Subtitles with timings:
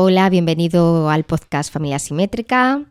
[0.00, 2.84] Hola, bienvenido al podcast Familia Simétrica,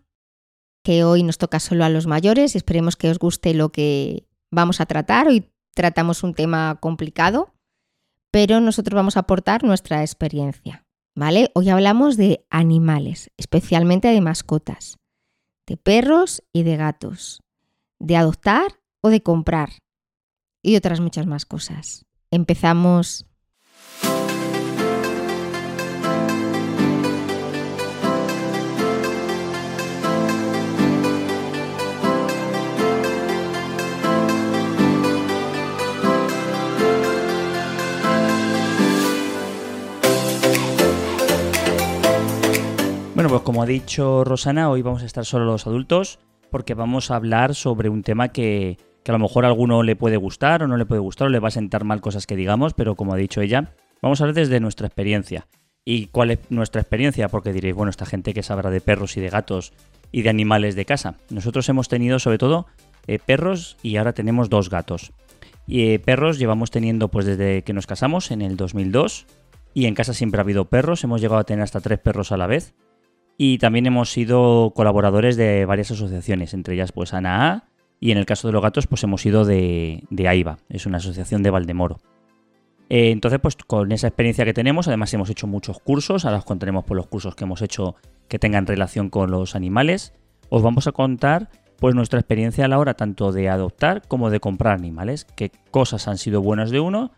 [0.83, 4.27] que hoy nos toca solo a los mayores y esperemos que os guste lo que
[4.51, 5.29] vamos a tratar.
[5.29, 7.53] Hoy tratamos un tema complicado,
[8.29, 10.85] pero nosotros vamos a aportar nuestra experiencia,
[11.15, 11.49] ¿vale?
[11.53, 14.97] Hoy hablamos de animales, especialmente de mascotas,
[15.65, 17.41] de perros y de gatos,
[17.99, 19.69] de adoptar o de comprar
[20.61, 22.05] y otras muchas más cosas.
[22.31, 23.26] Empezamos
[43.17, 46.19] Bueno, pues como ha dicho Rosana, hoy vamos a estar solo los adultos
[46.51, 48.77] porque vamos a hablar sobre un tema que,
[49.07, 51.39] a lo mejor a alguno le puede gustar o no le puede gustar o le
[51.39, 54.35] va a sentar mal cosas que digamos, pero como ha dicho ella, vamos a hablar
[54.35, 55.47] desde nuestra experiencia.
[55.83, 57.27] ¿Y cuál es nuestra experiencia?
[57.27, 59.73] Porque diréis, bueno, esta gente que sabrá de perros y de gatos
[60.11, 61.15] y de animales de casa.
[61.31, 62.67] Nosotros hemos tenido sobre todo
[63.07, 65.11] eh, perros y ahora tenemos dos gatos.
[65.65, 69.25] Y eh, perros llevamos teniendo pues desde que nos casamos en el 2002
[69.73, 72.37] y en casa siempre ha habido perros, hemos llegado a tener hasta tres perros a
[72.37, 72.75] la vez
[73.37, 77.65] y también hemos sido colaboradores de varias asociaciones, entre ellas pues ANAA
[77.99, 80.97] y en el caso de los gatos pues hemos ido de, de AIVA, es una
[80.97, 81.99] asociación de Valdemoro.
[82.89, 86.45] Eh, entonces pues con esa experiencia que tenemos, además hemos hecho muchos cursos, ahora os
[86.45, 87.95] contaremos por los cursos que hemos hecho
[88.27, 90.13] que tengan relación con los animales,
[90.49, 94.39] os vamos a contar pues nuestra experiencia a la hora tanto de adoptar como de
[94.39, 97.11] comprar animales, qué cosas han sido buenas de uno,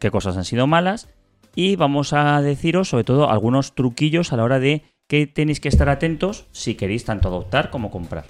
[0.00, 1.08] qué cosas han sido malas
[1.54, 4.82] y vamos a deciros sobre todo algunos truquillos a la hora de
[5.12, 8.24] que tenéis que estar atentos si queréis tanto adoptar como comprar.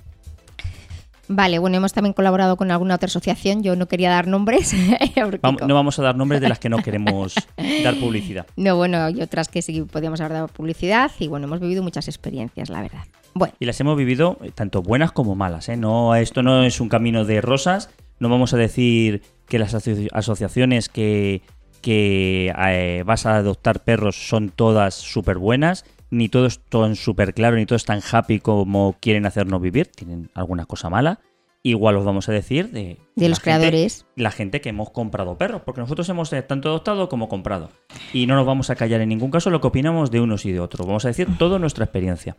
[1.28, 3.62] Vale, bueno, hemos también colaborado con alguna otra asociación.
[3.62, 4.74] Yo no quería dar nombres.
[5.68, 7.36] no vamos a dar nombres de las que no queremos
[7.84, 8.48] dar publicidad.
[8.56, 12.08] No, bueno, hay otras que sí podíamos haber dado publicidad y bueno, hemos vivido muchas
[12.08, 13.04] experiencias, la verdad.
[13.32, 13.54] Bueno.
[13.60, 15.68] Y las hemos vivido eh, tanto buenas como malas.
[15.68, 15.76] ¿eh?
[15.76, 17.90] No, esto no es un camino de rosas.
[18.18, 21.42] No vamos a decir que las asociaciones que,
[21.80, 27.32] que eh, vas a adoptar perros son todas súper buenas ni todo es tan súper
[27.32, 29.86] claro, ni todo es tan happy como quieren hacernos vivir.
[29.86, 31.20] Tienen alguna cosa mala.
[31.62, 34.04] Igual os vamos a decir de, de los creadores.
[34.14, 37.70] La gente que hemos comprado perros, porque nosotros hemos tanto adoptado como comprado.
[38.12, 40.52] Y no nos vamos a callar en ningún caso lo que opinamos de unos y
[40.52, 40.86] de otros.
[40.86, 42.36] Vamos a decir toda nuestra experiencia.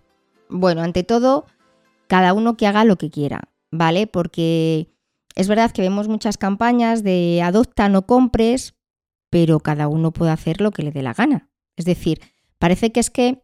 [0.50, 1.48] Bueno, ante todo,
[2.06, 4.06] cada uno que haga lo que quiera, ¿vale?
[4.06, 4.94] Porque
[5.36, 8.76] es verdad que vemos muchas campañas de adopta, no compres,
[9.32, 11.50] pero cada uno puede hacer lo que le dé la gana.
[11.76, 12.20] Es decir,
[12.60, 13.42] parece que es que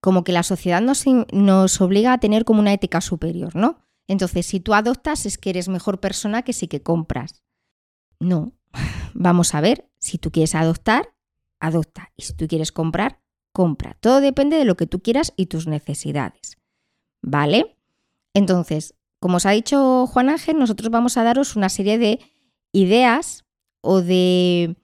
[0.00, 3.78] como que la sociedad nos, nos obliga a tener como una ética superior, ¿no?
[4.08, 7.44] Entonces, si tú adoptas es que eres mejor persona que si que compras.
[8.18, 8.52] No,
[9.14, 11.14] vamos a ver, si tú quieres adoptar,
[11.60, 12.12] adopta.
[12.16, 13.20] Y si tú quieres comprar,
[13.52, 13.96] compra.
[14.00, 16.56] Todo depende de lo que tú quieras y tus necesidades.
[17.22, 17.76] ¿Vale?
[18.34, 22.20] Entonces, como os ha dicho Juan Ángel, nosotros vamos a daros una serie de
[22.72, 23.44] ideas
[23.82, 24.76] o de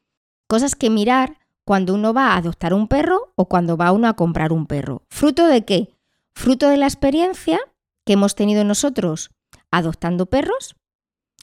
[0.49, 4.15] cosas que mirar cuando uno va a adoptar un perro o cuando va uno a
[4.15, 5.03] comprar un perro.
[5.11, 5.93] ¿Fruto de qué?
[6.35, 7.59] Fruto de la experiencia
[8.07, 9.31] que hemos tenido nosotros
[9.73, 10.77] adoptando perros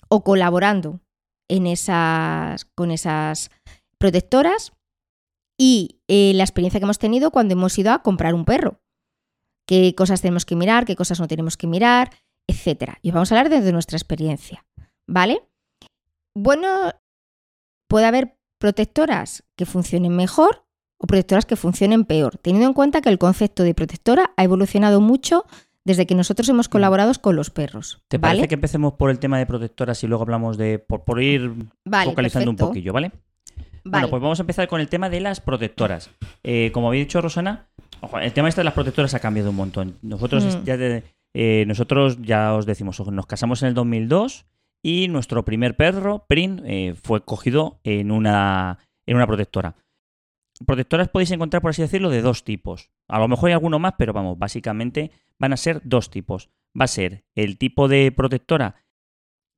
[0.08, 1.02] o colaborando
[1.50, 3.52] en esas, con esas
[3.98, 4.72] protectoras
[5.58, 8.80] y eh, la experiencia que hemos tenido cuando hemos ido a comprar un perro.
[9.68, 10.86] ¿Qué cosas tenemos que mirar?
[10.86, 12.12] ¿Qué cosas no tenemos que mirar?
[12.48, 12.98] Etcétera.
[13.02, 14.66] Y vamos a hablar desde nuestra experiencia.
[15.06, 15.44] ¿Vale?
[16.34, 16.94] Bueno,
[17.90, 20.64] puede haber protectoras que funcionen mejor
[20.98, 25.02] o protectoras que funcionen peor, teniendo en cuenta que el concepto de protectora ha evolucionado
[25.02, 25.44] mucho
[25.84, 26.72] desde que nosotros hemos mm.
[26.72, 28.02] colaborado con los perros.
[28.08, 30.80] ¿Te parece que empecemos por el tema de protectoras y luego hablamos de.
[30.80, 31.52] por, ir
[32.06, 33.12] focalizando un poquillo, ¿vale?
[33.84, 36.10] Bueno, pues vamos a empezar con el tema de las protectoras.
[36.42, 37.68] Eh, como había dicho Rosana,
[38.22, 39.98] el tema este de las protectoras ha cambiado un montón.
[40.02, 40.64] Nosotros, mm.
[40.64, 40.78] ya,
[41.34, 44.46] eh, nosotros ya os decimos, nos casamos en el 2002
[44.84, 49.78] y nuestro primer perro, Prin, eh, fue cogido en una, en una protectora.
[50.68, 52.92] Protectoras podéis encontrar, por así decirlo, de dos tipos.
[53.08, 56.50] A lo mejor hay alguno más, pero vamos, básicamente van a ser dos tipos.
[56.80, 58.76] Va a ser el tipo de protectora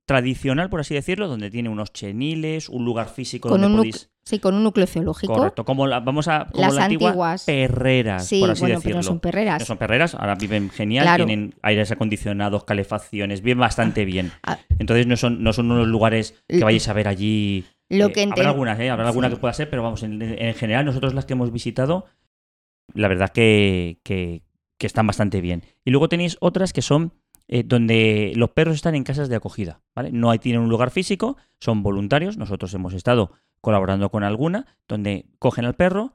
[0.06, 3.92] tradicional, por así decirlo, donde tiene unos cheniles, un lugar físico con donde un
[4.28, 5.36] Sí, con un núcleo geológico.
[5.36, 8.90] Correcto, como la, vamos a como las antiguas perreras, sí, por así bueno, decirlo.
[8.90, 9.60] Pero no son perreras.
[9.60, 14.32] No son perreras, ahora viven genial, tienen aires acondicionados, calefacciones, bien bastante bien.
[14.42, 14.58] Ah.
[14.80, 17.66] Entonces no son, no son unos lugares que vayáis a ver allí.
[17.88, 18.90] Lo que eh, habrá algunas, ¿eh?
[18.90, 20.20] Habrá alguna que pueda ser, pero vamos, en,
[20.56, 22.06] general nosotros las que hemos visitado,
[22.96, 24.42] la verdad que, que,
[24.80, 25.62] que están bastante bien.
[25.84, 27.14] Y luego tenéis otras que son
[27.48, 30.12] eh, donde los perros están en casas de acogida, ¿vale?
[30.12, 33.32] No hay, tienen un lugar físico, son voluntarios, nosotros hemos estado
[33.62, 36.14] colaborando con alguna, donde cogen al perro,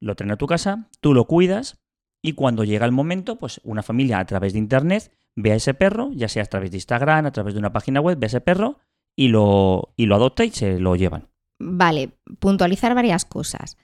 [0.00, 1.80] lo traen a tu casa, tú lo cuidas
[2.22, 5.74] y cuando llega el momento, pues una familia a través de internet ve a ese
[5.74, 8.28] perro, ya sea a través de Instagram, a través de una página web, ve a
[8.28, 8.78] ese perro
[9.16, 11.28] y lo, y lo adopta y se lo llevan.
[11.58, 13.76] Vale, puntualizar varias cosas.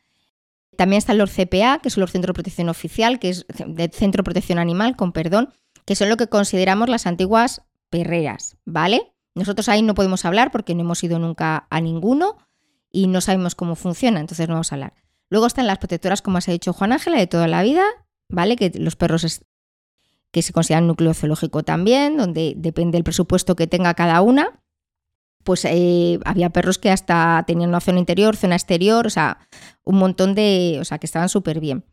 [0.76, 4.20] También están los CPA, que son los Centros de Protección Oficial, que es de Centro
[4.20, 5.50] de Protección Animal, con perdón,
[5.86, 9.14] que son lo que consideramos las antiguas perreras, ¿vale?
[9.34, 12.36] Nosotros ahí no podemos hablar porque no hemos ido nunca a ninguno
[12.90, 14.94] y no sabemos cómo funciona, entonces no vamos a hablar.
[15.28, 17.84] Luego están las protectoras, como has dicho Juan Ángela, de toda la vida,
[18.28, 18.56] ¿vale?
[18.56, 19.42] Que los perros
[20.30, 24.60] que se consideran núcleo zoológico también, donde depende del presupuesto que tenga cada una.
[25.44, 29.38] Pues eh, había perros que hasta tenían una zona interior, zona exterior, o sea,
[29.84, 30.78] un montón de.
[30.80, 31.84] O sea, que estaban súper bien.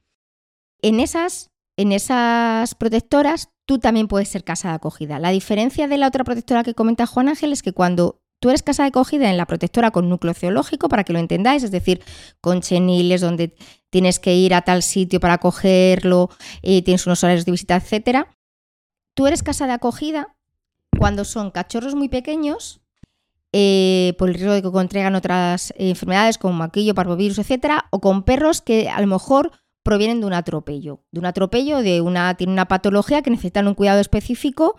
[0.82, 5.20] En esas, en esas protectoras, tú también puedes ser casa de acogida.
[5.20, 8.62] La diferencia de la otra protectora que comenta Juan Ángel es que cuando Tú eres
[8.62, 12.04] casa de acogida en la protectora con núcleo geológico, para que lo entendáis, es decir,
[12.42, 13.56] con cheniles donde
[13.90, 16.30] tienes que ir a tal sitio para cogerlo,
[16.62, 18.28] y tienes unos horarios de visita, etc.
[19.16, 20.36] Tú eres casa de acogida
[21.00, 22.82] cuando son cachorros muy pequeños,
[23.54, 27.84] eh, por el riesgo de que contraigan otras enfermedades como maquillo, parvovirus, etc.
[27.92, 32.02] O con perros que a lo mejor provienen de un atropello, de un atropello, de
[32.02, 34.76] una, tiene una patología que necesitan un cuidado específico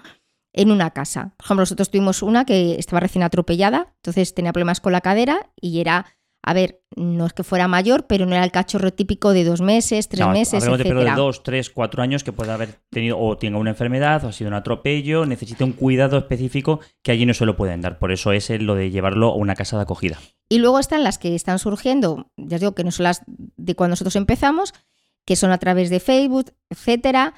[0.54, 1.34] en una casa.
[1.36, 5.50] Por ejemplo, nosotros tuvimos una que estaba recién atropellada, entonces tenía problemas con la cadera
[5.60, 6.06] y era,
[6.42, 9.60] a ver, no es que fuera mayor, pero no era el cachorro típico de dos
[9.60, 10.76] meses, tres meses, etc.
[10.78, 14.28] de de dos, tres, cuatro años que puede haber tenido o tenga una enfermedad o
[14.28, 17.98] ha sido un atropello, necesita un cuidado específico que allí no se lo pueden dar.
[17.98, 20.18] Por eso es lo de llevarlo a una casa de acogida.
[20.48, 23.74] Y luego están las que están surgiendo, ya os digo que no son las de
[23.74, 24.72] cuando nosotros empezamos,
[25.24, 27.34] que son a través de Facebook, etcétera,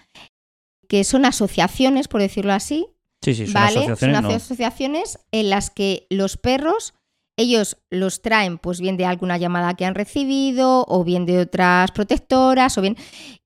[0.89, 2.87] que son asociaciones, por decirlo así,
[3.23, 3.79] Sí, sí, son ¿vale?
[3.79, 4.17] asociaciones.
[4.17, 6.95] Son asociaciones en las que los perros,
[7.37, 11.91] ellos los traen, pues bien de alguna llamada que han recibido, o bien de otras
[11.91, 12.97] protectoras, o bien.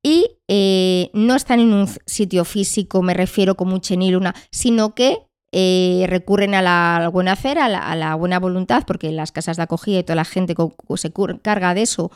[0.03, 4.95] Y eh, no están en un sitio físico, me refiero como un chenil, una, sino
[4.95, 5.19] que
[5.53, 9.99] eh, recurren a la, buena hacer, a la, buena voluntad, porque las casas de acogida
[9.99, 10.55] y toda la gente
[10.97, 12.13] se carga de eso,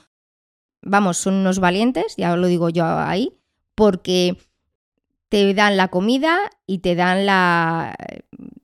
[0.85, 3.33] vamos, son unos valientes, ya lo digo yo ahí,
[3.75, 4.37] porque
[5.29, 7.97] te dan la comida y te dan la...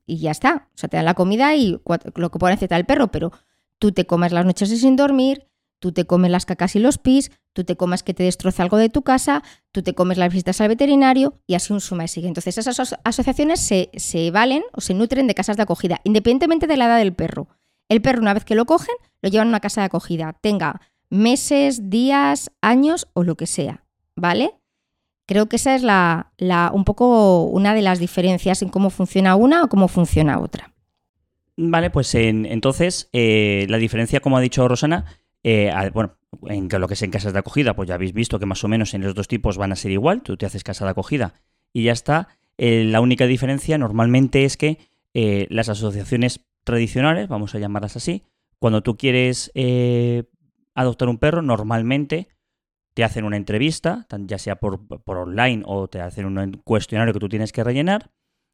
[0.06, 0.68] y ya está.
[0.74, 1.80] O sea, te dan la comida y
[2.14, 3.32] lo que puede necesitar el perro, pero
[3.78, 5.48] tú te comes las noches sin dormir,
[5.80, 8.76] tú te comes las cacas y los pis, tú te comes que te destroza algo
[8.76, 12.08] de tu casa, tú te comes las visitas al veterinario y así un suma y
[12.08, 12.28] sigue.
[12.28, 16.76] Entonces esas asociaciones se, se, valen o se nutren de casas de acogida, independientemente de
[16.76, 17.48] la edad del perro.
[17.88, 20.80] El perro una vez que lo cogen, lo llevan a una casa de acogida, tenga
[21.10, 23.84] meses, días, años o lo que sea,
[24.16, 24.52] ¿vale?
[25.26, 26.32] Creo que esa es la,
[26.72, 30.72] un poco una de las diferencias en cómo funciona una o cómo funciona otra.
[31.56, 35.04] Vale, pues entonces eh, la diferencia, como ha dicho Rosana,
[35.44, 36.16] eh, bueno,
[36.46, 38.68] en lo que es en casas de acogida, pues ya habéis visto que más o
[38.68, 41.34] menos en los dos tipos van a ser igual, tú te haces casa de acogida
[41.72, 42.28] y ya está.
[42.56, 44.78] Eh, la única diferencia normalmente es que
[45.12, 48.22] las asociaciones tradicionales, vamos a llamarlas así,
[48.58, 49.52] cuando tú quieres
[50.74, 52.28] adoptar un perro, normalmente
[52.94, 57.28] te hacen una entrevista, ya sea por, online o te hacen un cuestionario que tú
[57.28, 58.10] tienes que rellenar,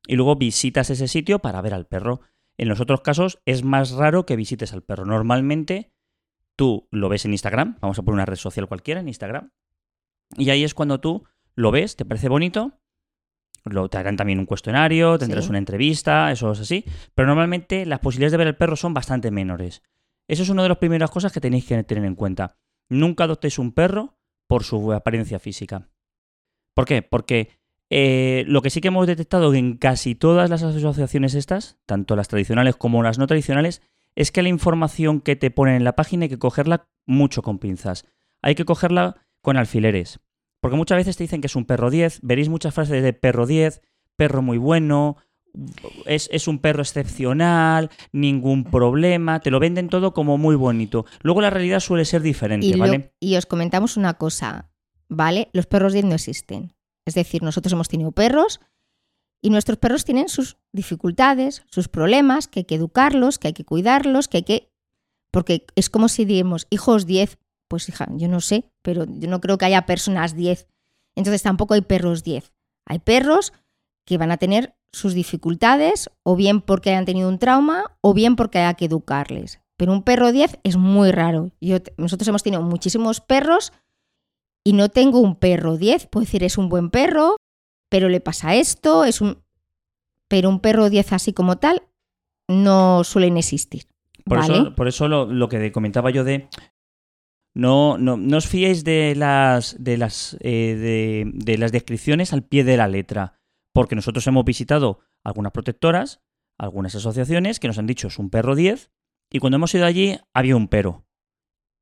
[0.07, 2.21] y luego visitas ese sitio para ver al perro.
[2.59, 5.05] En los otros casos es más raro que visites al perro.
[5.05, 5.93] Normalmente
[6.55, 9.51] tú lo ves en Instagram, vamos a poner una red social cualquiera en Instagram,
[10.37, 11.25] y ahí es cuando tú
[11.55, 12.79] lo ves, te parece bonito,
[13.65, 18.01] lo, te harán también un cuestionario, tendrás una entrevista, eso es así, pero normalmente las
[18.01, 19.83] posibilidades de ver al perro son bastante menores.
[20.29, 22.57] Eso es una de las primeras cosas que tenéis que tener en cuenta.
[22.89, 25.89] Nunca adoptéis un perro por su apariencia física.
[26.75, 27.03] ¿Por qué?
[27.03, 27.51] Porque
[27.91, 32.29] eh, lo que sí que hemos detectado en casi todas las asociaciones estas, tanto las
[32.29, 33.83] tradicionales como las no tradicionales,
[34.15, 37.59] es que la información que te ponen en la página hay que cogerla mucho con
[37.59, 38.05] pinzas.
[38.43, 40.21] Hay que cogerla con alfileres.
[40.61, 43.47] Porque muchas veces te dicen que es un perro 10, veréis muchas frases de perro
[43.47, 43.83] 10,
[44.17, 45.17] perro muy bueno,
[46.05, 51.07] es, un perro excepcional, ningún problema, te lo venden todo como muy bonito.
[51.23, 53.13] Luego la realidad suele ser diferente, y ¿vale?
[53.21, 54.71] y os comentamos una cosa,
[55.09, 55.49] ¿vale?
[55.53, 56.75] Los perros 10 no existen.
[57.07, 58.61] Es decir, nosotros hemos tenido perros
[59.41, 63.65] y nuestros perros tienen sus dificultades, sus problemas, que hay que educarlos, que hay que
[63.65, 64.73] cuidarlos, que hay que...
[65.31, 69.41] Porque es como si diemos, hijos 10, pues hija, yo no sé, pero yo no
[69.41, 70.67] creo que haya personas 10.
[71.15, 72.53] Entonces tampoco hay perros 10.
[72.87, 73.53] Hay perros
[74.05, 78.35] que van a tener sus dificultades, o bien porque hayan tenido un trauma, o bien
[78.35, 79.61] porque haya que educarles.
[79.77, 81.51] Pero un perro 10 es muy raro.
[81.61, 83.73] Yo, nosotros hemos tenido muchísimos perros
[84.65, 86.07] y no tengo un perro 10.
[86.07, 87.37] Puedo decir, es un buen perro,
[87.91, 89.43] pero le pasa esto, es un...
[90.29, 91.83] Pero un perro 10 así como tal
[92.49, 93.85] no suelen existir.
[94.25, 96.49] Por eso, por eso lo, lo, que comentaba yo de
[97.55, 102.43] No, no, no os fiéis de las, de, las, eh, de, de las descripciones al
[102.43, 103.39] pie de la letra,
[103.77, 106.23] porque nosotros hemos visitado algunas protectoras,
[106.57, 108.91] algunas asociaciones que nos han dicho es un perro 10,
[109.31, 111.05] y cuando hemos ido allí había un pero.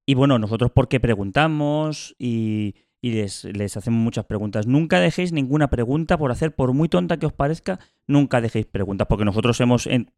[0.05, 3.45] Y bueno, nosotros porque preguntamos y, y les,
[3.77, 4.67] hacemos muchas preguntas.
[4.67, 9.07] Nunca dejéis ninguna pregunta por hacer, por muy tonta que os parezca, nunca dejéis preguntas,
[9.09, 10.11] porque nosotros hemos en,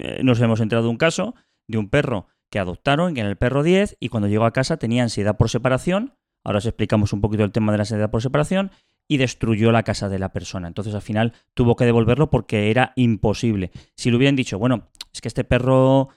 [0.00, 1.34] eh, nos hemos enterado de un caso
[1.66, 4.76] de un perro que adoptaron, que era el perro 10, y cuando llegó a casa
[4.76, 6.12] tenía ansiedad por separación.
[6.44, 8.70] Ahora os explicamos un poquito el tema de la ansiedad por separación
[9.12, 10.68] y destruyó la casa de la persona.
[10.68, 13.70] Entonces al final tuvo que devolverlo porque era imposible.
[13.94, 16.08] Si le hubieran dicho, bueno, es que este perro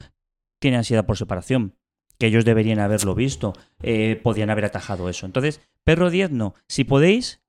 [0.60, 1.76] tiene ansiedad por separación,
[2.18, 3.52] que ellos deberían haberlo visto,
[3.84, 5.26] eh, podían haber atajado eso.
[5.26, 6.54] Entonces, perro 10 no.
[6.70, 7.44] Si podéis,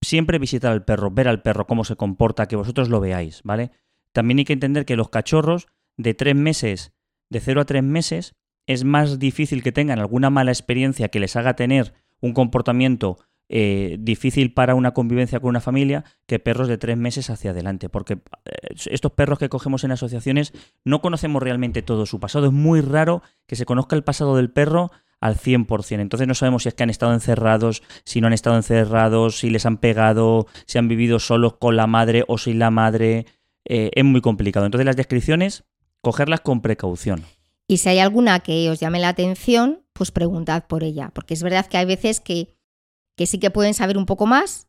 [0.00, 3.72] siempre visitar al perro, ver al perro, cómo se comporta, que vosotros lo veáis, ¿vale?
[4.12, 6.92] También hay que entender que los cachorros de tres meses
[7.30, 8.36] de 0 a 3 meses,
[8.66, 13.96] es más difícil que tengan alguna mala experiencia que les haga tener un comportamiento eh,
[14.00, 17.88] difícil para una convivencia con una familia que perros de tres meses hacia adelante.
[17.88, 20.52] Porque eh, estos perros que cogemos en asociaciones
[20.84, 22.46] no conocemos realmente todo su pasado.
[22.46, 26.00] Es muy raro que se conozca el pasado del perro al 100%.
[26.00, 29.50] Entonces no sabemos si es que han estado encerrados, si no han estado encerrados, si
[29.50, 33.26] les han pegado, si han vivido solos con la madre o sin la madre.
[33.64, 34.66] Eh, es muy complicado.
[34.66, 35.64] Entonces las descripciones
[36.02, 37.24] cogerlas con precaución.
[37.66, 41.42] Y si hay alguna que os llame la atención, pues preguntad por ella, porque es
[41.42, 42.54] verdad que hay veces que,
[43.16, 44.68] que sí que pueden saber un poco más,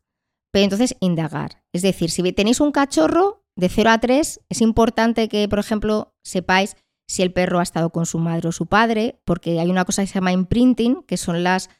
[0.52, 1.62] pero entonces indagar.
[1.72, 6.14] Es decir, si tenéis un cachorro de 0 a 3, es importante que, por ejemplo,
[6.22, 6.76] sepáis
[7.08, 10.02] si el perro ha estado con su madre o su padre, porque hay una cosa
[10.02, 11.70] que se llama imprinting, que son las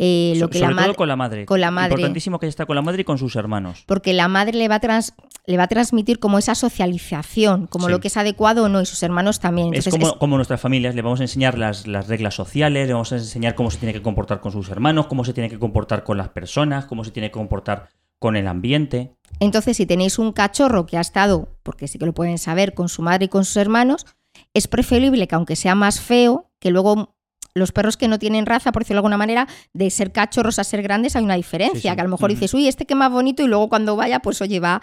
[0.00, 1.44] eh, lo que Sobre la todo con la madre.
[1.44, 1.94] Con la madre.
[1.94, 3.82] Importantísimo que está con la madre y con sus hermanos.
[3.84, 5.12] Porque la madre le va a, trans,
[5.44, 7.90] le va a transmitir como esa socialización, como Sí.
[7.90, 9.74] lo que es adecuado o no, y sus hermanos también.
[9.74, 9.88] Es
[10.18, 13.56] como nuestras familias, le vamos a enseñar las, las reglas sociales, le vamos a enseñar
[13.56, 16.28] cómo se tiene que comportar con sus hermanos, cómo se tiene que comportar con las
[16.28, 17.88] personas, cómo se tiene que comportar
[18.20, 19.16] con el ambiente.
[19.40, 22.88] Entonces, si tenéis un cachorro que ha estado, porque sí que lo pueden saber, con
[22.88, 24.06] su madre y con sus hermanos,
[24.54, 27.16] es preferible que aunque sea más feo, que luego
[27.54, 30.64] los perros que no tienen raza, por decirlo de alguna manera, de ser cachorros a
[30.64, 31.94] ser grandes hay una diferencia, Sí, sí.
[31.94, 34.40] que a lo mejor dices, uy, este que más bonito, y luego cuando vaya, pues
[34.42, 34.80] oye, va,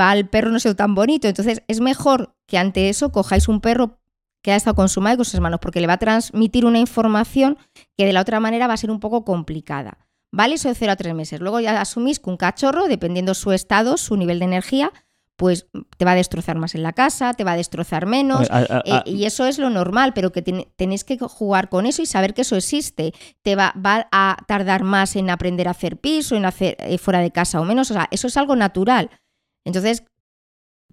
[0.00, 1.28] va el perro no sé tan bonito.
[1.28, 3.98] Entonces, es mejor que ante eso cojáis un perro
[4.42, 6.64] que ha estado con su madre y con sus hermanos, porque le va a transmitir
[6.66, 7.58] una información
[7.96, 9.98] que de la otra manera va a ser un poco complicada.
[10.34, 10.54] ¿Vale?
[10.54, 11.40] Eso de 0 a 3 meses.
[11.40, 14.90] Luego ya asumís que un cachorro, dependiendo su estado, su nivel de energía,
[15.42, 18.48] pues te va a destrozar más en la casa, te va a destrozar menos.
[18.48, 21.84] A- a- eh, y eso es lo normal, pero que ten- tenéis que jugar con
[21.84, 23.12] eso y saber que eso existe.
[23.42, 27.18] Te va, va a tardar más en aprender a hacer piso, en hacer eh, fuera
[27.18, 27.90] de casa o menos.
[27.90, 29.10] O sea, eso es algo natural.
[29.66, 30.04] Entonces,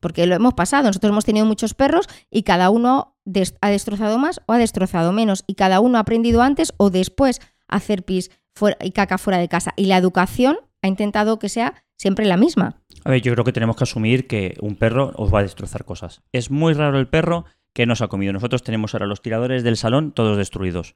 [0.02, 4.18] porque lo hemos pasado, nosotros hemos tenido muchos perros y cada uno des- ha destrozado
[4.18, 5.44] más o ha destrozado menos.
[5.46, 9.38] Y cada uno ha aprendido antes o después a hacer pis fuera, y caca fuera
[9.38, 9.74] de casa.
[9.76, 12.79] Y la educación ha intentado que sea siempre la misma.
[13.06, 15.86] A ver, yo creo que tenemos que asumir que un perro os va a destrozar
[15.86, 16.22] cosas.
[16.32, 18.34] Es muy raro el perro que nos ha comido.
[18.34, 20.96] Nosotros tenemos ahora los tiradores del salón todos destruidos.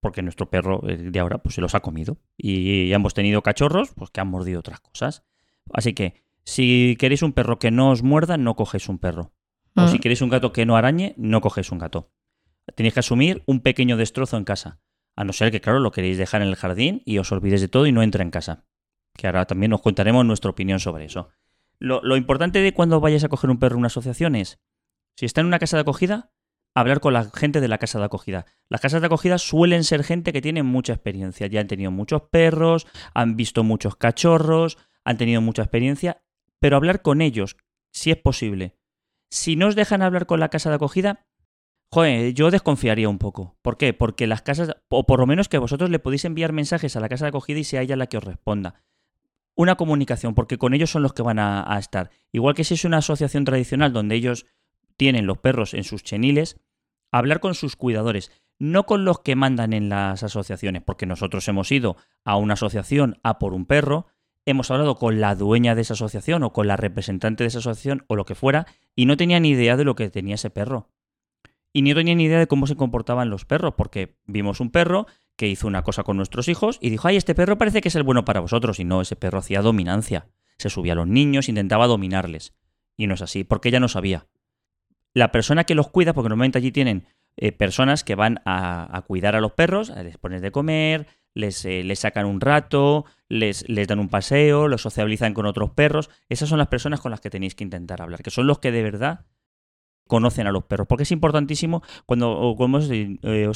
[0.00, 2.18] Porque nuestro perro eh, de ahora pues se los ha comido.
[2.36, 5.22] Y hemos tenido cachorros pues que han mordido otras cosas.
[5.72, 9.32] Así que si queréis un perro que no os muerda, no cogéis un perro.
[9.76, 9.88] O Mm.
[9.88, 12.10] si queréis un gato que no arañe, no cogéis un gato.
[12.74, 14.80] Tenéis que asumir un pequeño destrozo en casa.
[15.14, 17.68] A no ser que, claro, lo queréis dejar en el jardín y os olvidéis de
[17.68, 18.64] todo y no entra en casa.
[19.14, 21.28] Que ahora también os contaremos nuestra opinión sobre eso.
[21.78, 24.60] Lo, lo importante de cuando vayáis a coger un perro en una asociación es,
[25.16, 26.32] si está en una casa de acogida,
[26.74, 28.46] hablar con la gente de la casa de acogida.
[28.68, 31.46] Las casas de acogida suelen ser gente que tiene mucha experiencia.
[31.46, 36.22] Ya han tenido muchos perros, han visto muchos cachorros, han tenido mucha experiencia,
[36.60, 37.56] pero hablar con ellos,
[37.92, 38.76] si es posible.
[39.30, 41.26] Si no os dejan hablar con la casa de acogida,
[41.90, 43.56] joder, yo desconfiaría un poco.
[43.62, 43.92] ¿Por qué?
[43.92, 47.08] Porque las casas, o por lo menos que vosotros le podéis enviar mensajes a la
[47.08, 48.82] casa de acogida y sea ella la que os responda
[49.54, 52.10] una comunicación, porque con ellos son los que van a, estar.
[52.32, 54.46] Igual que si es una asociación tradicional donde ellos
[54.96, 56.60] tienen los perros en sus cheniles,
[57.10, 61.70] hablar con sus cuidadores, no con los que mandan en las asociaciones, porque nosotros hemos
[61.72, 64.06] ido a una asociación a por un perro,
[64.46, 68.04] hemos hablado con la dueña de esa asociación o con la representante de esa asociación
[68.08, 70.88] o lo que fuera, y no tenía ni idea de lo que tenía ese perro.
[71.74, 75.06] Y no tenía ni idea de cómo se comportaban los perros, porque vimos un perro
[75.36, 77.96] que hizo una cosa con nuestros hijos y dijo, ay, este perro parece que es
[77.96, 78.78] el bueno para vosotros.
[78.80, 80.28] Y no, ese perro hacía dominancia.
[80.58, 82.54] Se subía a los niños, intentaba dominarles.
[82.96, 84.26] Y no es así, porque ella no sabía.
[85.14, 89.34] La persona que los cuida, porque normalmente allí tienen eh, personas que van a, cuidar
[89.34, 93.68] a los perros, eh, les ponen de comer, les, eh, les sacan un rato, les,
[93.68, 96.10] les dan un paseo, los sociabilizan con otros perros.
[96.28, 98.70] Esas son las personas con las que tenéis que intentar hablar, que son los que
[98.70, 99.26] de verdad
[100.06, 100.86] conocen a los perros.
[100.86, 102.90] Porque es importantísimo, cuando como os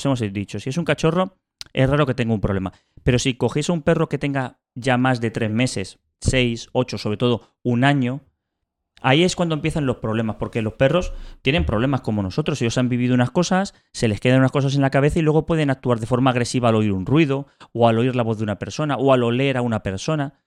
[0.04, 1.36] hemos dicho, si es un cachorro,
[1.76, 2.72] es raro que tenga un problema.
[3.02, 6.98] Pero si cogéis a un perro que tenga ya más de tres meses, seis, ocho,
[6.98, 8.22] sobre todo un año,
[9.02, 12.60] Ahí es cuando empiezan los problemas, porque los perros tienen problemas como nosotros.
[12.62, 15.44] Ellos han vivido unas cosas, se les quedan unas cosas en la cabeza y luego
[15.44, 18.44] pueden actuar de forma agresiva al oír un ruido, o al oír la voz de
[18.44, 20.40] una persona, o al oler a una persona.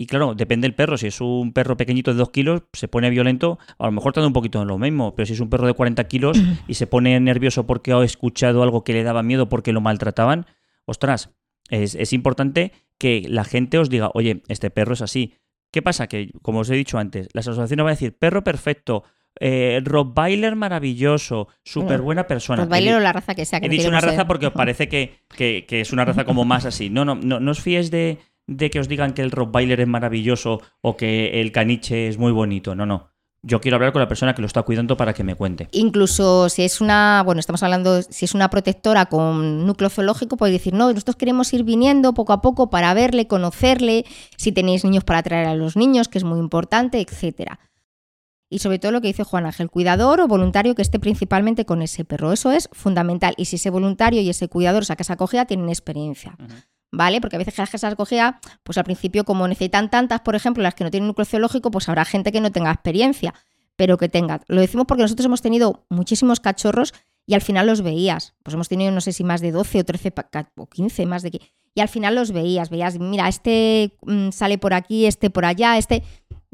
[0.00, 0.96] Y claro, depende del perro.
[0.96, 4.28] Si es un perro pequeñito de 2 kilos, se pone violento, a lo mejor tarda
[4.28, 5.14] un poquito en lo mismo.
[5.14, 8.62] Pero si es un perro de 40 kilos y se pone nervioso porque ha escuchado
[8.62, 10.46] algo que le daba miedo porque lo maltrataban,
[10.86, 11.30] ostras,
[11.68, 15.34] es, es importante que la gente os diga, oye, este perro es así
[15.70, 16.06] ¿Qué pasa?
[16.06, 19.04] Que, como os he dicho antes, las asociaciones van a decir perro perfecto,
[19.38, 22.62] eh, Rottweiler maravilloso, súper buena persona.
[22.62, 23.60] Rottweiler o la raza que sea.
[23.60, 26.64] Que he dicho una raza porque os parece que, que, es una raza como más
[26.64, 26.88] así.
[26.88, 29.86] No, no, no, no os fíes de, de que os digan que el Rottweiler es
[29.86, 32.74] maravilloso o que el caniche es muy bonito.
[32.74, 33.10] No, no
[33.42, 35.68] yo quiero hablar con la persona que lo está cuidando para que me cuente.
[35.72, 40.52] Incluso si es una, bueno, estamos hablando, si es una protectora con núcleo zoológico, puede
[40.52, 44.04] decir, no, nosotros queremos ir viniendo poco a poco para verle, conocerle,
[44.36, 47.60] si tenéis niños para traer a los niños, que es muy importante, etcétera.
[48.50, 51.82] Y sobre todo lo que dice Juan Ángel, cuidador o voluntario que esté principalmente con
[51.82, 52.32] ese perro.
[52.32, 53.34] Eso es fundamental.
[53.36, 56.34] Y si ese voluntario y ese cuidador, o sea, que esa acogida, tienen experiencia.
[56.90, 57.20] ¿Vale?
[57.20, 60.74] Porque a veces las casas acogida, pues al principio, como necesitan tantas, por ejemplo, las
[60.74, 63.34] que no tienen núcleo zoológico, pues habrá gente que no tenga experiencia,
[63.76, 64.40] pero que tenga.
[64.48, 66.92] Lo decimos porque nosotros hemos tenido muchísimos cachorros
[67.26, 68.34] y al final los veías.
[68.42, 70.14] Pues hemos tenido, no sé si más de 12 o 13
[70.56, 71.40] o 15, más de que.
[71.74, 75.76] Y al final los veías, veías, mira, este mm, sale por aquí, este por allá,
[75.76, 76.02] este.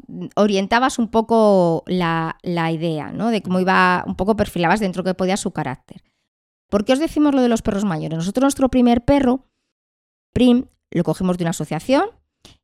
[0.07, 3.29] Mm, orientabas un poco la, la idea, ¿no?
[3.29, 6.03] De cómo iba, un poco perfilabas dentro que podía su carácter.
[6.69, 8.17] ¿Por qué os decimos lo de los perros mayores?
[8.17, 9.45] Nosotros, nuestro primer perro,
[10.35, 12.09] Prim lo cogimos de una asociación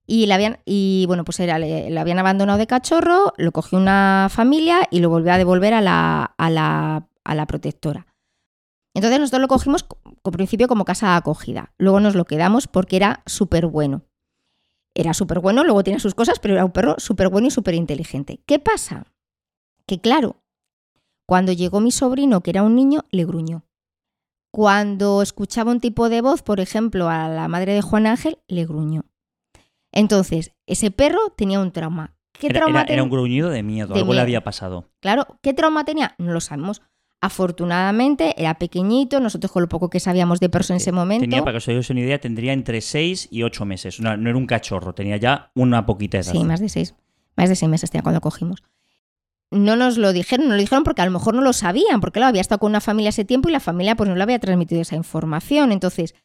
[0.05, 4.27] y, le habían, y bueno, pues era, le, habían abandonado de cachorro, lo cogió una
[4.29, 8.07] familia y lo volvió a devolver a la, a la, a la protectora.
[8.93, 11.73] Entonces nosotros lo cogimos con principio como casa de acogida.
[11.77, 14.01] Luego nos lo quedamos porque era súper bueno.
[14.93, 17.75] Era súper bueno, luego tiene sus cosas, pero era un perro súper bueno y súper
[17.75, 18.41] inteligente.
[18.45, 19.05] ¿Qué pasa?
[19.85, 20.43] Que claro,
[21.25, 23.63] cuando llegó mi sobrino, que era un niño, le gruñó.
[24.51, 28.65] Cuando escuchaba un tipo de voz, por ejemplo, a la madre de Juan Ángel, le
[28.65, 29.05] gruñó.
[29.93, 32.15] Entonces, ese perro tenía un trauma.
[32.33, 34.89] ¿Qué era, trauma era, un gruñido de miedo, algo le había pasado.
[34.99, 36.15] Claro, ¿qué trauma tenía?
[36.17, 36.81] No lo sabemos.
[37.21, 41.21] Afortunadamente era pequeñito, nosotros con lo poco que sabíamos de perros en ese momento.
[41.21, 43.99] Tenía, para que os hagáis una idea, tendría entre 6 y 8 meses.
[43.99, 46.31] No, no, era un cachorro, tenía ya una poquita edad.
[46.31, 46.95] Sí, más de 6.
[47.35, 48.63] Más de 6 meses tenía cuando cogimos
[49.51, 52.19] no nos lo dijeron, no lo dijeron porque a lo mejor no lo sabían, porque
[52.19, 54.39] lo había estado con una familia ese tiempo y la familia pues no le había
[54.39, 55.71] transmitido esa información.
[55.71, 56.15] Entonces,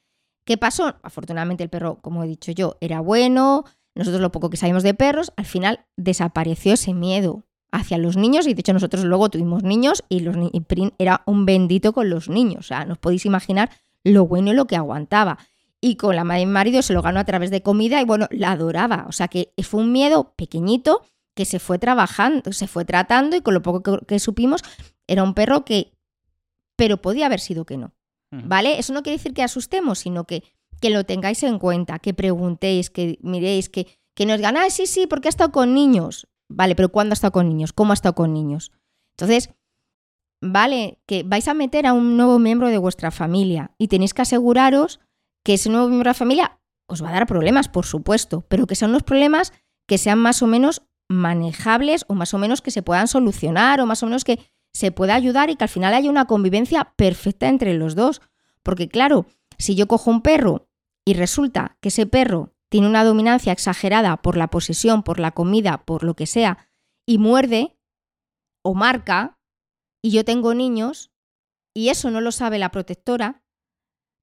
[0.45, 0.97] ¿qué pasó?
[1.03, 3.65] Afortunadamente el perro, como he dicho yo, era bueno,
[3.97, 8.47] nosotros lo poco que sabíamos de perros, al final desapareció ese miedo hacia los niños
[8.47, 10.37] y de hecho nosotros luego tuvimos niños y, los
[10.99, 13.71] era un bendito con los niños, o sea, nos podéis imaginar
[14.05, 15.39] lo bueno y lo que aguantaba.
[15.81, 18.29] Y con la madre y marido se lo ganó a través de comida y bueno,
[18.31, 21.03] la adoraba, o sea que fue un miedo pequeñito
[21.37, 24.62] que se fue trabajando, se fue tratando y con lo poco que, supimos,
[25.07, 25.92] era un perro que,
[26.77, 27.92] pero podía haber sido que no.
[28.33, 28.79] ¿Vale?
[28.79, 30.42] Eso no quiere decir que asustemos, sino que,
[30.81, 35.07] que lo tengáis en cuenta, que preguntéis, que miréis, que, que nos digan, sí, sí,
[35.07, 36.27] porque ha estado con niños.
[36.49, 37.72] Vale, pero ¿cuándo ha estado con niños?
[37.72, 38.72] ¿Cómo ha estado con niños?
[39.12, 39.51] Entonces,
[40.40, 44.22] vale, que vais a meter a un nuevo miembro de vuestra familia y tenéis que
[44.22, 45.01] aseguraros
[45.44, 48.66] que ese nuevo miembro de la familia os va a dar problemas, por supuesto, pero
[48.66, 49.53] que sean unos problemas
[49.87, 53.87] que sean más o menos manejables o más o menos que se puedan solucionar o
[53.87, 54.40] más o menos que
[54.73, 58.21] se pueda ayudar y que al final haya una convivencia perfecta entre los dos.
[58.62, 59.27] Porque claro,
[59.59, 60.69] si yo cojo un perro
[61.05, 65.85] y resulta que ese perro tiene una dominancia exagerada por la posesión, por la comida,
[65.85, 66.69] por lo que sea,
[67.07, 67.79] y muerde
[68.62, 69.38] o marca,
[70.03, 71.12] y yo tengo niños,
[71.75, 73.45] y eso no lo sabe la protectora,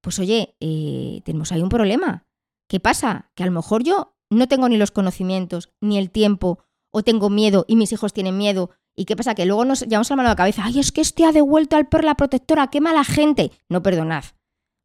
[0.01, 2.27] pues oye, eh, tenemos ahí un problema.
[2.67, 3.31] ¿Qué pasa?
[3.35, 6.59] Que a lo mejor yo no tengo ni los conocimientos, ni el tiempo,
[6.93, 8.69] o tengo miedo y mis hijos tienen miedo.
[8.95, 9.33] ¿Y qué pasa?
[9.33, 10.63] Que luego nos llevamos la mano a la cabeza.
[10.63, 13.51] Ay, es que este ha devuelto al perro la protectora, qué mala gente.
[13.67, 14.23] No perdonad.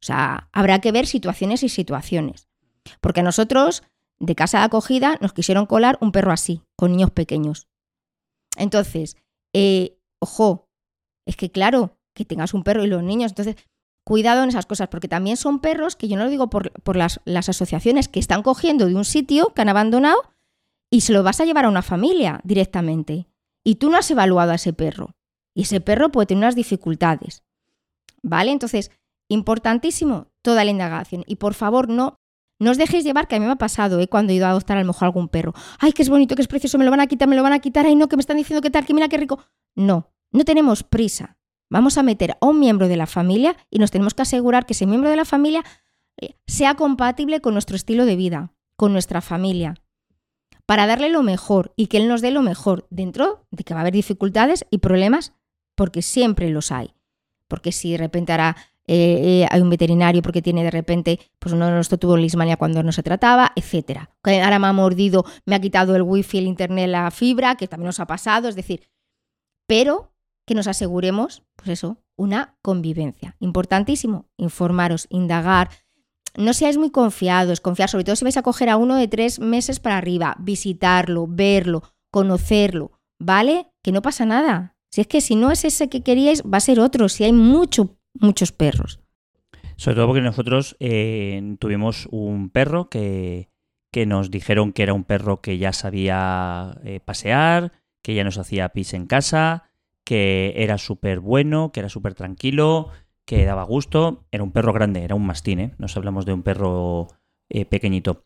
[0.01, 2.49] O sea, habrá que ver situaciones y situaciones.
[2.99, 3.83] Porque nosotros,
[4.17, 7.67] de casa de acogida, nos quisieron colar un perro así, con niños pequeños.
[8.57, 9.15] Entonces,
[9.53, 10.67] eh, ojo,
[11.27, 13.55] es que claro, que tengas un perro y los niños, entonces,
[14.03, 16.95] cuidado en esas cosas, porque también son perros, que yo no lo digo por, por
[16.95, 20.17] las, las asociaciones que están cogiendo de un sitio que han abandonado
[20.89, 23.27] y se lo vas a llevar a una familia directamente.
[23.63, 25.15] Y tú no has evaluado a ese perro.
[25.53, 27.43] Y ese perro puede tener unas dificultades.
[28.21, 28.51] ¿Vale?
[28.51, 28.91] Entonces,
[29.29, 31.23] importantísimo toda la indagación.
[31.27, 32.15] Y por favor, no,
[32.59, 34.07] no os dejéis llevar, que a mí me ha pasado ¿eh?
[34.07, 35.53] cuando he ido a adoptar a lo mejor algún perro.
[35.79, 37.53] Ay, que es bonito, que es precioso, me lo van a quitar, me lo van
[37.53, 37.85] a quitar.
[37.85, 39.39] Ay, no, que me están diciendo que tal, que mira qué rico.
[39.75, 41.37] No, no tenemos prisa.
[41.69, 44.73] Vamos a meter a un miembro de la familia y nos tenemos que asegurar que
[44.73, 45.63] ese miembro de la familia
[46.47, 49.75] sea compatible con nuestro estilo de vida, con nuestra familia,
[50.69, 53.79] para darle lo mejor y que él nos dé lo mejor, dentro de que va
[53.79, 55.33] a haber dificultades y problemas,
[55.73, 56.93] porque siempre los hay.
[57.47, 58.55] Porque si de repente ahora
[58.85, 62.55] eh, eh, hay un veterinario porque tiene de repente, pues uno de nosotros tuvo lismania
[62.55, 64.11] cuando no se trataba, etcétera.
[64.21, 67.87] Ahora me ha mordido, me ha quitado el wifi, el internet, la fibra, que también
[67.87, 68.91] nos ha pasado, es decir,
[69.65, 70.13] pero
[70.45, 73.35] que nos aseguremos, pues eso, una convivencia.
[73.39, 75.71] Importantísimo, informaros, indagar,
[76.37, 79.39] no seáis muy confiados, confiar, sobre todo si vais a coger a uno de tres
[79.39, 83.67] meses para arriba, visitarlo, verlo, conocerlo, ¿vale?
[83.83, 84.75] Que no pasa nada.
[84.91, 87.33] Si es que si no es ese que queríais, va a ser otro, si hay
[87.33, 88.99] mucho, muchos perros.
[89.75, 93.49] Sobre todo porque nosotros eh, tuvimos un perro que,
[93.93, 97.71] que, nos dijeron que era un perro que ya sabía eh, pasear,
[98.03, 99.69] que ya nos hacía pis en casa,
[100.03, 102.89] que era súper bueno, que era súper tranquilo,
[103.29, 104.25] que daba gusto.
[104.31, 105.75] Era un perro grande, era un mastín, ¿eh?
[105.77, 107.09] Nos hablamos de un perro
[107.47, 108.25] eh, pequeñito.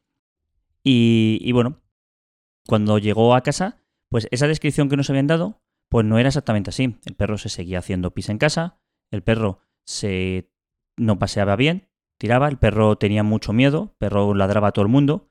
[0.81, 1.81] Y, bueno,
[2.67, 6.69] cuando llegó a casa, pues esa descripción que nos habían dado, pues no era exactamente
[6.69, 6.99] así.
[7.03, 8.79] El perro se seguía haciendo pis en casa,
[9.11, 10.49] el perro se
[10.95, 14.91] no paseaba bien, tiraba, el perro tenía mucho miedo, el perro ladraba a todo el
[14.91, 15.29] mundo.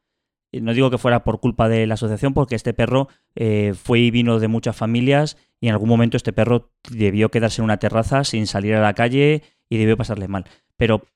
[0.53, 4.11] No digo que fuera por culpa de la asociación, porque este perro eh, fue y
[4.11, 8.25] vino de muchas familias y en algún momento este perro debió quedarse en una terraza
[8.25, 10.45] sin salir a la calle y debió pasarle mal.
[10.77, 11.07] Pero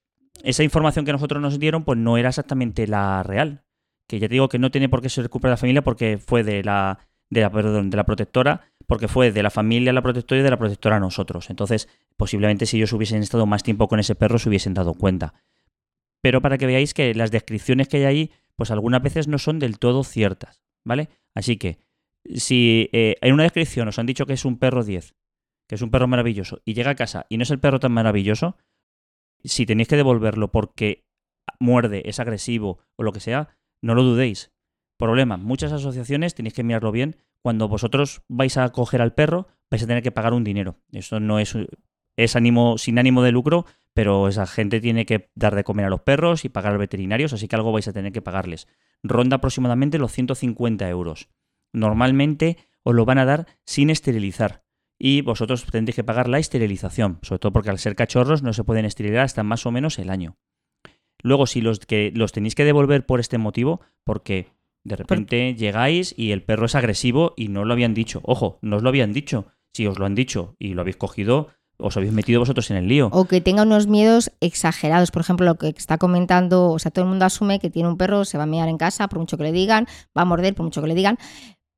[0.43, 3.65] esa información que nosotros nos dieron, pues no era exactamente la real.
[4.09, 6.17] Que ya te digo que no tiene por qué ser culpa de la familia porque
[6.17, 10.01] fue de la, de la, de la protectora, porque fue de la familia a la
[10.01, 11.51] protectora y de la protectora a nosotros.
[11.51, 15.35] Entonces, posiblemente si ellos hubiesen estado más tiempo con ese perro, se hubiesen dado cuenta.
[16.23, 19.59] Pero para que veáis que las descripciones que hay ahí, pues algunas veces no son
[19.59, 21.11] del todo ciertas, ¿vale?
[21.35, 21.77] Así que,
[22.35, 25.15] si eh, en una descripción os han dicho que es un perro 10
[25.67, 27.93] que es un perro maravilloso, y llega a casa y no es el perro tan
[27.93, 28.57] maravilloso,
[29.45, 31.07] si tenéis que devolverlo porque
[31.61, 34.53] muerde, es agresivo o lo que sea, no lo dudéis.
[34.97, 37.17] Problema, muchas asociaciones tenéis que mirarlo bien.
[37.43, 40.77] Cuando vosotros vais a coger al perro, vais a tener que pagar un dinero.
[40.93, 41.57] Eso no es,
[42.17, 45.91] es ánimo, sin ánimo de lucro, pero esa gente tiene que dar de comer a
[45.91, 48.69] los perros y pagar a los veterinarios, así que algo vais a tener que pagarles.
[49.03, 51.29] Ronda aproximadamente los 150 euros.
[51.73, 54.66] Normalmente os lo van a dar sin esterilizar
[54.99, 58.65] y vosotros tendréis que pagar la esterilización, sobre todo porque al ser cachorros no se
[58.65, 60.37] pueden esterilizar hasta más o menos el año.
[61.23, 64.49] Luego, si los que los tenéis que devolver por este motivo, porque
[64.85, 68.21] de repente llegáis y el perro es agresivo y no lo habían dicho.
[68.23, 69.47] Ojo, no os lo habían dicho.
[69.75, 72.89] Si os lo han dicho y lo habéis cogido, os habéis metido vosotros en el
[72.89, 73.09] lío.
[73.13, 75.11] O que tenga unos miedos exagerados.
[75.11, 77.97] Por ejemplo, lo que está comentando, o sea, todo el mundo asume que tiene un
[77.97, 80.55] perro, se va a mear en casa, por mucho que le digan, va a morder,
[80.55, 81.19] por mucho que le digan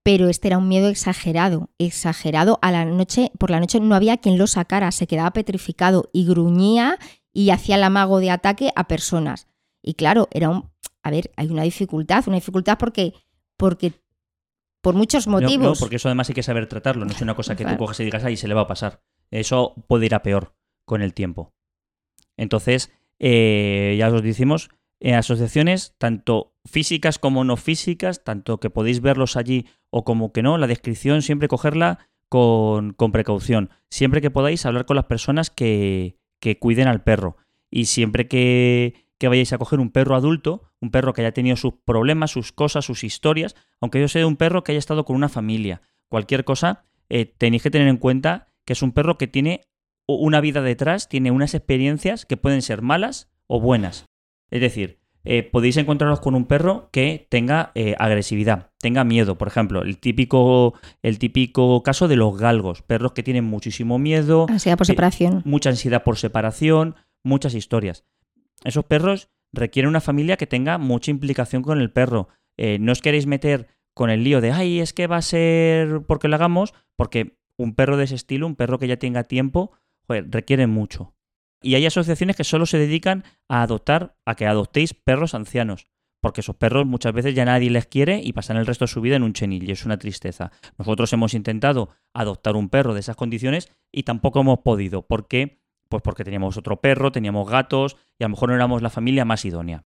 [0.08, 2.58] pero este era un miedo exagerado, exagerado.
[2.62, 6.24] A la noche, por la noche no había quien lo sacara, se quedaba petrificado y
[6.24, 6.98] gruñía
[7.34, 9.48] y hacía el amago de ataque a personas.
[9.82, 10.70] Y claro, era un,
[11.02, 13.12] a ver, hay una dificultad, una dificultad porque,
[13.58, 13.92] porque
[14.80, 15.78] por muchos motivos.
[15.78, 18.00] No, porque eso además hay que saber tratarlo, no es una cosa que tú coges
[18.00, 19.02] y digas, ahí se le va a pasar.
[19.30, 20.54] Eso puede ir a peor
[20.86, 21.52] con el tiempo.
[22.38, 29.00] Entonces, eh, ya os decimos, en asociaciones, tanto físicas como no físicas, tanto que podéis
[29.00, 33.70] verlos allí o como que no, la descripción siempre cogerla con, precaución.
[33.90, 37.36] Siempre que podáis hablar con las personas que, que cuiden al perro.
[37.70, 41.56] Y siempre que, que, vayáis a coger un perro adulto, un perro que haya tenido
[41.56, 45.16] sus problemas, sus cosas, sus historias, aunque yo sea un perro que haya estado con
[45.16, 49.26] una familia, cualquier cosa, eh, tenéis que tener en cuenta que es un perro que
[49.26, 49.62] tiene
[50.06, 54.06] una vida detrás, tiene unas experiencias que pueden ser malas o buenas.
[54.50, 59.36] Es decir, eh, podéis encontraros con un perro que tenga eh, agresividad, tenga miedo.
[59.36, 64.46] Por ejemplo, el típico, el típico caso de los galgos, perros que tienen muchísimo miedo.
[64.48, 65.42] Ansiedad por separación.
[65.44, 68.04] Mucha ansiedad por separación, muchas historias.
[68.64, 72.28] Esos perros requieren una familia que tenga mucha implicación con el perro.
[72.56, 76.02] Eh, no os queréis meter con el lío de, ay, es que va a ser
[76.06, 79.72] porque lo hagamos, porque un perro de ese estilo, un perro que ya tenga tiempo,
[80.08, 81.14] requiere mucho.
[81.62, 85.86] Y hay asociaciones que solo se dedican a adoptar, a que adoptéis perros ancianos.
[86.20, 89.00] Porque esos perros muchas veces ya nadie les quiere y pasan el resto de su
[89.00, 90.50] vida en un chenil y es una tristeza.
[90.76, 95.02] Nosotros hemos intentado adoptar un perro de esas condiciones y tampoco hemos podido.
[95.02, 95.60] ¿Por qué?
[95.88, 99.24] Pues porque teníamos otro perro, teníamos gatos y a lo mejor no éramos la familia
[99.24, 99.84] más idónea.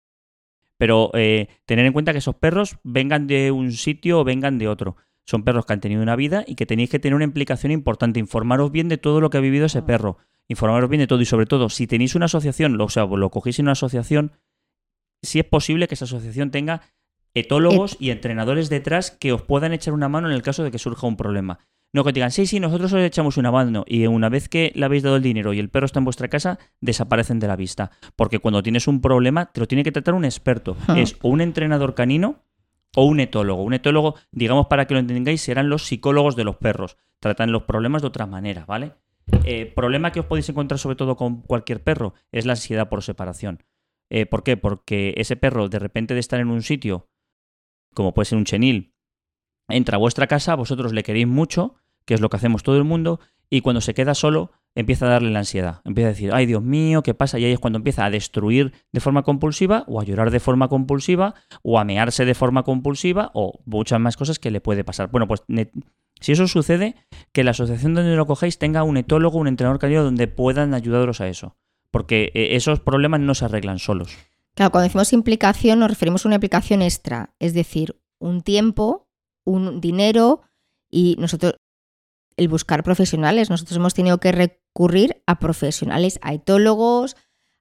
[0.79, 4.68] Pero eh, tener en cuenta que esos perros vengan de un sitio o vengan de
[4.68, 4.96] otro.
[5.24, 8.20] Son perros que han tenido una vida y que tenéis que tener una implicación importante.
[8.20, 10.18] Informaros bien de todo lo que ha vivido ese perro
[10.49, 13.59] informaros bien de todo y sobre todo, si tenéis una asociación, o sea, lo cogéis
[13.59, 14.33] en una asociación,
[15.23, 16.83] si es posible que esa asociación tenga
[17.35, 20.79] etólogos y entrenadores detrás que os puedan echar una mano en el caso de que
[20.79, 21.59] surja un problema.
[21.93, 24.85] No que digan, sí, sí, nosotros os echamos una mano y una vez que le
[24.85, 27.91] habéis dado el dinero y el perro está en vuestra casa, desaparecen de la vista.
[28.17, 30.77] Porque cuando tienes un problema, te lo tiene que tratar un experto.
[30.89, 30.99] Ah.
[30.99, 32.43] Es o un entrenador canino
[32.95, 33.63] o un etólogo.
[33.63, 36.97] Un etólogo, digamos para que lo entendáis, serán los psicólogos de los perros.
[37.21, 38.93] Tratan los problemas de otra manera, ¿vale?
[39.45, 43.03] Eh, problema que os podéis encontrar sobre todo con cualquier perro es la ansiedad por
[43.03, 43.62] separación.
[44.11, 44.57] Eh, ¿Por qué?
[44.57, 47.09] Porque ese perro, de repente de estar en un sitio,
[47.95, 48.95] como puede ser un chenil,
[49.69, 52.85] entra a vuestra casa, vosotros le queréis mucho, que es lo que hacemos todo el
[52.85, 55.81] mundo, y cuando se queda solo, empieza a darle la ansiedad.
[55.85, 57.39] Empieza a decir, ay Dios mío, ¿qué pasa?
[57.39, 60.69] Y ahí es cuando empieza a destruir de forma compulsiva, o a llorar de forma
[60.69, 65.11] compulsiva, o a mearse de forma compulsiva, o muchas más cosas que le puede pasar.
[65.11, 65.43] Bueno, pues
[66.20, 66.96] si eso sucede,
[67.33, 71.20] que la asociación donde lo cogéis tenga un etólogo, un entrenador canino donde puedan ayudaros
[71.20, 71.57] a eso.
[71.90, 74.16] Porque eh, esos problemas no se arreglan solos.
[74.55, 79.09] Claro, cuando decimos implicación nos referimos a una implicación extra, es decir, un tiempo,
[79.44, 80.40] un dinero
[80.90, 81.57] y nosotros
[82.37, 83.50] el buscar profesionales.
[83.50, 87.16] Nosotros hemos tenido que recurrir a profesionales, a etólogos,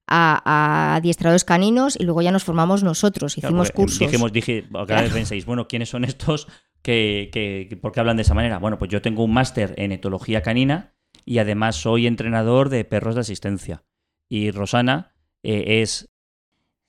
[0.07, 3.99] a, a adiestradores caninos y luego ya nos formamos nosotros, Claro, hicimos porque cursos.
[3.99, 6.47] Dijimos, dije, cada vez pensáis, bueno, ¿quiénes son estos
[6.85, 8.59] que, que, por qué hablan de esa manera?
[8.59, 10.93] Bueno, pues yo tengo un máster en etología canina
[11.25, 13.83] y además soy entrenador de perros de asistencia.
[14.29, 16.07] Y Rosana eh, es,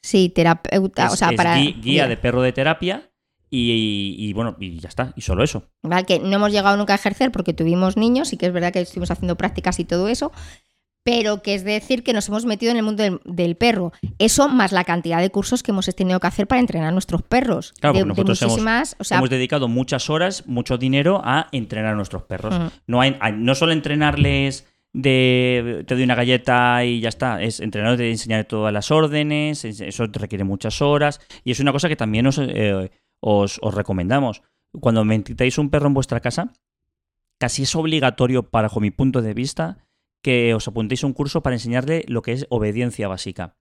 [0.03, 3.11] Sí, terapeuta, es- o sea, es para guía de perro de terapia
[3.49, 5.71] y, y, bueno, y ya está, y solo eso.
[5.83, 6.05] ¿vale?
[6.05, 8.81] que no hemos llegado nunca a ejercer porque tuvimos niños y que es verdad que
[8.81, 10.33] estuvimos haciendo prácticas y todo eso,
[11.07, 13.93] pero que es decir que nos hemos metido en el mundo del, del perro.
[14.19, 17.23] Eso más la cantidad de cursos que hemos tenido que hacer para entrenar a nuestros
[17.23, 17.73] perros.
[17.81, 21.93] Claro, de, nosotros hemos- muchísimas, o sea, Hemos dedicado muchas horas, mucho dinero a entrenar
[21.93, 22.59] a nuestros perros.
[22.59, 22.67] Mm.
[22.89, 27.99] No, hay, no solo entrenarles de te doy una galleta y ya está, es entrenarles
[27.99, 31.89] de enseñar todas las órdenes, es- eso te requiere muchas horas y es una cosa
[31.89, 32.91] que también os, eh,
[33.21, 34.43] os, os recomendamos.
[34.81, 36.53] Cuando metéis un perro en vuestra casa,
[37.39, 39.79] casi es obligatorio, bajo mi punto de vista,
[40.27, 43.55] que os apuntéis a un curso para enseñarle lo que es obediencia básica.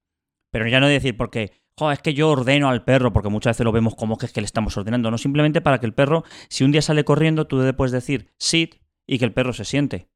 [0.51, 3.65] Pero ya no decir porque, "Jo, es que yo ordeno al perro, porque muchas veces
[3.65, 6.23] lo vemos como que es que le estamos ordenando, no simplemente para que el perro,
[6.49, 9.63] si un día sale corriendo, tú le puedes decir sit y que el perro se
[9.63, 10.09] siente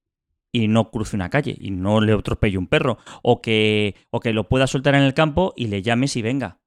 [0.52, 4.34] y no cruce una calle y no le atropelle un perro, o que, o que
[4.34, 6.59] lo pueda soltar en el campo y le llames y venga,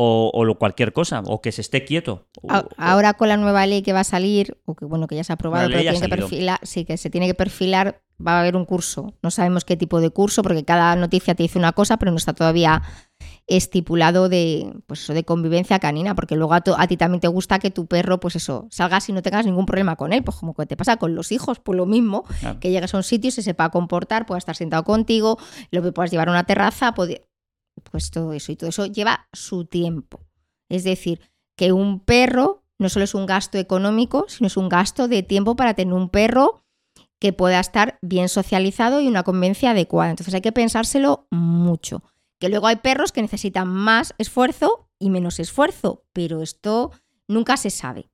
[0.00, 2.28] o, o cualquier cosa, o que se esté quieto.
[2.42, 5.24] o- Ahora con la nueva ley que va a salir, o que bueno, que ya
[5.24, 8.40] se ha aprobado, pero tiene que perfilar, sí, que se tiene que perfilar, va a
[8.40, 9.14] haber un curso.
[9.22, 12.16] No sabemos qué tipo de curso, porque cada noticia te dice una cosa, pero no
[12.16, 12.82] está todavía
[13.46, 17.28] estipulado de, pues eso, de convivencia canina, porque luego a, to- a ti también te
[17.28, 20.36] gusta que tu perro, pues eso, salgas y no tengas ningún problema con él, pues
[20.36, 22.60] como que te pasa con los hijos, pues lo mismo, Claro.
[22.60, 25.38] que llegues a un sitio y se sepa comportar, pueda estar sentado contigo,
[25.70, 27.22] lo puedas llevar a una terraza, pode-
[27.80, 30.20] pues todo eso, y todo eso lleva su tiempo.
[30.68, 31.20] Es decir,
[31.56, 35.56] que un perro no solo es un gasto económico, sino es un gasto de tiempo
[35.56, 36.62] para tener un perro
[37.18, 40.10] que pueda estar bien socializado y una convivencia adecuada.
[40.10, 42.02] Entonces hay que pensárselo mucho.
[42.38, 46.92] Que luego hay perros que necesitan más esfuerzo y menos esfuerzo, pero esto
[47.26, 48.08] nunca se sabe.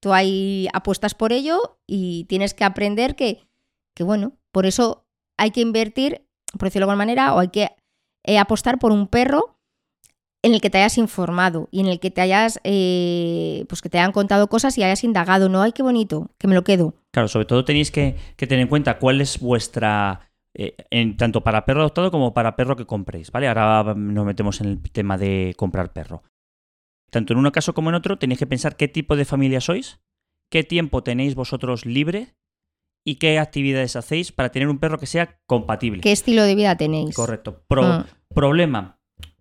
[0.00, 3.46] Tú hay apuestas por ello y tienes que aprender que,
[3.94, 7.70] que bueno, por eso hay que invertir, por decirlo de alguna manera, o hay que
[8.26, 9.56] eh, apostar por un perro
[10.42, 13.88] en el que te hayas informado y en el que te hayas, eh, pues que
[13.88, 15.48] te hayan contado cosas y hayas indagado.
[15.48, 16.94] No, ay, qué bonito, que me lo quedo.
[17.12, 20.30] Claro, sobre todo tenéis que, tener en cuenta cuál es vuestra.
[20.54, 23.48] eh, en, tanto para perro adoptado como para perro que compréis, ¿vale?
[23.48, 26.22] Ahora nos metemos en el tema de comprar perro.
[27.10, 30.00] Tanto en un caso como en otro, tenéis que pensar qué tipo de familia sois,
[30.50, 32.34] qué tiempo tenéis vosotros libre
[33.08, 36.00] y qué actividades hacéis para tener un perro que sea compatible.
[36.02, 37.14] ¿Qué estilo de vida tenéis?
[37.14, 37.62] Correcto.
[37.68, 38.04] Pro- Mm.
[38.34, 38.98] Problema.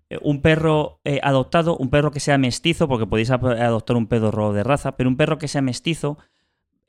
[0.10, 4.54] eh, Un perro eh, adoptado, un perro que sea mestizo, porque podéis adoptar un perro
[4.54, 6.20] de raza, pero un perro que sea mestizo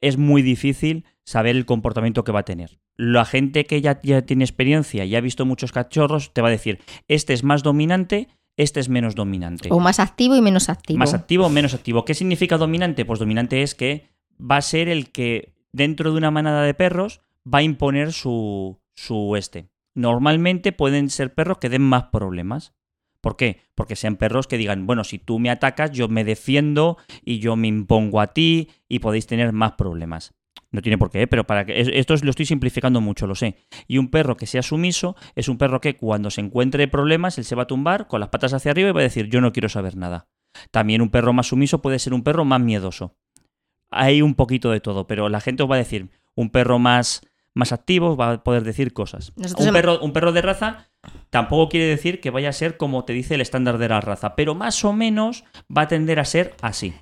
[0.02, 2.78] es muy difícil saber el comportamiento que va a tener.
[2.96, 6.50] La gente que ya, ya tiene experiencia y ha visto muchos cachorros te va a
[6.50, 9.70] decir, este es más dominante, este es menos dominante.
[9.72, 10.98] O más activo y menos activo.
[10.98, 12.04] Más activo o menos activo.
[12.04, 13.06] ¿Qué significa dominante?
[13.06, 14.08] Pues dominante es que
[14.38, 17.20] va a ser el que dentro de una manada de perros
[17.52, 19.68] va a imponer su, su este.
[19.94, 22.74] Normalmente pueden ser perros que den más problemas.
[23.20, 23.62] ¿Por qué?
[23.74, 27.56] Porque sean perros que digan, bueno, si tú me atacas, yo me defiendo y yo
[27.56, 30.34] me impongo a ti y podéis tener más problemas.
[30.70, 31.26] No tiene por qué, ¿eh?
[31.26, 33.56] pero para que es- esto es- lo estoy simplificando mucho, lo sé.
[33.88, 37.44] Y un perro que sea sumiso es un perro que cuando se encuentre problemas, él
[37.44, 39.52] se va a tumbar con las patas hacia arriba y va a decir, yo no
[39.52, 40.28] quiero saber nada.
[40.70, 43.16] También un perro más sumiso puede ser un perro más miedoso.
[43.90, 47.20] Hay un poquito de todo, pero la gente os va a decir, un perro más,
[47.54, 49.32] más activo va a poder decir cosas.
[49.36, 50.88] Nosotros Un hemos- perro, un perro de raza
[51.30, 54.34] tampoco quiere decir que vaya a ser como te dice el estándar de la raza,
[54.34, 55.44] pero más o menos
[55.74, 56.94] va a tender a ser así.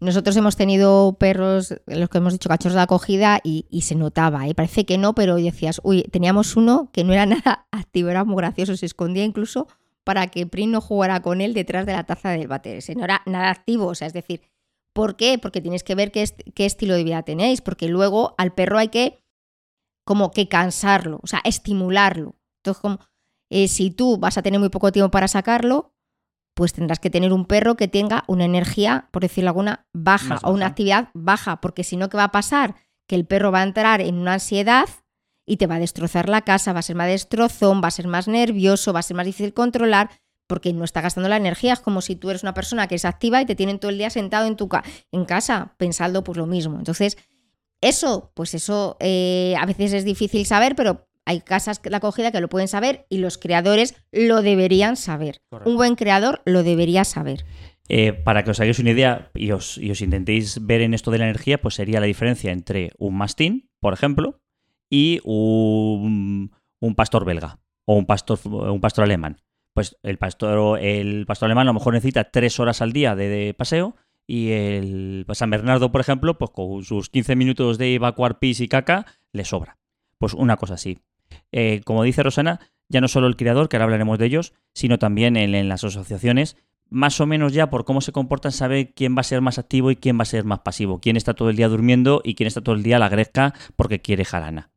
[0.00, 4.54] Nosotros hemos tenido perros, los que hemos dicho cachorros de acogida, y, se notaba, ¿eh?
[4.54, 8.36] parece que no, pero decías, uy, teníamos uno que no era nada activo, era muy
[8.36, 9.68] gracioso, se escondía incluso
[10.02, 12.82] para que Prin no jugara con él detrás de la taza del váter.
[12.96, 14.40] no era nada activo, o sea, es decir,
[15.00, 15.38] ¿por qué?
[15.38, 18.88] Porque tienes que ver qué, qué estilo de vida tenéis, porque luego al perro hay
[18.88, 19.24] que
[20.04, 22.36] como que cansarlo, o sea, estimularlo.
[22.58, 22.98] Entonces, como,
[23.50, 25.94] eh, si tú vas a tener muy poco tiempo para sacarlo,
[26.54, 30.46] pues tendrás que tener un perro que tenga una energía, por decirlo alguna, baja, baja.
[30.46, 32.74] o una actividad baja, porque si no, ¿qué va a pasar?
[33.08, 34.84] Que el perro va a entrar en una ansiedad
[35.48, 38.06] y te va a destrozar la casa, va a ser más destrozón, va a ser
[38.06, 40.10] más nervioso, va a ser más difícil controlar,
[40.50, 41.74] porque no está gastando la energía.
[41.74, 43.98] Es como si tú eres una persona que es activa y te tienen todo el
[43.98, 44.68] día sentado en tu
[45.12, 46.76] en casa pensando pues lo mismo.
[46.76, 47.16] Entonces,
[47.80, 52.40] eso, pues eso eh, a veces es difícil saber, pero hay casas de acogida que
[52.40, 55.40] lo pueden saber y los creadores lo deberían saber.
[55.64, 57.44] Un buen creador lo debería saber.
[57.88, 61.26] Eh, para que os hagáis una idea y os, intentéis ver en esto de la
[61.26, 64.40] energía, pues sería la diferencia entre un mastín, por ejemplo,
[64.90, 66.50] y un,
[66.96, 69.36] pastor belga o un pastor, un pastor alemán.
[69.74, 73.54] Pues el pastor, el pastor alemán a lo mejor necesita tres horas al día de
[73.56, 78.60] paseo y el San Bernardo, por ejemplo, pues con sus 15 minutos de evacuar pis
[78.60, 79.78] y caca, le sobra.
[80.18, 81.00] Pues una cosa así.
[81.50, 85.00] Eh, como dice Rosana, ya no solo el criador, que ahora hablaremos de ellos, sino
[85.00, 86.56] también en, las asociaciones,
[86.88, 89.90] más o menos ya por cómo se comportan, sabe quién va a ser más activo
[89.90, 92.46] y quién va a ser más pasivo, quién está todo el día durmiendo y quién
[92.46, 94.70] está todo el día a la gresca porque quiere jarana.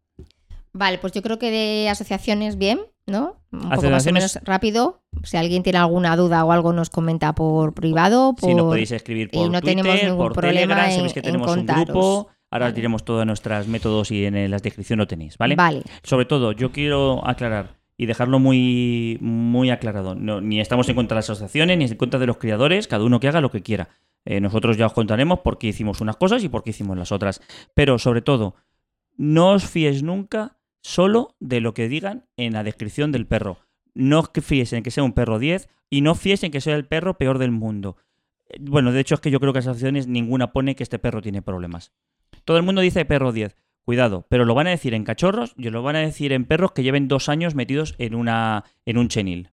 [0.71, 3.37] Vale, pues yo creo que de asociaciones bien, ¿no?
[3.51, 5.01] Un poco más o menos rápido.
[5.23, 8.33] Si alguien tiene alguna duda o algo nos comenta por privado.
[8.33, 8.49] Por...
[8.49, 11.65] Sí, nos podéis escribir por y no tenemos ningún problema Telegram, sabéis que tenemos un
[11.65, 12.29] grupo.
[12.49, 15.55] Ahora os diremos todos nuestros métodos y en la descripción lo tenéis, ¿vale?
[15.55, 15.81] Vale.
[16.03, 20.13] Sobre todo, yo quiero aclarar y dejarlo muy, muy aclarado.
[20.15, 23.19] ni estamos en contra de las asociaciones, ni en contra de los criadores, cada uno
[23.19, 23.89] que haga lo que quiera.
[24.25, 27.11] Eh, nosotros ya os contaremos por qué hicimos unas cosas y por qué hicimos las
[27.11, 27.41] otras.
[27.73, 28.55] Pero sobre todo,
[29.17, 33.57] no os fíes nunca solo de lo que digan en la descripción del perro.
[33.95, 36.75] No os fíes en que sea un perro 10 y no fíes en que sea
[36.75, 37.97] el perro peor del mundo.
[38.49, 40.99] Eh, bueno, de hecho es que yo creo que las asociaciones ninguna pone que este
[40.99, 41.93] perro tiene problemas.
[42.45, 43.57] Todo el mundo dice perro 10.
[43.85, 46.71] Cuidado, pero lo van a decir en cachorros y lo van a decir en perros
[46.71, 49.51] que lleven dos años metidos en, una, en un chenil.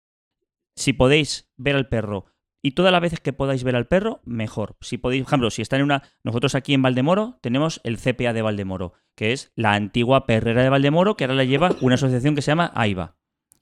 [0.76, 2.26] Si podéis ver al perro
[2.62, 4.76] y todas las veces que podáis ver al perro, mejor.
[4.80, 6.02] Si podéis, por ejemplo, si está en una.
[6.24, 10.68] Nosotros aquí en Valdemoro tenemos el CPA de Valdemoro, que es la antigua perrera de
[10.68, 13.16] Valdemoro, que ahora la lleva una asociación que se llama AIBA.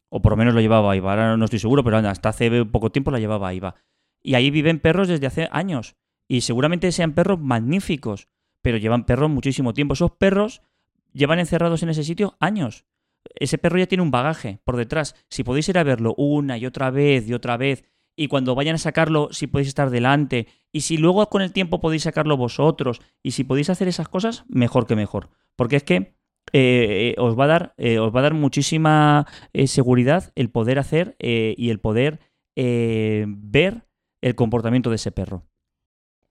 [0.08, 1.10] O por lo menos lo llevaba AIBA.
[1.10, 3.76] Ahora no estoy seguro, pero hasta hace poco tiempo la llevaba AIBA.
[4.22, 5.96] Y ahí viven perros desde hace años.
[6.26, 8.28] Y seguramente sean perros magníficos,
[8.62, 9.94] pero llevan perros muchísimo tiempo.
[9.94, 10.62] Esos perros
[11.12, 12.84] llevan encerrados en ese sitio años.
[13.34, 15.14] Ese perro ya tiene un bagaje por detrás.
[15.28, 17.84] Si podéis ir a verlo una y otra vez y otra vez
[18.18, 21.80] y cuando vayan a sacarlo, si podéis estar delante, y si luego con el tiempo
[21.80, 25.30] podéis sacarlo vosotros, y si podéis hacer esas cosas, mejor que mejor.
[25.54, 26.16] Porque es que
[26.52, 30.80] eh, os, va a dar, eh, os va a dar muchísima eh, seguridad el poder
[30.80, 32.18] hacer y el poder
[32.56, 33.86] ver
[34.20, 35.44] el comportamiento de ese perro.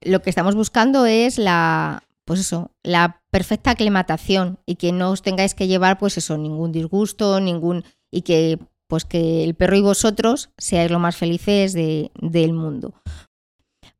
[0.02, 5.22] Lo que estamos buscando es la, pues eso, la perfecta aclimatación y que no os
[5.22, 9.82] tengáis que llevar, pues eso, ningún disgusto, ningún y que pues que el perro y
[9.82, 12.94] vosotros seáis lo más felices del mundo.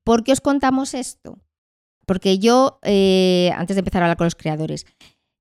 [0.02, 1.38] ¿Por qué os contamos esto?
[2.06, 4.86] Porque yo, eh, antes de empezar a hablar con los creadores,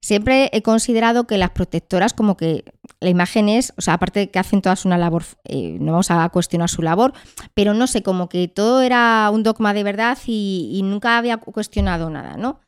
[0.01, 2.65] siempre he considerado que las protectoras, como que
[2.99, 6.11] la imagen es, o sea, aparte de que hacen todas una labor, eh, no vamos
[6.11, 7.13] a cuestionar su labor,
[7.53, 11.37] pero no sé, como que todo era un dogma de verdad y, y nunca había
[11.37, 12.59] cuestionado nada, ¿no?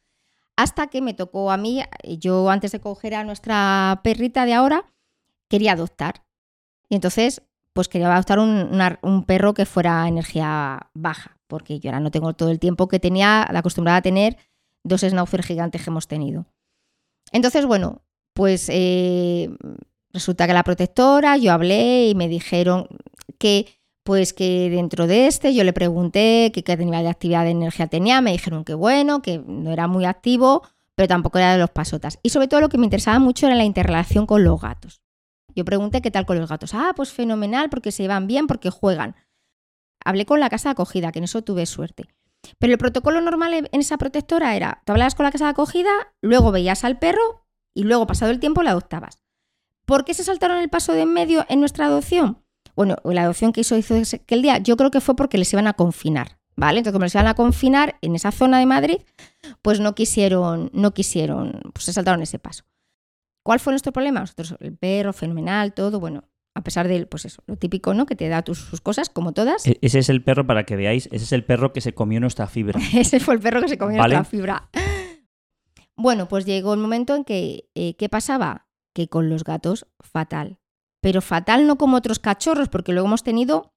[0.56, 4.86] Hasta que me tocó a mí, yo antes de coger a nuestra perrita de ahora,
[5.50, 6.24] quería adoptar.
[6.90, 7.42] Y entonces,
[7.74, 12.50] pues quería adoptar un, perro que fuera energía baja, porque yo ahora no tengo todo
[12.50, 14.38] el tiempo que tenía, la acostumbrada a tener
[14.84, 16.46] dos schnauzer gigantes que hemos tenido.
[17.32, 18.02] Entonces, bueno,
[18.34, 19.50] pues eh,
[20.12, 22.88] resulta que la protectora, yo hablé y me dijeron
[23.38, 23.68] que
[24.04, 28.22] pues que dentro de este yo le pregunté qué nivel de actividad de energía tenía,
[28.22, 30.64] me dijeron que bueno, que no era muy activo,
[30.96, 32.18] pero tampoco era de los pasotas.
[32.24, 35.02] Y sobre todo lo que me interesaba mucho era la interrelación con los gatos.
[35.60, 36.74] Yo pregunté qué tal con los gatos.
[36.74, 39.18] Ah, pues fenomenal, porque se llevan bien, porque juegan.
[40.06, 42.08] Hablé con la casa de acogida, que en eso tuve suerte.
[42.60, 45.90] Pero el protocolo normal en esa protectora era, tú hablabas con la casa de acogida,
[46.22, 49.22] luego veías al perro y luego, pasado el tiempo, la adoptabas.
[49.86, 52.42] ¿Por qué se saltaron el paso de en medio en nuestra adopción?
[52.74, 55.68] Bueno, la adopción que hizo, hizo aquel día, yo creo que fue porque les iban
[55.68, 56.78] a confinar, ¿vale?
[56.78, 59.00] Entonces, como les iban a confinar en esa zona de Madrid,
[59.62, 62.64] pues no quisieron, no quisieron, pues se saltaron ese paso.
[63.50, 64.20] ¿Cuál fue nuestro problema?
[64.20, 66.24] Nosotros, el perro, fenomenal, todo, bueno,
[66.54, 68.06] a pesar de, pues eso, lo típico, ¿no?
[68.06, 69.66] Que te da tus, sus cosas, como todas.
[69.66, 72.20] E- Ese es el perro, para que veáis, ese es el perro que se comió
[72.20, 72.80] nuestra fibra.
[72.94, 74.14] Ese fue el perro que se comió Vale.
[74.18, 74.70] nuestra fibra.
[75.96, 78.68] Bueno, pues llegó el momento en que, eh, ¿qué pasaba?
[78.94, 80.60] Que con los gatos, fatal.
[81.02, 83.74] Pero fatal no como otros cachorros, porque luego hemos tenido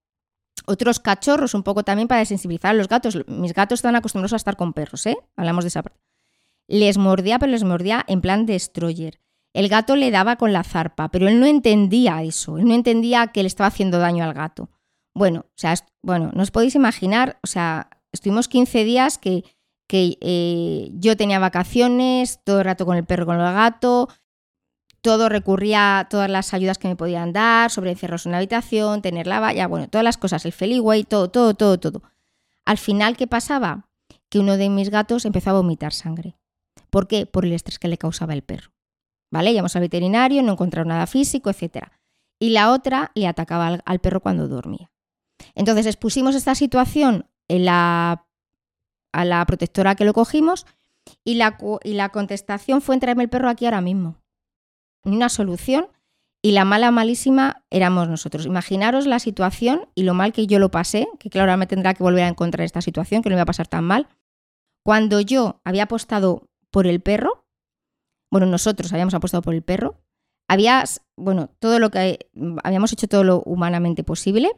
[0.66, 3.26] otros cachorros un poco también para desensibilizar a los gatos.
[3.26, 5.16] Mis gatos están acostumbrados a estar con perros, ¿eh?
[5.34, 5.98] Hablamos de esa parte.
[6.68, 9.18] Les mordía, pero les mordía en plan destroyer.
[9.54, 12.58] El gato le daba con la zarpa, pero él no entendía eso.
[12.58, 14.70] Él no entendía que le estaba haciendo daño al gato.
[15.14, 19.44] Bueno, o sea, bueno, no os podéis imaginar, o sea, estuvimos 15 días que,
[19.86, 24.08] que eh, yo tenía vacaciones, todo el rato con el perro, con el gato,
[25.02, 29.02] todo recurría a todas las ayudas que me podían dar, sobre encerros en la habitación,
[29.02, 32.02] tener la valla, bueno, todas las cosas, el Feliway, todo, todo, todo, todo.
[32.64, 33.88] Al final, ¿qué pasaba?
[34.30, 36.36] Que uno de mis gatos empezó a vomitar sangre.
[36.88, 37.26] ¿Por qué?
[37.26, 38.70] Por el estrés que le causaba el perro.
[39.32, 39.58] ¿Vale?
[39.58, 41.86] Al veterinario, no encontraron nada físico, etc.
[42.38, 44.90] Y la otra le atacaba al, perro cuando dormía.
[45.54, 48.26] Entonces expusimos esta situación la,
[49.12, 50.66] a la protectora que lo cogimos
[51.24, 54.18] y la, y la contestación fue traerme el perro aquí ahora mismo.
[55.02, 55.88] Una solución
[56.42, 58.44] y la mala malísima éramos nosotros.
[58.44, 62.02] Imaginaros la situación y lo mal que yo lo pasé, que claro, me tendrá que
[62.02, 64.08] volver a encontrar esta situación, que no me va a pasar tan mal.
[64.84, 67.41] Cuando yo había apostado por el perro,
[68.32, 70.00] bueno, nosotros habíamos apostado por el perro,
[70.48, 70.82] había,
[71.16, 72.30] bueno, todo lo que
[72.64, 74.50] habíamos hecho todo lo humanamente posible.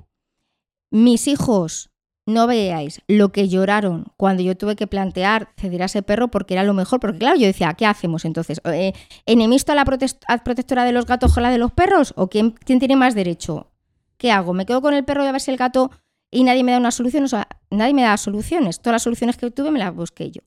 [0.92, 1.90] Mis hijos,
[2.24, 6.54] no veáis lo que lloraron cuando yo tuve que plantear ceder a ese perro porque
[6.54, 8.60] era lo mejor, porque claro, yo decía, ¿qué hacemos entonces?
[8.64, 8.92] Eh,
[9.26, 12.14] ¿Enemisto a la protectora de los gatos o la de los perros?
[12.16, 13.72] ¿O quién, quién tiene más derecho?
[14.18, 14.54] ¿Qué hago?
[14.54, 15.90] ¿Me quedo con el perro y a ver si el gato
[16.30, 17.24] y nadie me da una solución?
[17.24, 18.78] O sea, nadie me da soluciones.
[18.78, 20.42] Todas las soluciones que tuve me las busqué yo.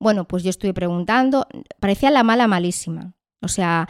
[0.00, 1.46] Bueno, pues yo estuve preguntando,
[1.80, 3.14] parecía la mala malísima.
[3.42, 3.88] O sea,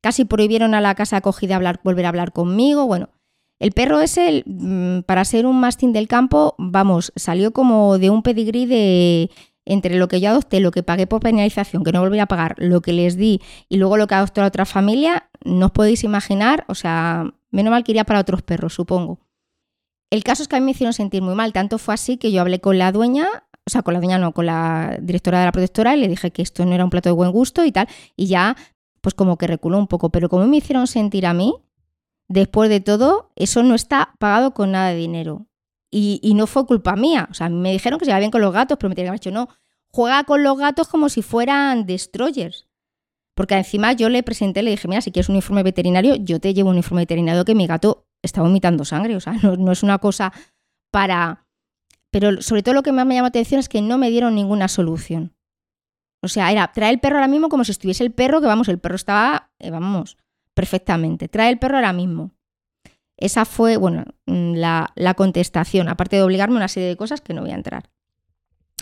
[0.00, 2.86] casi prohibieron a la casa acogida hablar, volver a hablar conmigo.
[2.86, 3.10] Bueno,
[3.58, 8.22] el perro ese, mm, para ser un mastín del campo, vamos, salió como de un
[8.22, 9.30] pedigrí de
[9.64, 12.54] entre lo que yo adopté, lo que pagué por penalización, que no volví a pagar,
[12.56, 16.04] lo que les di y luego lo que adoptó la otra familia, no os podéis
[16.04, 19.20] imaginar, o sea, menos mal que iría para otros perros, supongo.
[20.10, 22.32] El caso es que a mí me hicieron sentir muy mal, tanto fue así que
[22.32, 23.26] yo hablé con la dueña,
[23.68, 26.30] o sea, con la dueña no, con la directora de la protectora y le dije
[26.30, 28.56] que esto no era un plato de buen gusto y tal, y ya,
[29.00, 31.54] pues como que reculó un poco, pero como me hicieron sentir a mí,
[32.28, 35.46] después de todo, eso no está pagado con nada de dinero.
[35.90, 37.28] Y, y no fue culpa mía.
[37.30, 39.20] O sea, me dijeron que se iba bien con los gatos, pero me tenían que
[39.20, 39.48] dicho, no,
[39.86, 42.66] juega con los gatos como si fueran destroyers.
[43.34, 46.54] Porque encima yo le presenté, le dije, mira, si quieres un informe veterinario, yo te
[46.54, 49.16] llevo un informe veterinario que mi gato está vomitando sangre.
[49.16, 50.32] O sea, no, no es una cosa
[50.90, 51.44] para...
[52.10, 54.34] Pero sobre todo lo que más me llamó la atención es que no me dieron
[54.34, 55.34] ninguna solución.
[56.20, 58.68] O sea, era traer el perro ahora mismo como si estuviese el perro, que vamos,
[58.68, 60.16] el perro estaba, eh, vamos,
[60.54, 61.28] perfectamente.
[61.28, 62.32] Trae el perro ahora mismo.
[63.16, 67.20] Esa fue, bueno, mm, la, la contestación, aparte de obligarme a una serie de cosas
[67.20, 67.90] que no voy a entrar.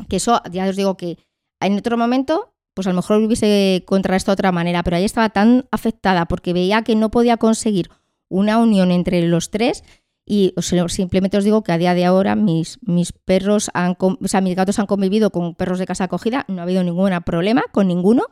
[0.08, 1.18] Que eso, ya os digo que
[1.60, 5.30] en otro momento, pues a lo mejor hubiese contrarrestado de otra manera, pero ahí estaba
[5.30, 7.90] tan afectada porque veía que no podía conseguir
[8.28, 9.84] una unión entre los tres
[10.28, 10.52] y
[10.88, 14.56] simplemente os digo que a día de ahora mis, mis perros han, o sea, mis
[14.56, 18.24] gatos han convivido con perros de casa acogida, no ha habido ningún problema con ninguno.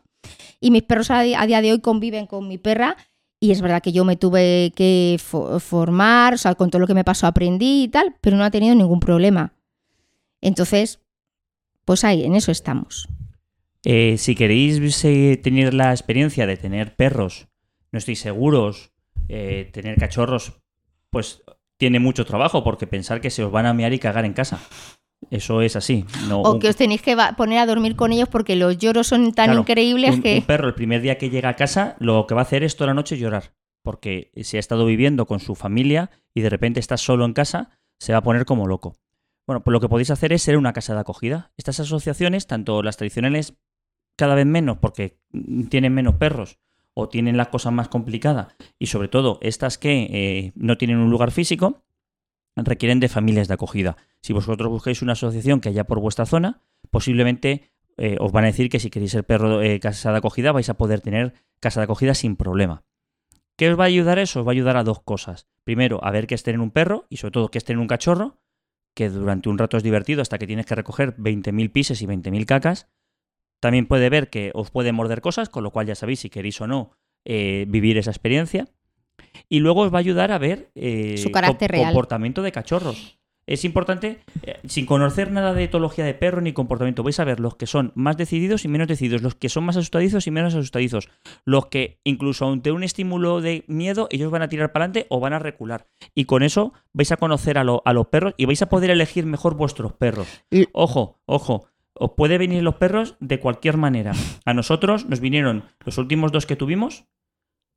[0.61, 2.97] Y mis perros a, día de hoy conviven con mi perra
[3.38, 6.86] y es verdad que yo me tuve que fo- formar, o sea, con todo lo
[6.88, 9.55] que me pasó aprendí y tal, pero no ha tenido ningún problema.
[10.40, 11.01] Entonces,
[11.84, 13.09] pues ahí, en eso estamos.
[13.84, 14.80] Eh, si queréis
[15.42, 17.47] tener la experiencia de tener perros,
[17.92, 18.92] no estoy seguros,
[19.28, 20.55] eh, tener cachorros,
[21.11, 21.42] pues
[21.79, 24.61] tiene mucho trabajo porque pensar que se os van a mear y cagar en casa.
[25.31, 26.05] Eso es así.
[26.29, 29.07] No, O un- que os tenéis que poner a dormir con ellos porque los lloros
[29.07, 30.37] son tan Claro, increíbles un, que...
[30.39, 32.77] un perro el primer día que llega a casa lo que va a hacer es
[32.77, 33.55] toda la noche llorar.
[33.83, 37.70] Porque si ha estado viviendo con su familia y de repente está solo en casa,
[37.99, 38.97] se va a poner como loco.
[39.47, 41.53] Bueno, pues lo que podéis hacer es ser una casa de acogida.
[41.59, 43.55] Estas asociaciones, tanto las tradicionales
[44.16, 45.18] cada vez menos porque
[45.68, 46.59] tienen menos perros
[46.95, 51.11] o tienen las cosas más complicadas y sobre todo estas que eh, no tienen un
[51.11, 51.84] lugar físico,
[52.57, 53.97] requieren de familias de acogida.
[54.22, 58.49] Si vosotros buscáis una asociación que haya por vuestra zona, posiblemente eh, os van a
[58.49, 61.80] decir que si queréis ser perro eh, casa de acogida vais a poder tener casa
[61.80, 62.84] de acogida sin problema.
[63.57, 64.40] ¿Qué os va a ayudar eso?
[64.40, 65.47] Os va a ayudar a dos cosas.
[65.62, 67.86] Primero, a ver qué es tener un perro y sobre todo qué es tener un
[67.86, 68.40] cachorro,
[68.95, 72.47] que durante un rato es divertido hasta que tienes que recoger 20.000 pises y 20.000
[72.47, 72.88] cacas.
[73.64, 76.60] También puede ver que os puede morder cosas, con lo cual ya sabéis si queréis
[76.60, 76.90] o no
[77.24, 78.68] eh, vivir esa experiencia.
[79.48, 81.84] Y luego os va a ayudar a ver eh, Su carácter real.
[81.86, 83.18] comportamiento de cachorros.
[83.46, 87.40] es importante, eh, sin conocer nada de etología de perro ni comportamiento, vais a ver
[87.40, 90.54] los que son más decididos y menos decididos, los que son más asustadizos y menos
[90.54, 91.08] asustadizos,
[91.46, 95.20] los que incluso ante un estímulo de miedo, ellos van a tirar para adelante o
[95.20, 95.86] van a recular.
[96.14, 98.90] Y con eso vais a conocer a, lo- a los perros y vais a poder
[98.90, 100.26] elegir mejor vuestros perros.
[100.72, 101.66] Ojo, ojo.
[101.97, 104.12] Os puede venir los perros de cualquier manera.
[104.45, 107.05] A nosotros nos vinieron los últimos dos que tuvimos.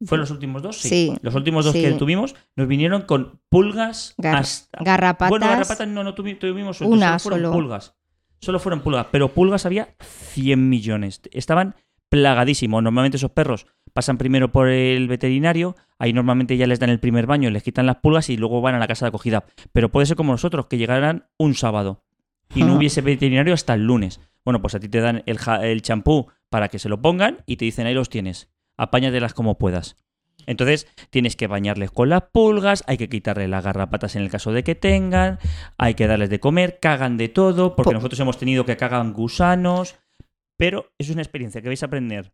[0.05, 0.77] ¿Fueron los últimos dos?
[0.77, 1.15] Sí.
[1.21, 1.81] Los últimos dos Sí.
[1.81, 5.29] que tuvimos nos vinieron con pulgas Gar- hasta, Garrapatas.
[5.29, 7.51] bueno, garrapatas no, no tuvi- tuvimos Una solo fueron solo.
[7.53, 7.95] pulgas.
[8.39, 11.21] Solo fueron pulgas, pero pulgas había 100 millones.
[11.31, 11.75] Estaban
[12.09, 12.81] plagadísimos.
[12.83, 17.25] Normalmente esos perros pasan primero por el veterinario, ahí normalmente ya les dan el primer
[17.25, 19.45] baño, les quitan las pulgas y luego van a la casa de acogida.
[19.73, 22.03] Pero puede ser como nosotros, que llegaran un sábado
[22.55, 24.19] y no hubiese veterinario hasta el lunes.
[24.45, 27.43] Bueno, pues a ti te dan el ja- el champú para que se lo pongan
[27.45, 28.49] y te dicen ahí los tienes.
[28.77, 29.97] Apáñatelas como puedas.
[30.45, 34.53] Entonces tienes que bañarles con las pulgas, hay que quitarle las garrapatas en el caso
[34.53, 35.39] de que tengan,
[35.77, 39.11] hay que darles de comer, cagan de todo, porque Po- nosotros hemos tenido que cagan
[39.11, 39.95] gusanos,
[40.55, 42.31] pero es una experiencia que vais a aprender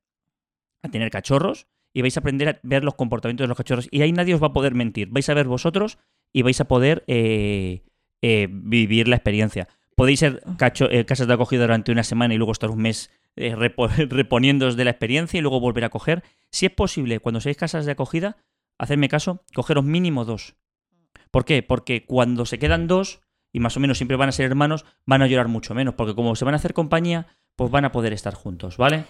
[0.83, 4.01] a tener cachorros y vais a aprender a ver los comportamientos de los cachorros y
[4.03, 5.97] ahí nadie os va a poder mentir, vais a ver vosotros
[6.31, 7.81] y vais a poder eh,
[8.21, 9.67] eh, vivir la experiencia.
[9.95, 13.11] Podéis ser cacho- eh, casas de acogida durante una semana y luego estar un mes
[13.35, 16.23] eh, repo- reponiéndoos de la experiencia y luego volver a coger.
[16.51, 18.37] Si es posible, cuando seáis casas de acogida,
[18.77, 20.55] hacedme caso, cogeros mínimo dos.
[21.31, 21.63] ¿Por qué?
[21.63, 23.21] Porque cuando se quedan dos,
[23.51, 26.15] y más o menos siempre van a ser hermanos, van a llorar mucho menos, porque
[26.15, 29.05] como se van a hacer compañía, pues van a poder estar juntos, ¿vale?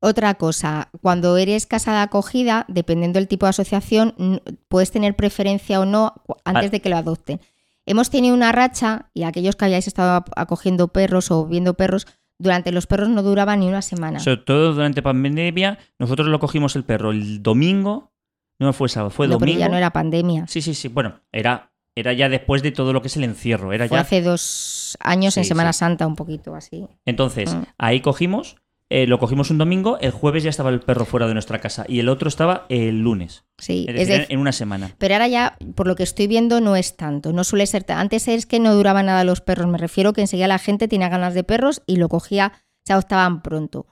[0.00, 5.80] Otra cosa, cuando eres casa de acogida, dependiendo del tipo de asociación, puedes tener preferencia
[5.80, 6.14] o no
[6.44, 6.70] antes Ah.
[6.70, 7.40] de que lo adopten.
[7.86, 12.06] Hemos tenido una racha, y aquellos que hayáis estado acogiendo perros o viendo perros,
[12.38, 14.18] durante los perros no duraba ni una semana.
[14.20, 18.12] Sobre todo durante pandemia, nosotros lo cogimos el perro el domingo,
[18.60, 19.60] no fue sábado, fue no, pero domingo.
[19.60, 20.46] ya no era pandemia.
[20.46, 23.72] Sí, sí, sí, bueno, era, era ya después de todo lo que es el encierro,
[23.72, 25.78] era Fue ya hace dos años en Semana sí.
[25.78, 26.86] Santa, un poquito así.
[27.06, 27.62] Entonces, Mm.
[27.78, 28.56] ahí cogimos,
[28.88, 31.84] eh, lo cogimos un domingo, el jueves ya estaba el perro fuera de nuestra casa
[31.88, 33.44] y el otro estaba el lunes.
[33.58, 34.94] Sí, Es es decir, de- en una semana.
[34.98, 37.32] pero ahora ya, por lo que estoy viendo, no es tanto.
[37.32, 37.84] No suele ser.
[37.88, 39.66] Antes es que no duraba nada los perros.
[39.66, 42.52] Me refiero que enseguida la gente tenía ganas de perros y lo cogía,
[42.84, 43.86] se adoptaban pronto.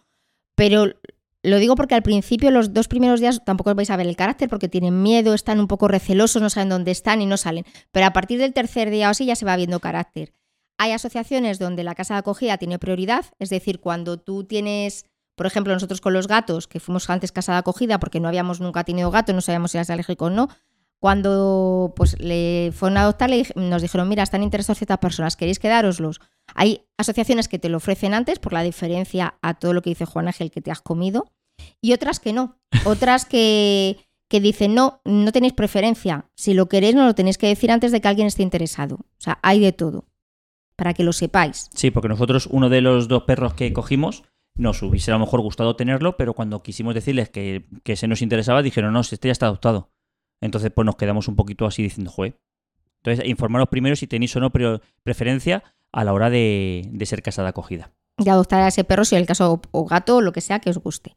[0.55, 0.87] Pero
[1.43, 4.49] lo digo porque al principio, los dos primeros días, tampoco vais a ver el carácter
[4.49, 7.65] porque tienen miedo, están un poco recelosos, no saben dónde están y no salen.
[7.91, 10.33] Pero a partir del tercer día o así ya se va viendo carácter.
[10.79, 15.07] Hay asociaciones donde la casa de acogida tiene prioridad, es decir, cuando tú tienes,
[15.37, 18.61] por ejemplo, nosotros con los gatos, que fuimos antes casa de acogida porque no habíamos
[18.61, 20.49] nunca tenido gato, no sabíamos si eras alérgico o no,
[21.05, 25.59] cuando pues le fueron a adoptar le nos dijeron, mira, están interesados ciertas personas, ¿queréis
[25.59, 26.21] quedároslos?
[26.55, 30.07] Hay asociaciones que te lo ofrecen antes por la diferencia a todo lo que dice
[30.07, 31.31] Juan Ángel que te has comido
[31.83, 33.99] y otras que no, otras que,
[34.29, 37.93] que dicen, no, no tenéis preferencia, si lo queréis no lo tenéis que decir antes
[37.93, 38.95] de que alguien esté interesado.
[38.95, 40.07] O sea, hay de todo,
[40.77, 41.69] para que lo sepáis.
[41.75, 44.25] Sí, porque nosotros, uno de los dos perros que cogimos,
[44.57, 48.23] nos hubiese a lo mejor gustado tenerlo, pero cuando quisimos decirles que, que se nos
[48.23, 49.91] interesaba, dijeron, no, este ya está adoptado.
[50.41, 52.39] Entonces, pues nos quedamos un poquito así diciendo, joder.
[53.03, 55.63] Entonces, informaros primero si tenéis o no pre- preferencia
[55.93, 57.93] a la hora de, de ser casa de acogida.
[58.19, 60.61] de adoptar a ese perro, si es el caso, o gato, o lo que sea
[60.61, 61.17] que os guste.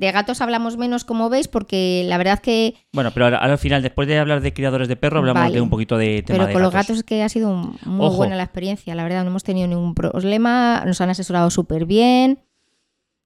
[0.00, 2.74] De gatos hablamos menos, como veis, porque la verdad que.
[2.94, 5.54] Bueno, pero ahora, ahora al final, después de hablar de criadores de perro, hablamos Vale.
[5.56, 6.96] de un poquito de tema Pero de con los gatos.
[6.96, 8.16] es que ha sido muy Ojo.
[8.16, 12.38] buena la experiencia, la verdad, no hemos tenido ningún problema, nos han asesorado súper bien.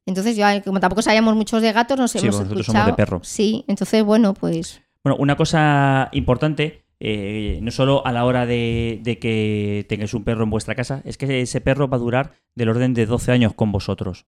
[0.05, 2.85] Entonces, yo, como tampoco sabíamos muchos de gatos, nos Sí, hemos vosotros escuchado.
[2.87, 3.21] somos de perro.
[3.23, 4.83] Sí, entonces, bueno, pues.
[5.05, 10.25] Bueno, una cosa importante, eh, no solo a la hora de, de que tengáis un
[10.25, 13.31] perro en vuestra casa, es que ese perro va a durar del orden de 12
[13.31, 14.27] años con vosotros.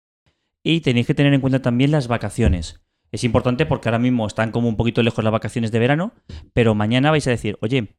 [0.63, 2.81] Y tenéis que tener en cuenta también las vacaciones.
[3.11, 6.13] Es importante porque ahora mismo están como un poquito lejos las vacaciones de verano,
[6.55, 7.95] pero mañana vais a decir, oye,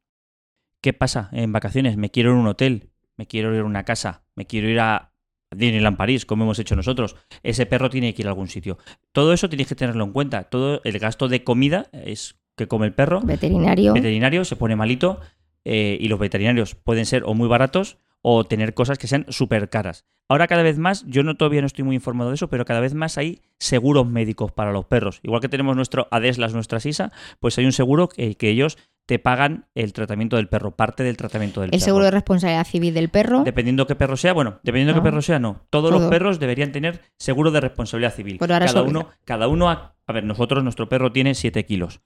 [0.82, 1.97] ¿qué pasa en vacaciones?
[1.97, 4.80] Me quiero ir a un hotel, me quiero ir a una casa, me quiero ir
[4.80, 5.14] a
[5.55, 7.16] Disneyland París, como hemos hecho nosotros.
[7.43, 8.80] Ese perro tiene que ir a algún sitio.
[9.11, 10.43] Todo eso tenéis que tenerlo en cuenta.
[10.45, 13.93] Todo el gasto de comida es que come el perro Veterinario.
[13.93, 15.20] veterinario se pone malito
[15.64, 19.70] eh, y los veterinarios pueden ser o muy baratos o tener cosas que sean súper
[19.70, 20.05] caras.
[20.30, 22.80] Ahora cada vez más, yo no todavía no estoy muy informado de eso, pero cada
[22.80, 25.19] vez más hay seguros médicos para los perros.
[25.24, 29.19] Igual que tenemos nuestro Adeslas, nuestra Sisa, pues hay un seguro que, que ellos te
[29.19, 31.84] pagan el tratamiento del perro, parte del tratamiento del el perro.
[31.86, 33.43] seguro de responsabilidad civil del perro.
[33.43, 35.01] Dependiendo qué perro sea, bueno, dependiendo No.
[35.01, 35.61] qué perro sea, no.
[35.69, 38.38] Todos los perros deberían tener seguro de responsabilidad civil.
[38.39, 41.99] Pero ahora cada uno, cada uno, a, a ver, nosotros, nuestro perro tiene 7 kilos.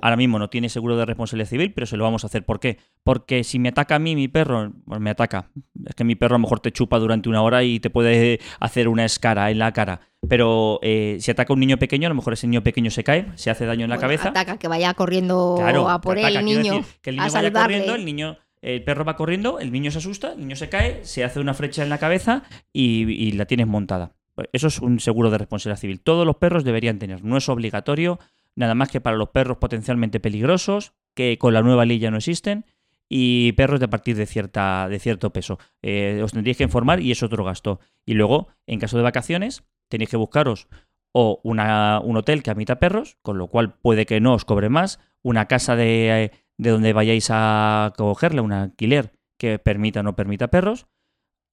[0.00, 2.44] Ahora mismo no tiene seguro de responsabilidad civil, pero se lo vamos a hacer.
[2.44, 2.78] ¿Por qué?
[3.04, 5.50] Porque si me ataca a mí mi perro, pues me ataca.
[5.86, 8.40] Es que mi perro a lo mejor te chupa durante una hora y te puede
[8.58, 10.00] hacer una escara en la cara.
[10.28, 13.04] Pero eh, si ataca a un niño pequeño, a lo mejor ese niño pequeño se
[13.04, 14.28] cae, se hace daño en la Bueno, cabeza.
[14.30, 16.74] Ataca, que vaya corriendo Claro, a por ataca, el niño.
[16.74, 17.60] decir, que el a niño vaya salvarle.
[17.78, 21.04] corriendo, el niño el perro va corriendo, el niño se asusta, el niño se cae,
[21.04, 24.14] se hace una flecha en la cabeza y, y la tienes montada.
[24.52, 26.00] Eso es un seguro de responsabilidad civil.
[26.00, 27.22] Todos los perros deberían tener.
[27.24, 28.18] No es obligatorio,
[28.56, 32.18] nada más que para los perros potencialmente peligrosos, que con la nueva ley ya no
[32.18, 32.64] existen,
[33.08, 35.58] y perros de partir de, cierta, de cierto peso.
[35.82, 37.78] Eh, os tendríais que informar y es otro gasto.
[38.06, 40.68] Y luego, en caso de vacaciones, tenéis que buscaros
[41.12, 44.70] o una, un hotel que admita perros, con lo cual puede que no os cobre
[44.70, 50.16] más, una casa de, de donde vayáis a cogerle, un alquiler que permita o no
[50.16, 50.86] permita perros,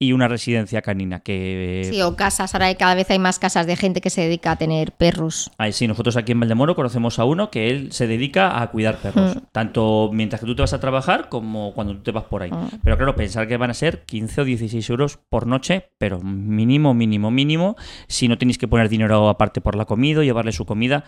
[0.02, 1.86] y una residencia canina que...
[1.92, 2.56] Sí, o casas.
[2.56, 5.52] Ahora cada vez hay más casas de gente que se dedica a tener perros.
[5.58, 9.00] Ay, sí, nosotros aquí en Valdemoro conocemos a uno que él se dedica a cuidar
[9.00, 9.36] perros.
[9.36, 9.40] Mm.
[9.52, 12.52] Tanto mientras que tú te vas a trabajar como cuando tú te vas por ahí.
[12.52, 12.80] Mm.
[12.82, 16.94] Pero claro, pensar que van a ser 15 o 16 euros por noche, pero mínimo,
[16.94, 17.76] mínimo, mínimo.
[18.08, 21.04] Si no tenéis que poner dinero aparte por la comida, llevarle su comida.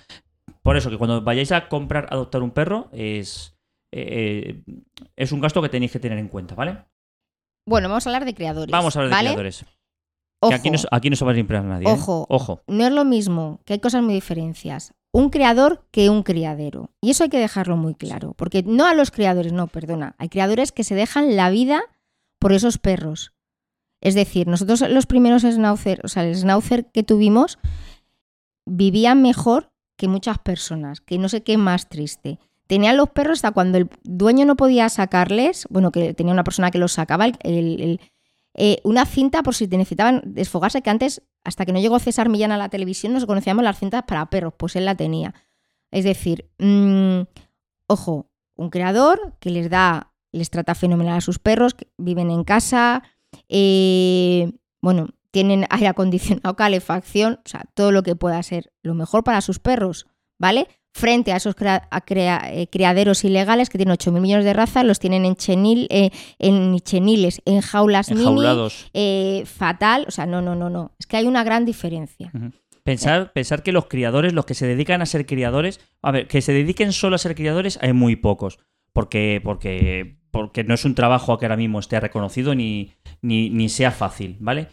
[0.64, 3.58] Por eso que cuando vayáis a comprar, adoptar un perro, es,
[3.94, 4.64] eh,
[5.16, 6.91] es un gasto que tenéis que tener en cuenta, ¿vale?
[7.66, 8.72] Bueno, vamos a hablar de creadores.
[8.72, 9.30] Vamos a hablar de ¿vale?
[9.30, 9.66] criadores.
[10.40, 11.88] Ojo, Que aquí no, aquí no se va a limpiar nadie.
[11.88, 11.92] ¿eh?
[11.92, 12.26] Ojo.
[12.30, 12.64] Ojo.
[12.68, 14.94] no es lo mismo, que hay cosas muy diferencias.
[15.14, 16.90] Un criador que un criadero.
[17.02, 18.34] Y eso hay que dejarlo muy claro.
[18.38, 20.16] Porque no a los criadores, no, perdona.
[20.18, 21.84] Hay criadores que se dejan la vida
[22.40, 23.34] por esos perros.
[24.02, 27.60] Es decir, nosotros los primeros schnauzer, o sea, el schnauzer que tuvimos,
[28.66, 32.40] vivían mejor que muchas personas, que no sé qué más triste.
[32.72, 36.72] Tenían los perros hasta cuando el dueño no podía sacarles, bueno, que tenía una persona
[36.72, 37.98] que los sacaba, eh,
[38.86, 42.58] una cinta por si necesitaban desfogarse, que antes, hasta que no llegó César Millán a
[42.58, 45.36] la televisión, nos conocíamos las cintas para perros, pues él la tenía.
[45.92, 47.24] Es decir, mm,
[47.88, 53.04] ojo, un creador que les da, les trata fenomenal a sus perros, viven en casa,
[53.50, 54.50] eh,
[54.82, 59.42] bueno, tienen aire acondicionado, calefacción, o sea, todo lo que pueda ser lo mejor para
[59.42, 60.08] sus perros,
[60.40, 60.70] ¿vale?
[60.94, 64.84] Frente a esos crea- a crea- eh, criaderos ilegales que tienen 8.000 millones de razas,
[64.86, 68.90] los tienen en, chenil, eh, en cheniles, en jaulas mini, Enjaulados.
[68.94, 72.32] eh, fatal, o sea, no, no, no, no, es que hay una gran diferencia.
[72.84, 76.42] Pensar, pensar que los criadores, los que se dedican a ser criadores, a ver, que
[76.42, 78.60] se dediquen solo a ser criadores, hay muy pocos.
[78.94, 83.70] Porque, porque, porque no es un trabajo que ahora mismo esté reconocido ni, ni, ni
[83.70, 84.68] sea fácil, ¿vale?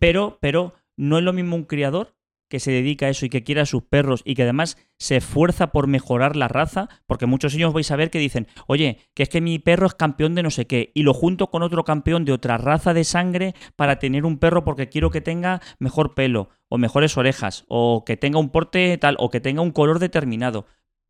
[0.00, 2.14] Pero, pero no es lo mismo un criador
[2.54, 5.16] que se dedica a eso y que quiere a sus perros y que además se
[5.16, 9.00] esfuerza por mejorar la raza, porque muchos de ellos vais a ver que dicen, oye,
[9.12, 11.64] que es que mi perro es campeón de no sé qué, y lo junto con
[11.64, 15.62] otro campeón de otra raza de sangre para tener un perro porque quiero que tenga
[15.80, 19.72] mejor pelo, o mejores orejas, o que tenga un porte tal, o que tenga un
[19.72, 20.66] color determinado.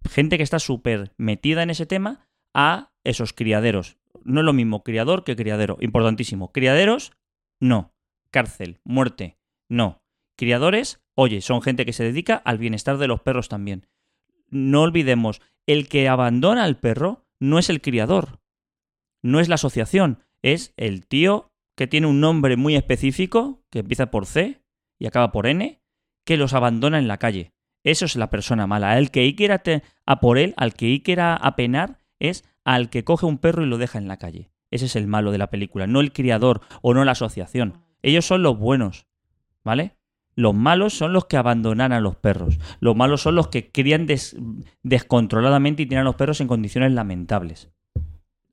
[0.09, 3.99] Gente que está súper metida en ese tema a esos criaderos.
[4.23, 6.53] No es lo mismo criador que criadero, importantísimo.
[6.53, 7.13] Criaderos,
[7.61, 7.93] no.
[8.31, 9.37] Cárcel, muerte,
[9.69, 10.01] no.
[10.39, 13.87] Criadores, oye, son gente que se dedica al bienestar de los perros también.
[14.49, 18.41] No olvidemos, el que abandona al perro no es el criador,
[19.23, 24.11] no es la asociación, es el tío que tiene un nombre muy específico, que empieza
[24.11, 24.63] por C
[24.99, 25.81] y acaba por N,
[26.25, 27.53] que los abandona en la calle.
[27.83, 28.97] Eso es la persona mala.
[28.99, 33.39] El que te- a por él, al que a penar, es al que coge un
[33.39, 34.51] perro y lo deja en la calle.
[34.71, 37.83] Ese es el malo de la película, no el criador o no la asociación.
[38.03, 39.07] Ellos son los buenos,
[39.65, 39.97] ¿vale?
[40.37, 42.59] Los malos son los que abandonan a los perros.
[42.81, 44.37] Los malos son los que crían des-
[44.83, 47.71] descontroladamente y tienen a los perros en condiciones lamentables.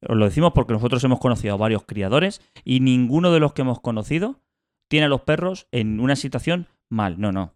[0.08, 3.62] Os lo decimos porque nosotros hemos conocido a varios criadores y ninguno de los que
[3.62, 4.40] hemos conocido
[4.88, 7.20] tiene a los perros en una situación mal.
[7.20, 7.54] No, no.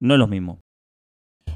[0.00, 0.60] No es lo mismo.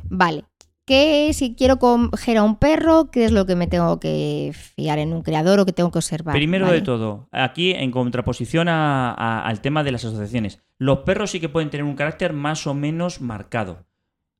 [0.09, 0.45] Vale.
[0.87, 3.11] ¿Qué si quiero coger a un perro?
[3.11, 5.99] ¿Qué es lo que me tengo que fiar en un creador o que tengo que
[5.99, 6.35] observar?
[6.35, 6.78] Primero Vale.
[6.80, 11.41] de todo, aquí en contraposición a- a- al tema de las asociaciones, los perros sí
[11.41, 13.87] que pueden tener un carácter más o menos marcado.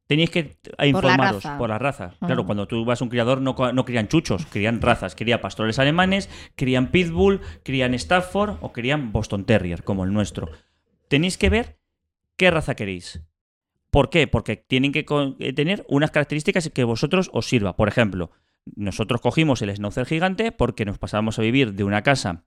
[0.07, 1.57] Tenéis que la informaros raza.
[1.57, 2.12] por la raza.
[2.20, 5.14] Claro, cuando tú vas a un criador no, no crían chuchos, crían razas.
[5.14, 10.51] Crían pastores alemanes, crían pitbull, crían Stafford o crían Boston Terrier, como el nuestro.
[11.09, 11.78] Tenéis que ver
[12.36, 13.22] qué raza queréis.
[13.95, 14.26] ¿Por qué?
[14.26, 15.07] Porque tienen que
[15.38, 17.76] eh, tener unas características que vosotros os sirva.
[17.76, 18.32] Por ejemplo,
[18.74, 22.42] nosotros cogimos el Schnauzer gigante porque nos pasábamos a vivir de una casa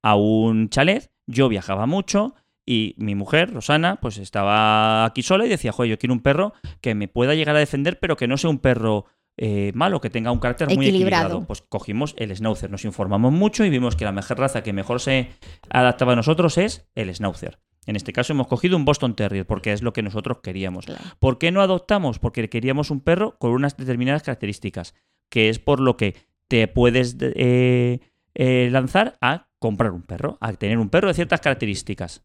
[0.00, 1.10] a un chalet.
[1.26, 2.34] Yo viajaba mucho
[2.64, 6.54] y mi mujer, Rosana, pues estaba aquí sola y decía, joder, yo quiero un perro
[6.80, 9.04] que me pueda llegar a defender, pero que no sea un perro
[9.36, 11.24] eh, malo, que tenga un carácter muy Equilibrado.
[11.26, 11.46] equilibrado.
[11.46, 15.00] Pues cogimos el Schnauzer, nos informamos mucho y vimos que la mejor raza que mejor
[15.00, 15.28] se
[15.68, 17.58] adaptaba a nosotros es el Schnauzer.
[17.86, 20.86] En este caso hemos cogido un Boston Terrier porque es lo que nosotros queríamos.
[20.86, 21.02] Claro.
[21.18, 22.18] ¿Por qué no adoptamos?
[22.18, 24.94] Porque queríamos un perro con unas determinadas características,
[25.30, 26.16] que es por lo que
[26.48, 28.00] te puedes eh,
[28.34, 32.24] eh, lanzar a comprar un perro, a tener un perro de ciertas características.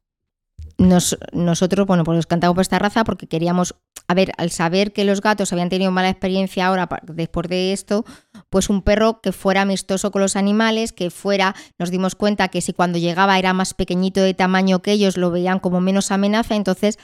[0.78, 3.76] Nos- nosotros, bueno, pues nos cantamos por esta raza porque queríamos,
[4.08, 8.06] a ver, al saber que los gatos habían tenido mala experiencia ahora, después de esto,
[8.50, 12.62] pues un perro que fuera amistoso con los animales, que fuera, nos dimos cuenta que
[12.62, 16.56] si cuando llegaba era más pequeñito de tamaño que ellos, lo veían como menos amenaza,
[16.56, 16.98] entonces,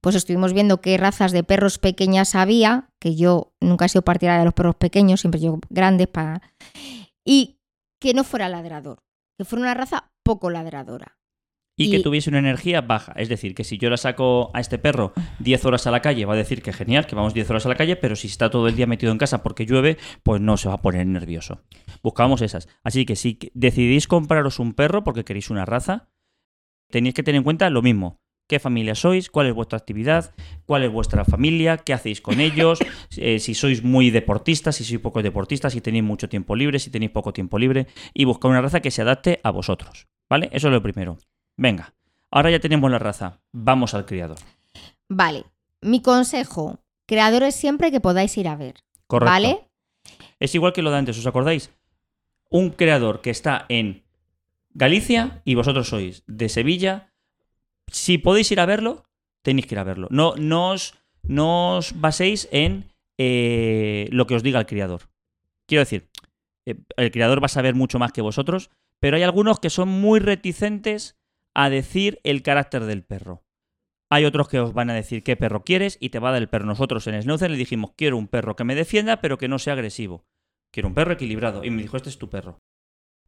[0.00, 4.38] pues estuvimos viendo qué razas de perros pequeñas había, que yo nunca he sido partidaria
[4.40, 6.40] de los perros pequeños, siempre yo grandes para...
[7.24, 7.58] Y
[8.00, 9.02] que no fuera ladrador,
[9.38, 11.18] que fuera una raza poco ladradora.
[11.76, 13.12] Y, que tuviese una energía baja.
[13.16, 16.24] Es decir, que si yo la saco a este perro 10 horas a la calle,
[16.24, 18.48] va a decir que genial, que vamos 10 horas a la calle, pero si está
[18.48, 21.62] todo el día metido en casa porque llueve, pues no se va a poner nervioso.
[22.02, 22.68] Buscábamos esas.
[22.84, 26.10] Así que si decidís compraros un perro porque queréis una raza,
[26.90, 28.20] tenéis que tener en cuenta lo mismo.
[28.46, 29.30] ¿Qué familia sois?
[29.30, 30.34] ¿Cuál es vuestra actividad?
[30.66, 31.78] ¿Cuál es vuestra familia?
[31.78, 32.78] ¿Qué hacéis con ellos?
[33.16, 36.90] Eh, si sois muy deportistas, si sois poco deportistas, si tenéis mucho tiempo libre, si
[36.90, 37.86] tenéis poco tiempo libre.
[38.12, 40.08] Y buscar una raza que se adapte a vosotros.
[40.28, 40.48] ¿Vale?
[40.52, 41.18] Eso es lo primero.
[41.56, 41.94] Venga,
[42.30, 43.40] ahora ya tenemos la raza.
[43.52, 44.38] Vamos al criador.
[45.08, 45.44] Vale,
[45.80, 48.76] mi consejo, creadores siempre que podáis ir a ver,
[49.06, 49.30] Correcto.
[49.30, 49.68] ¿vale?
[50.40, 51.70] Es igual que lo de antes, ¿os acordáis?
[52.50, 54.04] Un creador que está en
[54.74, 57.12] Galicia y vosotros sois de Sevilla.
[57.86, 59.04] Si podéis ir a verlo,
[59.42, 60.08] tenéis que ir a verlo.
[60.10, 65.02] No, no, os, no os baséis en eh, lo que os diga el criador.
[65.66, 66.08] Quiero decir,
[66.66, 69.88] eh, el criador va a saber mucho más que vosotros, pero hay algunos que son
[69.88, 71.16] muy reticentes
[71.54, 73.42] a decir el carácter del perro.
[74.10, 76.42] Hay otros que os van a decir qué perro quieres y te va a dar
[76.42, 76.66] el perro.
[76.66, 79.72] Nosotros en Snowzer le dijimos, quiero un perro que me defienda, pero que no sea
[79.72, 80.24] agresivo.
[80.72, 81.64] Quiero un perro equilibrado.
[81.64, 82.60] Y me dijo, este es tu perro.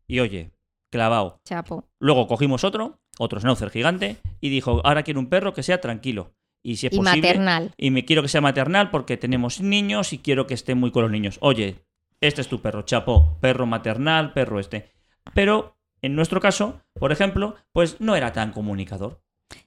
[0.06, 0.52] Y oye,
[0.92, 1.40] clavado.
[1.44, 1.88] Chapo.
[2.00, 6.34] Luego cogimos otro, otro Schnauzer gigante, y dijo, ahora quiero un perro que sea tranquilo.
[6.62, 7.72] Y si es Y posible, maternal.
[7.76, 11.02] y me quiero que sea maternal porque tenemos niños y quiero que esté muy con
[11.02, 11.38] los niños.
[11.40, 11.84] Oye,
[12.20, 14.90] este es tu perro, chapo, perro maternal, perro este.
[15.32, 19.20] Pero en nuestro caso, por ejemplo, pues no era tan comunicador.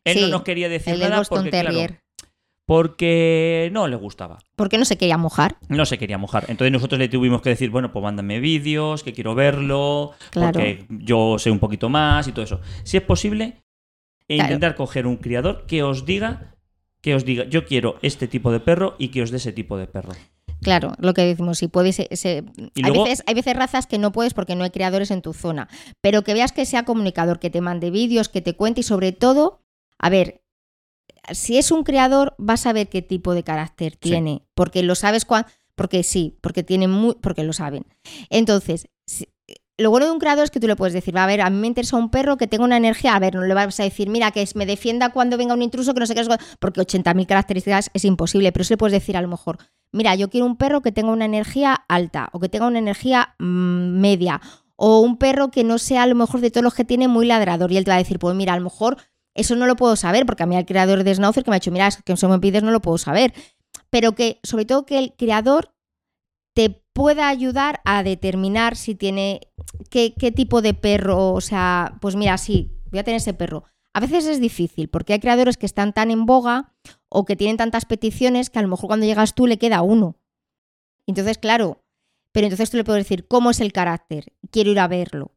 [0.04, 1.78] Él no nos quería decir El nada porque, claro,
[2.66, 4.38] porque no le gustaba.
[4.56, 5.58] ¿Por qué no se quería mojar?
[5.70, 6.46] No se quería mojar.
[6.50, 10.54] Entonces nosotros le tuvimos que decir, bueno, pues mándame vídeos, que quiero verlo, Claro.
[10.54, 12.62] porque yo sé un poquito más y todo eso.
[12.84, 13.64] Si es posible,
[14.28, 14.50] e Claro.
[14.54, 16.54] intentar coger un criador que os diga,
[17.02, 19.76] que os diga, yo quiero este tipo de perro y que os dé ese tipo
[19.78, 20.12] de perro.
[20.62, 22.00] Claro, lo que decimos, si puedes...
[22.00, 22.44] eh, hay,
[22.76, 25.70] luego- veces, hay veces razas que no puedes porque no hay creadores en tu zona,
[26.02, 29.12] pero que veas que sea comunicador, que te mande vídeos, que te cuente y sobre
[29.14, 29.62] todo,
[29.98, 30.42] a ver,
[31.32, 34.00] si es un creador vas a ver qué tipo de carácter Sí.
[34.00, 35.48] tiene, porque lo sabes cuando...
[35.76, 37.86] Porque sí, porque tiene muy, porque lo saben.
[38.30, 38.90] Entonces,
[39.80, 41.50] lo bueno de un creador es que tú le puedes decir, va a ver, a
[41.50, 43.84] mí me interesa un perro que tenga una energía, a ver, no le vas a
[43.84, 46.36] decir, mira, que es- me defienda cuando venga un intruso, que no sé qué, qué",
[46.60, 49.58] porque 80.000 características es imposible, pero sí le puedes decir a lo mejor,
[49.92, 53.36] mira, yo quiero un perro que tenga una energía alta o que tenga una energía
[53.40, 54.42] mm, media
[54.76, 57.26] o un perro que no sea a lo mejor de todos los que tiene muy
[57.26, 58.98] ladrador y él te va a decir, pues mira, a lo mejor
[59.36, 61.60] eso no lo puedo saber porque a mí el creador de Schnauzer que me ha
[61.60, 63.34] dicho, mira, es que eso me pides no lo puedo saber,
[63.90, 65.74] pero que sobre todo que el creador
[66.56, 69.40] te pueda ayudar a determinar si tiene
[69.90, 73.64] qué, tipo de perro, o sea, pues mira, sí, voy a tener ese perro.
[73.94, 76.74] A veces es difícil porque hay creadores que están tan en boga
[77.08, 80.18] o que tienen tantas peticiones que a lo mejor cuando llegas tú le queda uno.
[81.08, 81.86] Entonces, claro,
[82.34, 85.32] pero entonces tú le puedes decir cómo es el carácter, quiero ir a verlo.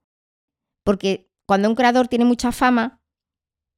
[0.82, 3.00] Porque cuando un creador tiene mucha fama,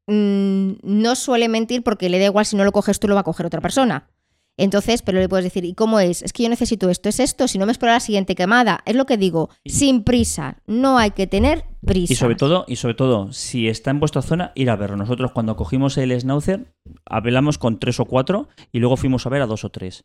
[0.07, 3.21] mm, no suele mentir porque le da igual si no lo coges tú, lo va
[3.21, 4.09] a coger otra persona.
[4.57, 6.23] Entonces, pero le puedes decir, ¿y cómo es?
[6.23, 8.81] Es que yo necesito esto, es esto, si no me espero a la siguiente quemada.
[8.87, 12.13] Es lo que digo, sin prisa, no hay que tener prisa.
[12.13, 14.97] Y sobre todo, y sobre todo, si está en vuestra zona, ir a verlo.
[14.97, 16.73] Nosotros cuando cogimos el Schnauzer,
[17.05, 20.05] hablamos con tres o cuatro y luego fuimos a ver a dos o tres.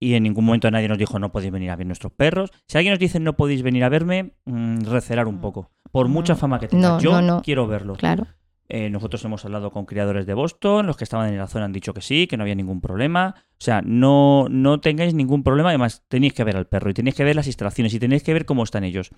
[0.00, 2.50] Y en ningún momento nadie nos dijo no podéis venir a ver nuestros perros.
[2.66, 5.70] Si alguien nos dice no podéis venir a verme, mm, recelar un poco.
[5.92, 6.88] Por mucha fama que tenga.
[6.88, 7.42] No, Yo no, no.
[7.42, 7.94] quiero verlo.
[7.94, 8.26] Claro.
[8.68, 11.72] Eh, nosotros hemos hablado con criadores de Boston, los que estaban en la zona han
[11.72, 13.34] dicho que sí, que no había ningún problema.
[13.52, 17.14] O sea, no, no tengáis ningún problema, además tenéis que ver al perro y tenéis
[17.14, 19.10] que ver las instalaciones y tenéis que ver cómo están ellos.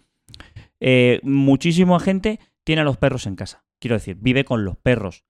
[0.80, 5.24] Eh, muchísima gente tiene a los perros en casa, quiero decir, vive con los perros.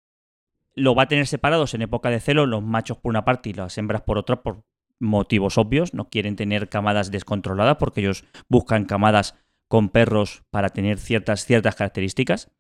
[0.74, 3.52] Lo va a tener separados en época de celo, los machos por una parte y
[3.54, 4.64] las hembras por otra, por
[4.98, 5.94] motivos obvios.
[5.94, 9.36] No quieren tener camadas descontroladas porque ellos buscan camadas
[9.68, 12.50] con perros para tener ciertas, ciertas características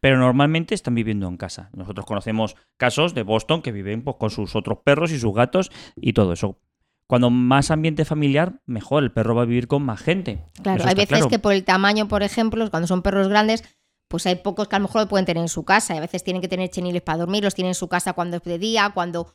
[0.00, 1.70] pero normalmente están viviendo en casa.
[1.72, 5.70] Nosotros conocemos casos de Boston que viven pues, con sus otros perros y sus gatos
[5.96, 6.58] y todo eso.
[7.06, 9.02] Cuando más ambiente familiar, mejor.
[9.02, 10.44] El perro va a vivir con más gente.
[10.62, 11.28] Claro, Eso hay veces claro.
[11.28, 13.64] que por el tamaño, por ejemplo, cuando son perros grandes,
[14.08, 15.94] pues hay pocos que a lo mejor lo pueden tener en su casa.
[15.94, 18.36] Y a veces tienen que tener cheniles para dormir, los tienen en su casa cuando
[18.36, 19.34] es de día, cuando,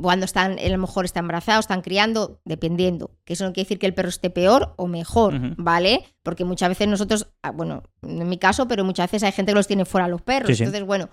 [0.00, 3.10] cuando están, a lo mejor están embarazados, están criando, dependiendo.
[3.24, 5.54] Que eso no quiere decir que el perro esté peor o mejor.
[5.56, 6.04] ¿vale?
[6.22, 9.56] Porque muchas veces nosotros, ah, bueno, en mi caso, pero muchas veces hay gente que
[9.56, 10.48] los tiene fuera los perros.
[10.48, 10.62] Sí, sí.
[10.64, 11.08] Entonces, bueno,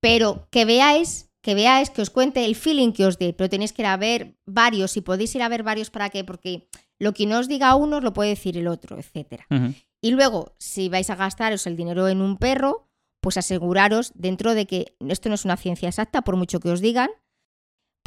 [0.00, 3.72] pero que veáis que veáis, que os cuente el feeling que os dé, pero tenéis
[3.72, 6.24] que ir a ver varios, si podéis ir a ver varios, ¿para qué?
[6.24, 9.46] Porque lo que no os diga uno lo puede decir el otro, etcétera.
[9.50, 9.72] Ujú.
[10.00, 12.88] Y luego, si vais a gastaros el dinero en un perro,
[13.20, 16.80] pues aseguraros dentro de que esto no es una ciencia exacta, por mucho que os
[16.80, 17.10] digan,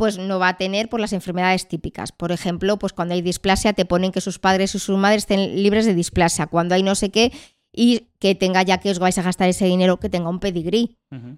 [0.01, 2.11] pues no va a tener por las enfermedades típicas.
[2.11, 5.61] Por ejemplo, pues cuando hay displasia te ponen que sus padres y sus madres estén
[5.61, 6.47] libres de displasia.
[6.47, 7.31] Cuando hay no sé qué
[7.71, 10.97] y que tenga ya que os vais a gastar ese dinero, que tenga un pedigrí.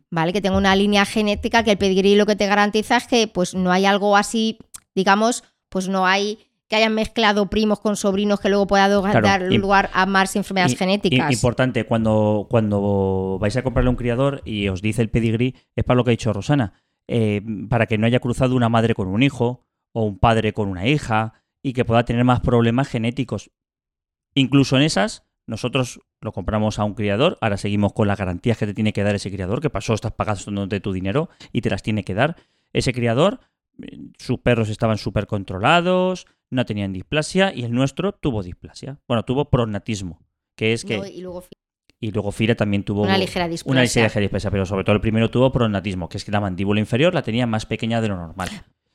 [0.09, 0.31] ¿vale?
[0.31, 3.53] Que tenga una línea genética que el pedigrí lo que te garantiza es que pues
[3.53, 4.57] no hay algo así,
[4.95, 6.37] digamos, pues no hay
[6.69, 10.37] que hayan mezclado primos con sobrinos que luego pueda Claro, dar y- lugar a más
[10.37, 11.29] enfermedades genéticas.
[11.29, 15.83] i- Importante, cuando, cuando vais a comprarle un criador y os dice el pedigrí, es
[15.83, 16.71] para lo que ha dicho Rosana,
[17.07, 20.69] eh, para que no haya cruzado una madre con un hijo o un padre con
[20.69, 23.51] una hija y que pueda tener más problemas genéticos.
[24.35, 28.65] Incluso en esas, nosotros lo compramos a un criador, ahora seguimos con las garantías que
[28.65, 31.69] te tiene que dar ese criador, que pasó, estás pagando de tu dinero y te
[31.69, 32.35] las tiene que dar.
[32.71, 33.39] Ese criador,
[33.81, 38.99] eh, sus perros estaban súper controlados, no tenían displasia y el nuestro tuvo displasia.
[39.07, 40.21] Bueno, tuvo prognatismo,
[40.55, 40.97] que es que...
[41.09, 41.43] Y luego
[42.03, 43.71] Y luego Fira también tuvo una ligera displasia.
[43.71, 46.81] una ligera displasia, pero sobre todo el primero tuvo pronatismo, que es que la mandíbula
[46.81, 48.49] inferior la tenía más pequeña de lo normal.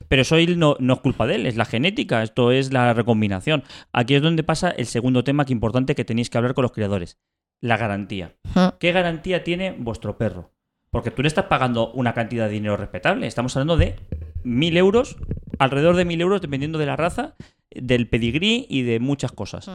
[0.08, 3.64] Pero eso no, no es culpa de él, es la genética, esto es la recombinación.
[3.94, 6.72] Aquí es donde pasa el segundo tema que importante que tenéis que hablar con los
[6.72, 7.18] criadores,
[7.62, 8.36] la garantía.
[8.78, 10.50] ¿Qué garantía tiene vuestro perro?
[10.90, 13.26] Porque tú le estás pagando una cantidad de dinero respetable.
[13.26, 13.96] Estamos hablando de
[14.44, 15.16] mil euros,
[15.58, 17.36] alrededor de mil euros, dependiendo de la raza,
[17.70, 19.70] del pedigrí y de muchas cosas.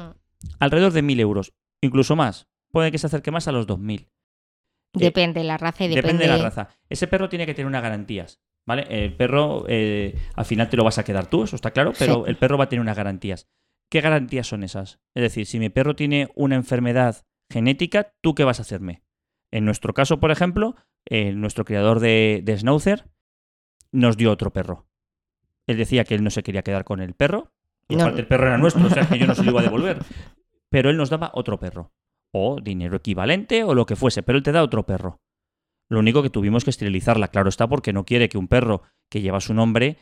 [0.59, 2.53] Alrededor de mil euros, incluso más.
[2.74, 4.09] Puede que se acerque más a los dos mil.
[4.93, 6.69] Depende de la raza y depende, Depende de la raza.
[6.89, 8.41] Ese perro tiene que tener unas garantías.
[8.65, 8.88] ¿Vale?
[8.89, 12.24] El perro, eh, al final te lo vas a quedar tú, eso está claro, pero
[12.24, 12.30] Sí.
[12.30, 13.47] el perro va a tener unas garantías.
[13.89, 14.99] ¿Qué garantías son esas?
[15.13, 19.03] Es decir, si mi perro tiene una enfermedad genética, ¿tú qué vas a hacerme?
[19.51, 23.05] En nuestro caso, por ejemplo, eh, nuestro criador de, de Schnauzer
[23.91, 24.88] nos dio otro perro.
[25.67, 27.51] Él decía que él no se quería quedar con el perro.
[27.89, 28.03] Y No.
[28.03, 29.97] aparte el perro era nuestro, o sea que yo no se lo iba a devolver.
[30.69, 31.91] Pero él nos daba otro perro.
[32.36, 35.19] O dinero equivalente o lo que fuese, pero él te da otro perro.
[35.89, 39.21] Lo único que tuvimos que esterilizarla, claro está, porque no quiere que un perro que
[39.21, 39.97] lleva su nombre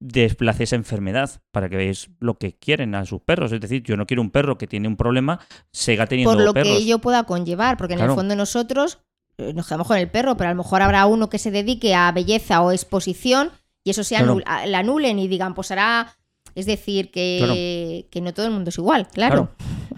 [0.00, 3.52] desplace esa enfermedad para que veáis lo que quieren a sus perros.
[3.52, 5.40] Es decir, yo no quiero un perro que tiene un problema,
[5.72, 6.68] siga teniendo por lo perros.
[6.76, 8.12] que ello pueda conllevar, porque en Claro.
[8.12, 8.98] el fondo nosotros
[9.38, 11.94] eh, nos quedamos con el perro, pero a lo mejor habrá uno que se dedique
[11.94, 13.50] a belleza o exposición
[13.84, 16.14] y eso se anul- la anulen y digan, pues hará...
[16.54, 19.50] Es decir, que, que no todo el mundo es igual, claro.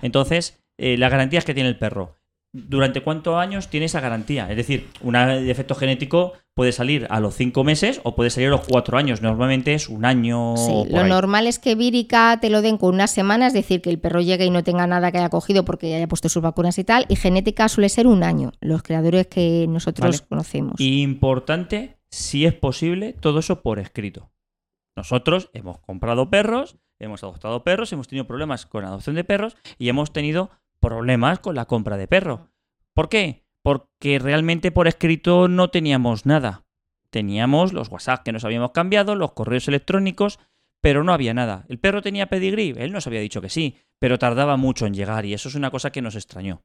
[0.02, 2.16] Entonces, eh, las garantías que tiene el perro.
[2.52, 4.50] ¿Durante cuántos años tiene esa garantía?
[4.50, 8.52] Es decir, un defecto genético puede salir a los cinco meses o puede salir a
[8.52, 9.22] los cuatro años.
[9.22, 10.56] Normalmente es un año.
[10.56, 11.08] Sí, lo ahí.
[11.08, 14.20] normal es que vírica te lo den con una semana, es decir, que el perro
[14.20, 17.06] llegue y no tenga nada que haya cogido porque haya puesto sus vacunas y tal,
[17.08, 20.28] y genética suele ser un año, los creadores que nosotros Vale.
[20.28, 20.80] conocemos.
[20.80, 24.32] Importante, si es posible, todo eso por escrito.
[24.96, 29.56] Nosotros hemos comprado perros, hemos adoptado perros, hemos tenido problemas con la adopción de perros
[29.78, 30.50] y hemos tenido
[30.80, 32.50] problemas con la compra de perro.
[32.94, 33.44] ¿Por qué?
[33.62, 36.64] Porque realmente por escrito no teníamos nada.
[37.10, 40.38] Teníamos los WhatsApp que nos habíamos cambiado, los correos electrónicos,
[40.80, 41.64] pero no había nada.
[41.68, 42.74] ¿El perro tenía pedigrí?
[42.76, 45.70] Él nos había dicho que sí, pero tardaba mucho en llegar y eso es una
[45.70, 46.62] cosa que nos extrañó.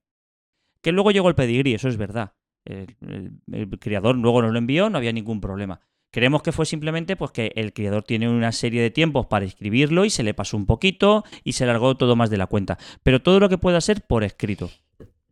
[0.82, 2.34] Que luego llegó el pedigrí, eso es verdad.
[2.64, 5.82] El, el- el criador luego nos lo envió, no había ningún problema.
[6.16, 10.06] Creemos que fue simplemente pues, que el criador tiene una serie de tiempos para escribirlo
[10.06, 12.78] y se le pasó un poquito y se largó todo más de la cuenta.
[13.04, 14.72] Pero todo lo que pueda ser por escrito.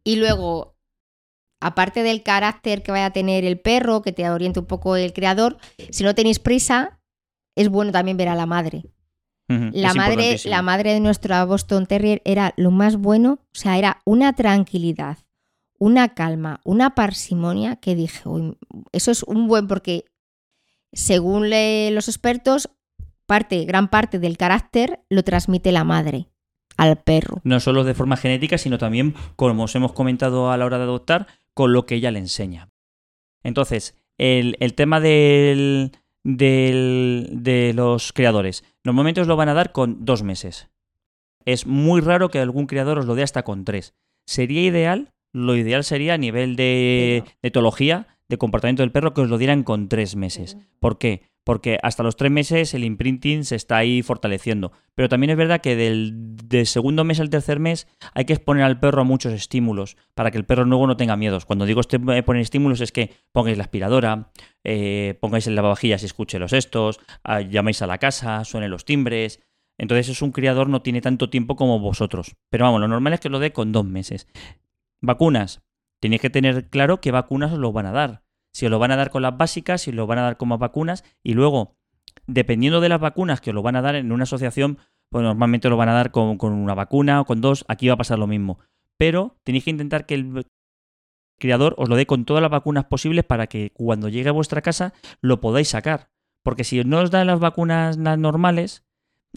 [0.03, 0.75] Y luego,
[1.61, 5.13] aparte del carácter que vaya a tener el perro, que te oriente un poco el
[5.13, 5.57] creador,
[5.89, 6.99] si no tenéis prisa,
[7.55, 8.83] es bueno también ver a la madre.
[9.47, 14.01] La madre, la madre de nuestra Boston Terrier era lo más bueno, o sea, era
[14.03, 15.17] una tranquilidad,
[15.79, 18.57] una calma, una parsimonia que dije, "Uy,
[18.91, 20.05] eso es un buen porque
[20.93, 22.69] según le- los expertos,
[23.25, 26.27] parte, gran parte del carácter lo transmite la madre
[26.77, 27.39] al perro.
[27.43, 30.83] No solo de forma genética, sino también, como os hemos comentado a la hora de
[30.85, 32.69] adoptar, con lo que ella le enseña.
[33.43, 35.91] Entonces, el, el tema del,
[36.23, 38.63] del- de los creadores.
[38.83, 40.69] Normalmente os lo van a dar con dos meses.
[41.45, 43.93] Es muy raro que algún creador os lo dé hasta con tres.
[44.25, 49.21] Sería ideal, lo ideal sería a nivel de, de etología, de comportamiento del perro, que
[49.21, 50.57] os lo dieran con tres meses.
[50.79, 51.21] ¿Por qué?
[51.43, 54.71] Porque hasta los tres meses el imprinting se está ahí fortaleciendo.
[54.95, 58.63] Pero también es verdad que del, del segundo mes al tercer mes hay que exponer
[58.63, 61.45] al perro a muchos estímulos para que el perro luego no tenga miedos.
[61.45, 64.31] Cuando digo este- poner estímulos es que pongáis la aspiradora,
[64.63, 68.85] eh, pongáis el lavavajillas y escuche los estos, ah, llamáis a la casa, suenen los
[68.85, 69.41] timbres.
[69.77, 72.35] Entonces es un criador no tiene tanto tiempo como vosotros.
[72.49, 74.27] Pero vamos, lo normal es que lo dé con dos meses.
[75.01, 75.61] Vacunas.
[75.99, 78.22] Tenéis que tener claro qué vacunas os lo van a dar.
[78.53, 80.37] Si os lo van a dar con las básicas, si os lo van a dar
[80.37, 81.75] como vacunas y luego,
[82.27, 84.77] dependiendo de las vacunas que os lo van a dar en una asociación,
[85.09, 87.95] pues normalmente lo van a dar con, con una vacuna o con dos, aquí va
[87.95, 88.59] a pasar lo mismo.
[88.97, 90.45] Pero tenéis que intentar que el
[91.39, 94.61] criador os lo dé con todas las vacunas posibles para que cuando llegue a vuestra
[94.61, 96.09] casa lo podáis sacar.
[96.43, 98.85] Porque si no os dan las vacunas normales,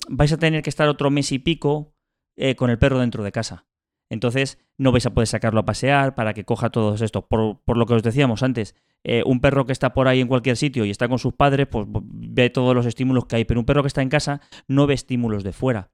[0.09, 1.95] vais a tener que estar otro mes y pico
[2.37, 3.67] eh, con el perro dentro de casa.
[4.09, 7.25] Entonces no vais a poder sacarlo a pasear para que coja todos estos.
[7.25, 8.75] Por, por lo que os decíamos antes,
[9.09, 11.69] eh, un perro que está por ahí en cualquier sitio y está con sus padres,
[11.69, 13.45] pues ve todos los estímulos que hay.
[13.45, 15.91] Pero un perro que está en casa no ve estímulos de fuera.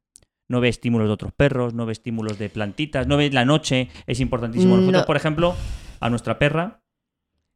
[0.49, 3.89] No ve estímulos de otros perros, no ve estímulos de plantitas, no ve la noche.
[4.07, 4.77] Es importantísimo.
[4.77, 5.07] Nosotros, No.
[5.07, 5.55] por ejemplo,
[6.01, 6.82] a nuestra perra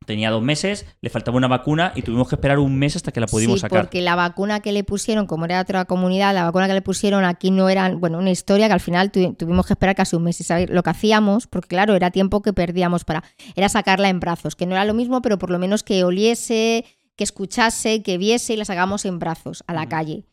[0.06, 3.20] tenía dos meses, le faltaba una vacuna y tuvimos que esperar un mes hasta que
[3.20, 3.82] la pudimos sí, sacar.
[3.82, 6.82] porque la vacuna que le pusieron, como era de otra comunidad, la vacuna que le
[6.82, 10.16] pusieron aquí no era, bueno, una historia que al final tu- tuvimos que esperar casi
[10.16, 10.40] un mes.
[10.40, 13.24] Y saber lo que hacíamos, porque claro, era tiempo que perdíamos para,
[13.56, 16.84] era sacarla en brazos, que no era lo mismo, pero por lo menos que oliese,
[17.16, 19.88] que escuchase, que viese y la sacábamos en brazos a la Ujú.
[19.90, 20.24] calle.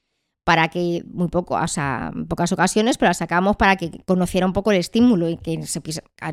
[0.44, 4.46] Para que, muy poco, o sea, en pocas ocasiones, pero la sacábamos para que conociera
[4.46, 5.82] un poco el estímulo y que se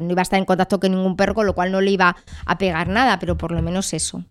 [0.00, 2.16] no iba a estar en contacto con ningún perro, con lo cual no le iba
[2.44, 4.24] a pegar nada, pero por lo menos eso.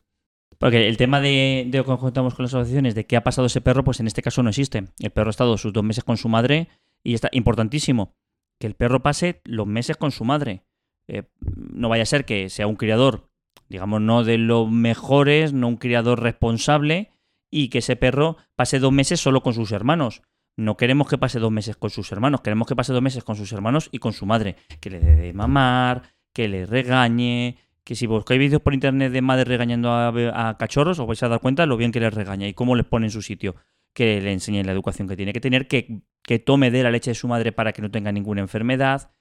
[0.57, 3.47] Porque el tema de, de lo que contamos con las asociaciones, de qué ha pasado
[3.47, 4.83] ese perro, pues en este caso no existe.
[4.99, 6.67] El perro ha estado sus dos meses con su madre
[7.01, 8.13] y está importantísimo
[8.59, 10.63] que el perro pase los meses con su madre.
[11.07, 13.29] Eh, no vaya a ser que sea un criador,
[13.69, 17.11] digamos, no de los mejores, no un criador responsable
[17.51, 20.21] y que ese perro pase dos meses solo con sus hermanos.
[20.55, 23.35] No queremos que pase dos meses con sus hermanos, queremos que pase dos meses con
[23.35, 24.55] sus hermanos y con su madre.
[24.81, 29.21] Que le dé de mamar, que le regañe, que si buscáis vídeos por internet de
[29.21, 32.53] madre regañando a, cachorros, os vais a dar cuenta lo bien que les regaña y
[32.53, 33.55] cómo les pone en su sitio.
[33.93, 37.11] Que le enseñen la educación que tiene que tener, que, que tome de la leche
[37.11, 39.11] de su madre para que no tenga ninguna enfermedad.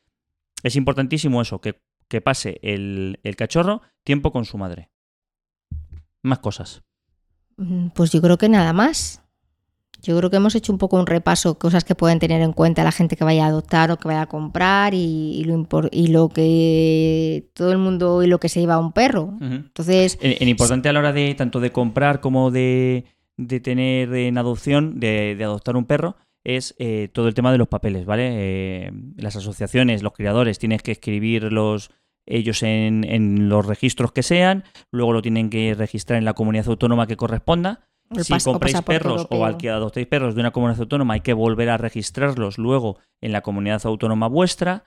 [0.63, 4.91] Es importantísimo eso, que, que pase el, el cachorro tiempo con su madre.
[6.23, 6.83] Más cosas.
[7.59, 9.23] Mm, Pues yo creo que nada más.
[10.01, 12.85] Yo creo que hemos hecho un poco un repaso, cosas que pueden tener en cuenta
[12.85, 16.07] la gente que vaya a adoptar o que vaya a comprar y, y lo, y
[16.07, 19.35] lo que todo el mundo y lo que se lleva a un perro.
[19.41, 23.07] Entonces, En, en importante a la hora de tanto de comprar como de,
[23.37, 27.59] de tener en adopción, de, de adoptar un perro, es eh, todo el tema de
[27.59, 28.29] los papeles, ¿vale?
[28.31, 31.91] Eh, las asociaciones, los criadores, tienes que escribirlos
[32.29, 36.69] ellos en, en los registros que sean, luego lo tienen que registrar en la comunidad
[36.69, 37.81] autónoma que corresponda.
[38.11, 41.21] el Si o compráis perros o al que adoptéis perros de una comunidad autónoma, hay
[41.21, 44.85] que volver a registrarlos luego en la comunidad autónoma vuestra.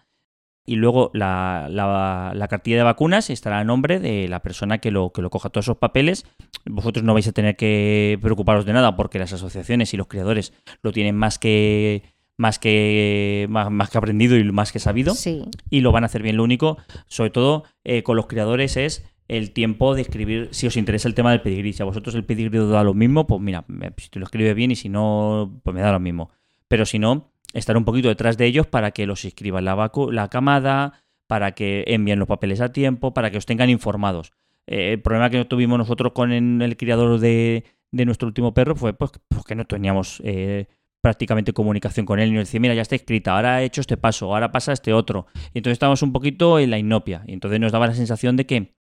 [0.63, 4.91] Y luego la, la- la cartilla de vacunas estará a nombre de la persona que
[4.91, 6.23] lo, que lo coja todos esos papeles.
[6.69, 10.53] Vosotros no vais a tener que preocuparos de nada porque las asociaciones y los criadores
[10.83, 12.03] lo tienen más que
[12.37, 15.43] más que más, más que aprendido y más que sabido Sí.
[15.69, 16.37] y lo van a hacer bien.
[16.37, 16.77] Lo único,
[17.07, 21.13] sobre todo eh, con los criadores, es el tiempo de escribir, si os interesa el
[21.13, 21.71] tema del pedigrí.
[21.73, 23.63] Si a vosotros el pedigrí os da lo mismo, pues mira,
[23.97, 26.31] si te lo escribe bien y si no, pues me da lo mismo.
[26.67, 30.11] Pero si no, estar un poquito detrás de ellos para que los inscriban la, vacu-
[30.11, 30.93] la camada,
[31.27, 34.33] para que envíen los papeles a tiempo, para que os tengan informados.
[34.67, 38.75] Eh, el problema que tuvimos nosotros con el, el criador de, de nuestro último perro
[38.75, 40.67] fue pues, pues que no teníamos eh,
[41.01, 43.97] prácticamente comunicación con él y nos decía, mira, ya está escrita, ahora he hecho este
[43.97, 45.25] paso, ahora pasa este otro.
[45.53, 47.23] Y entonces estábamos un poquito en la inopia.
[47.27, 48.75] Y entonces nos daba la sensación de que,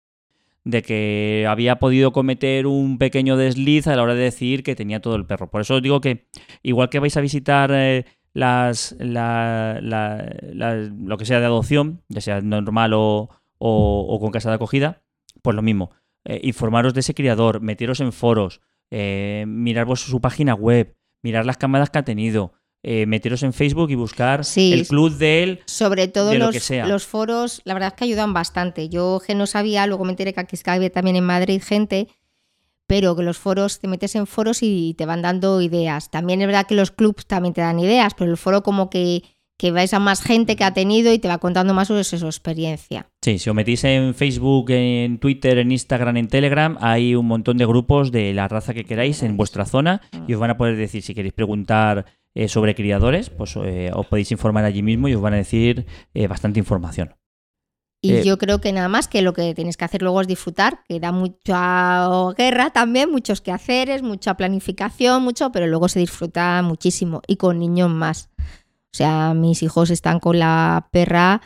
[0.64, 5.00] de que había podido cometer un pequeño desliz a la hora de decir que tenía
[5.00, 5.50] todo el perro.
[5.50, 6.28] Por eso os digo que,
[6.62, 8.04] igual que vais a visitar eh,
[8.34, 14.50] las, la- la- lo que sea de adopción, ya sea normal o, o- con casa
[14.50, 15.02] de acogida,
[15.42, 15.90] pues lo mismo.
[16.26, 18.60] Eh, informaros de ese criador, meteros en foros,
[18.90, 22.52] eh, mirar su página web, mirar las camadas que ha tenido,
[22.82, 24.72] eh, meteros en Facebook y buscar Sí.
[24.72, 25.60] el club de él.
[25.66, 26.86] Sobre todo de lo los, que sea.
[26.86, 28.88] los foros, la verdad es que ayudan bastante.
[28.88, 32.08] Yo que no sabía, luego me enteré que aquí había también en Madrid gente,
[32.86, 36.10] pero que los foros, te metes en foros y te van dando ideas.
[36.10, 39.22] También es verdad que los clubs también te dan ideas, pero el foro como que,
[39.60, 42.16] que vais a más gente que ha tenido y te va contando más sobre su
[42.24, 43.10] experiencia.
[43.20, 47.58] Sí, si os metís en Facebook, en Twitter, en Instagram, en Telegram, hay un montón
[47.58, 50.78] de grupos de la raza que queráis en vuestra zona y os van a poder
[50.78, 55.14] decir, si queréis preguntar eh, sobre criadores, pues eh, os podéis informar allí mismo y
[55.14, 55.84] os van a decir
[56.14, 57.14] eh, bastante información.
[58.02, 60.84] Y yo creo que nada más que lo que tienes que hacer luego es disfrutar,
[60.88, 67.20] que da mucha guerra también, muchos quehaceres, mucha planificación, mucho, pero luego se disfruta muchísimo
[67.26, 68.30] y con niños más.
[68.92, 71.40] O sea, mis hijos están con la perra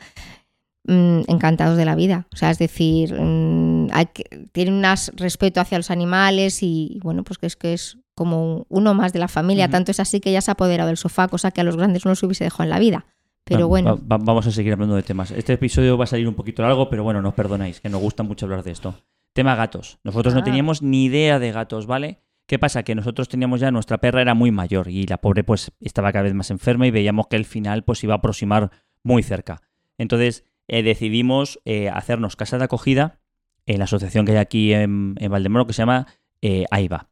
[0.86, 2.26] mm, encantados de la vida.
[2.32, 4.84] O sea, es decir, mm, hay que- tienen un
[5.16, 9.18] respeto hacia los animales y bueno, pues que es que es como uno más de
[9.18, 9.68] la familia.
[9.70, 12.05] Tanto es así que ya se ha apoderado del sofá, cosa que a los grandes
[12.05, 13.07] no los hubiese dejado en la vida.
[13.45, 13.97] Pero bueno.
[13.97, 15.30] va- va- vamos a seguir hablando de temas.
[15.30, 18.22] Este episodio va a salir un poquito largo, pero bueno, nos perdonáis, que nos gusta
[18.22, 18.95] mucho hablar de esto.
[19.34, 19.99] Tema gatos.
[20.05, 20.45] Nosotros no Ah.
[20.45, 22.20] teníamos ni idea de gatos, ¿vale?
[22.47, 22.82] ¿Qué pasa?
[22.82, 26.24] Que nosotros teníamos ya, nuestra perra era muy mayor y la pobre pues estaba cada
[26.24, 28.70] vez más enferma y veíamos que el final pues iba a aproximar
[29.03, 29.62] muy cerca.
[29.97, 33.18] Entonces eh, decidimos eh, hacernos casa de acogida
[33.66, 36.07] en la asociación que hay aquí en, en Valdemoro que se llama
[36.42, 37.09] eh, AIBA.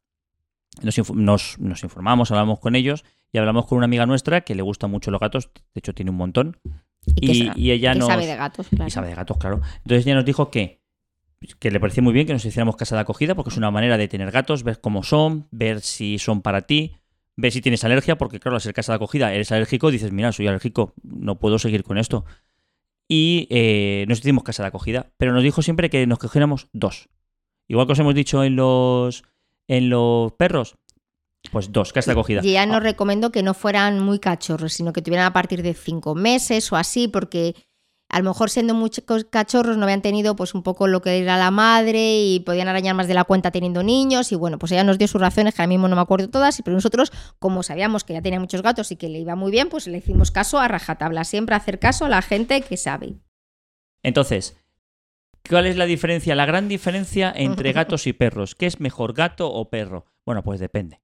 [0.83, 4.55] Nos, inf- nos- nos informamos, hablamos con ellos y hablamos con una amiga nuestra que
[4.55, 6.59] le gustan mucho los gatos, de hecho tiene un montón,
[7.17, 8.07] Y, ella nos...
[8.09, 8.87] sabe de gatos, claro.
[8.87, 9.61] Y sabe de gatos, claro.
[9.79, 10.82] Entonces ella nos dijo que,
[11.59, 13.97] que le parecía muy bien que nos hiciéramos casa de acogida porque es una manera
[13.97, 16.97] de tener gatos, ver cómo son, ver si son para ti,
[17.37, 20.33] ver si tienes alergia, porque claro, al ser casa de acogida eres alérgico, dices, mira,
[20.33, 22.25] soy alérgico, no puedo seguir con esto.
[23.09, 27.09] Y eh, nos hicimos casa de acogida, pero nos dijo siempre que nos cogiéramos dos.
[27.69, 29.25] Igual que os hemos dicho en los,
[29.69, 30.77] en los perros,
[31.51, 32.41] pues dos, casa de acogida.
[32.43, 35.75] Y ella nos recomendó que no fueran muy cachorros, sino que tuvieran a partir de
[35.75, 37.55] cinco meses o así, porque
[38.13, 41.39] a lo mejor siendo muchos cachorros no habían tenido pues un poco lo que era
[41.39, 44.85] la madre y podían arañar más de la cuenta teniendo niños y bueno, pues ella
[44.85, 48.05] nos dio sus razones que ahora mismo no me acuerdo todas, pero nosotros como sabíamos
[48.05, 50.59] que ya tenía muchos gatos y que le iba muy bien, pues le hicimos caso
[50.59, 53.15] a rajatabla, siempre hacer caso a la gente que sabe.
[54.03, 54.63] Entonces,
[55.49, 56.35] ¿cuál es la diferencia?
[56.35, 58.55] La gran diferencia entre gatos y perros.
[58.55, 60.05] ¿Qué es mejor, gato o perro?
[60.27, 61.01] Bueno, pues depende.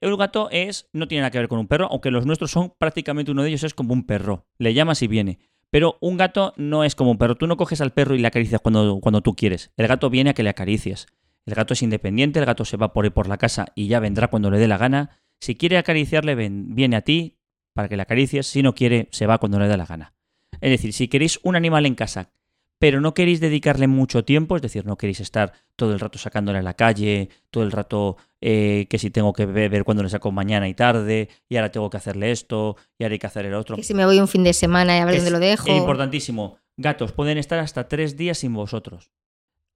[0.00, 2.74] El gato es, no tiene nada que ver con un perro, aunque los nuestros son
[2.76, 4.48] prácticamente uno de ellos es como un perro.
[4.58, 5.38] Le llamas y viene.
[5.74, 7.34] Pero un gato no es como un perro.
[7.34, 9.72] Tú no coges al perro y le acaricias cuando, cuando tú quieres.
[9.76, 11.08] El gato viene a que le acaricies.
[11.46, 13.98] El gato es independiente, el gato se va por ahí por la casa y ya
[13.98, 15.18] vendrá cuando le dé la gana.
[15.40, 17.38] Si quiere acariciarle, ven- viene a ti
[17.74, 18.46] para que le acaricies.
[18.46, 20.14] Si no quiere, se va cuando le dé la gana.
[20.60, 22.30] Es decir, si queréis un animal en casa,
[22.78, 26.58] pero no queréis dedicarle mucho tiempo, es decir, no queréis estar todo el rato sacándole
[26.58, 30.30] a la calle, todo el rato eh, que si tengo que ver, cuándo le saco
[30.32, 33.54] mañana y tarde, y ahora tengo que hacerle esto, y ahora hay que hacer el
[33.54, 33.76] otro.
[33.76, 35.74] Que si me voy un fin de semana y a ver Es dónde lo dejo.
[35.74, 36.58] Importantísimo.
[36.76, 39.12] Gatos pueden estar hasta tres días sin vosotros.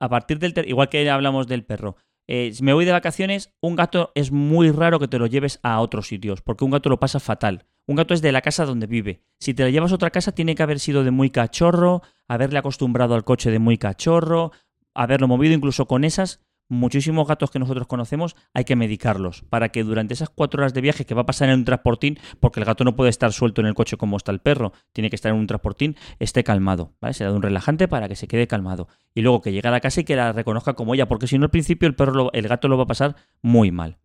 [0.00, 1.96] A partir del igual que hablamos del perro.
[2.26, 5.60] Eh, si me voy de vacaciones, un gato es muy raro que te lo lleves
[5.62, 7.64] a otros sitios, porque un gato lo pasa fatal.
[7.88, 9.22] Un gato es de la casa donde vive.
[9.38, 12.58] Si te lo llevas a otra casa, tiene que haber sido de muy cachorro, haberle
[12.58, 14.52] acostumbrado al coche de muy cachorro,
[14.92, 16.40] haberlo movido incluso con esas.
[16.68, 20.82] Muchísimos gatos que nosotros conocemos hay que medicarlos para que durante esas cuatro horas de
[20.82, 23.62] viaje que va a pasar en un transportín, porque el gato no puede estar suelto
[23.62, 26.92] en el coche como está el perro, tiene que estar en un transportín, esté calmado,
[27.00, 27.14] ¿vale?
[27.14, 28.88] Se da un relajante para que se quede calmado.
[29.14, 31.38] Y luego que llegue a la casa y que la reconozca como ella, porque si
[31.38, 33.96] no al principio el perro, el gato lo va a pasar muy mal.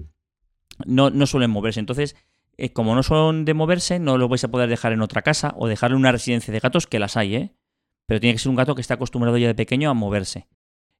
[0.85, 2.15] No, no suelen moverse, entonces
[2.57, 5.53] eh, como no son de moverse, no lo vais a poder dejar en otra casa
[5.57, 7.55] o dejarlo en una residencia de gatos, que las hay, ¿eh?
[8.05, 10.47] Pero tiene que ser un gato que está acostumbrado ya de pequeño a moverse.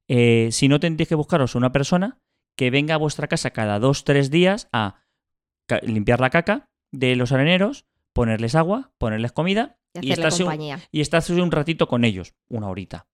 [0.08, 2.18] Eh, si no, tendréis que buscaros una persona
[2.56, 5.02] que venga a vuestra casa cada dos, tres días a
[5.82, 10.80] limpiar la caca de los areneros, ponerles agua, ponerles comida y y estarse un- compañía.
[10.92, 13.06] y estarse un ratito con ellos, una horita.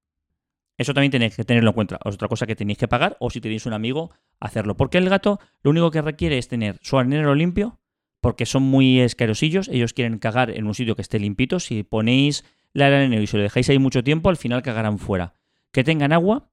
[0.79, 1.99] Eso también tenéis que tenerlo en cuenta.
[2.05, 4.11] Es otra cosa que tenéis que pagar o si tenéis un amigo,
[4.41, 4.77] hacerlo.
[4.77, 7.79] Porque el gato lo único que requiere es tener su arenero limpio,
[8.21, 9.69] porque son muy escarosillos.
[9.69, 11.61] Ellos quieren cagar en un sitio que esté limpito.
[11.61, 12.45] Si ponéis
[12.75, 15.35] el arenero y se lo dejáis ahí mucho tiempo, al final cagarán fuera.
[15.73, 16.51] Que tengan agua,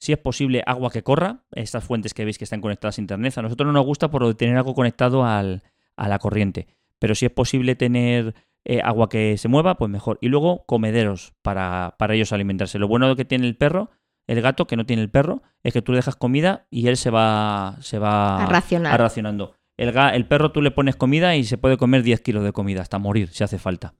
[0.00, 1.44] si es posible, agua que corra.
[1.52, 3.36] Estas fuentes que veis que están conectadas a internet.
[3.38, 5.62] A nosotros no nos gusta por tener algo conectado al-
[5.96, 6.66] a la corriente.
[6.98, 8.34] Pero si es posible tener
[8.64, 10.18] eh, agua que se mueva, pues mejor.
[10.20, 12.78] Y luego comederos para, para ellos alimentarse.
[12.78, 13.90] Lo bueno que tiene el perro,
[14.28, 16.96] el gato que no tiene el perro, es que tú le dejas comida y él
[16.96, 18.94] se va, se va A racionar.
[18.94, 19.56] a racionando.
[19.76, 22.98] El, perro tú le pones comida y se puede comer 10 kilos de comida hasta
[22.98, 23.94] morir si hace falta.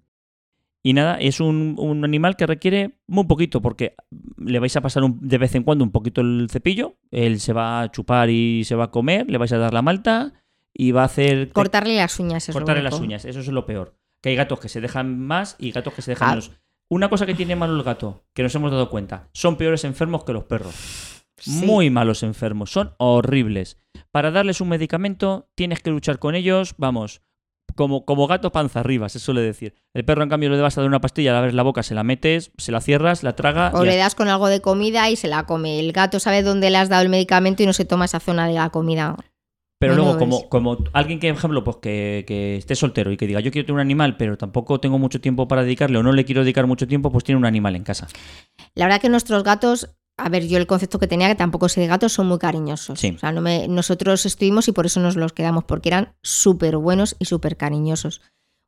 [0.85, 3.95] Y nada, es un, un animal que requiere muy poquito porque
[4.37, 7.53] le vais a pasar un- de vez en cuando un poquito el cepillo, él se
[7.53, 10.33] va a chupar y se va a comer, le vais a dar la malta
[10.75, 11.51] y va a hacer...
[11.53, 12.49] Cortarle las uñas.
[12.53, 13.95] Cortarle las uñas, eso es lo peor.
[14.21, 16.33] Que hay gatos que se dejan más y gatos que se dejan Ah.
[16.33, 16.53] menos.
[16.89, 20.25] Una cosa que tiene malo el gato, que nos hemos dado cuenta, son peores enfermos
[20.25, 21.22] que los perros.
[21.43, 21.67] Sí.
[21.67, 23.79] Muy malos enfermos, son horribles.
[24.13, 27.21] Para darles un medicamento tienes que luchar con ellos, vamos,
[27.75, 29.75] como, como gato panza arriba, se suele decir.
[29.95, 31.95] El perro, en cambio, le vas a dar una pastilla, le abres la boca, se
[31.95, 33.73] la metes, se la cierras, la traga.
[33.75, 35.81] O le das con algo de comida y se la come.
[35.81, 38.47] El gato sabe dónde le has dado el medicamento y no se toma esa zona
[38.47, 39.17] de la comida.
[39.79, 43.17] Pero No, luego, como, como alguien que, por ejemplo, pues que, que esté soltero y
[43.17, 46.05] que diga yo quiero tener un animal, pero tampoco tengo mucho tiempo para dedicarle o
[46.05, 48.07] no le quiero dedicar mucho tiempo, pues tiene un animal en casa.
[48.77, 51.81] La verdad que nuestros gatos, a ver, yo el concepto que tenía, que tampoco sé
[51.81, 53.01] de gatos, son muy cariñosos.
[53.01, 53.13] Sí.
[53.17, 56.77] O sea, no me- nosotros estuvimos y por eso nos los quedamos, porque eran súper
[56.77, 58.21] buenos y súper cariñosos.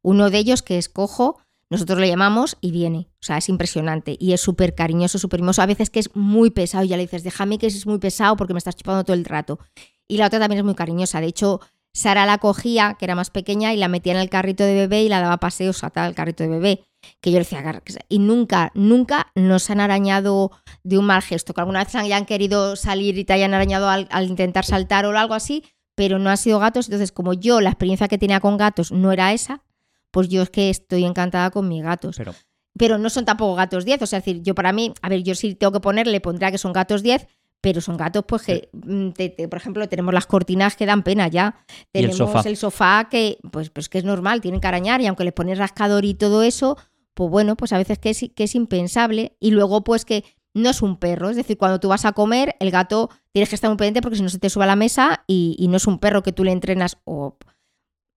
[0.03, 1.39] Uno de ellos, que es cojo,
[1.71, 3.09] nosotros le llamamos y viene.
[3.15, 4.17] O sea, es impresionante.
[4.19, 5.63] Y es súper cariñoso, súper mimoso.
[5.63, 8.37] A veces que es muy pesado y ya le dices, déjame que es muy pesado
[8.37, 9.59] porque me estás chupando todo el rato.
[10.07, 11.21] Y la otra también es muy cariñosa.
[11.21, 11.61] De hecho,
[11.93, 15.03] Sara la cogía, que era más pequeña, y la metía en el carrito de bebé
[15.05, 16.85] y la daba paseos a tal, el carrito de bebé.
[17.21, 20.51] Que yo le decía, y nunca, nunca nos han arañado
[20.83, 24.09] de un mal gesto, que alguna vez hayan querido salir y te hayan arañado al,
[24.27, 25.65] intentar saltar o algo así,
[25.95, 26.87] pero no han sido gatos.
[26.87, 29.63] Entonces, como yo la experiencia que tenía con gatos no era esa,
[30.11, 32.17] pues yo es que estoy encantada con mis gatos.
[32.17, 32.35] Pero,
[32.77, 35.23] pero no son tampoco gatos 10, o sea, es decir, yo para mí, a ver,
[35.23, 37.27] yo sí tengo que ponerle, pondría que son gatos 10,
[37.65, 41.65] pero son gatos pues que, mm, por ejemplo, tenemos las cortinas que dan pena ya,
[41.93, 45.33] tenemos el sofá, que pues, pues que es normal, tienen que arañar y aunque les
[45.33, 46.77] pones rascador y todo eso,
[47.15, 50.71] pues bueno, pues a veces que es, que es impensable y luego pues que no
[50.71, 53.71] es un perro, es decir, cuando tú vas a comer, el gato tienes que estar
[53.71, 55.87] muy pendiente porque si no se te sube a la mesa y, y no es
[55.87, 57.37] un perro que tú le entrenas o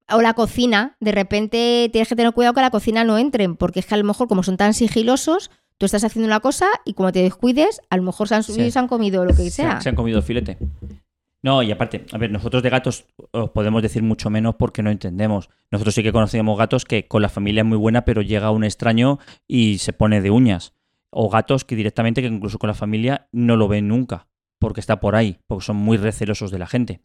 [0.09, 3.81] o la cocina, de repente tienes que tener cuidado que la cocina no entren, porque
[3.81, 6.93] es que a lo mejor como son tan sigilosos, Tú estás haciendo una cosa y
[6.93, 9.51] como te descuides, a lo mejor se han subido y se han comido lo que
[9.51, 9.79] sea.
[9.79, 10.57] Se, han comido filete.
[11.47, 14.91] No, y aparte, a ver, nosotros de gatos os podemos decir mucho menos porque no
[14.91, 15.49] entendemos.
[15.71, 18.65] Nosotros sí que conocíamos gatos que con la familia es muy buena, pero llega un
[18.65, 20.73] extraño y se pone de uñas.
[21.09, 24.27] O gatos que directamente, que incluso con la familia, no lo ven nunca,
[24.59, 26.99] porque está por ahí, porque son muy recelosos de la gente.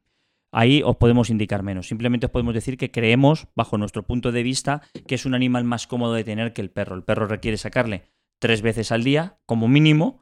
[0.51, 1.86] Ahí os podemos indicar menos.
[1.86, 5.62] Simplemente os podemos decir que creemos, bajo nuestro punto de vista, que es un animal
[5.62, 6.97] más cómodo de tener que el perro.
[6.97, 8.10] El perro requiere sacarle
[8.40, 10.22] tres veces al día, como mínimo.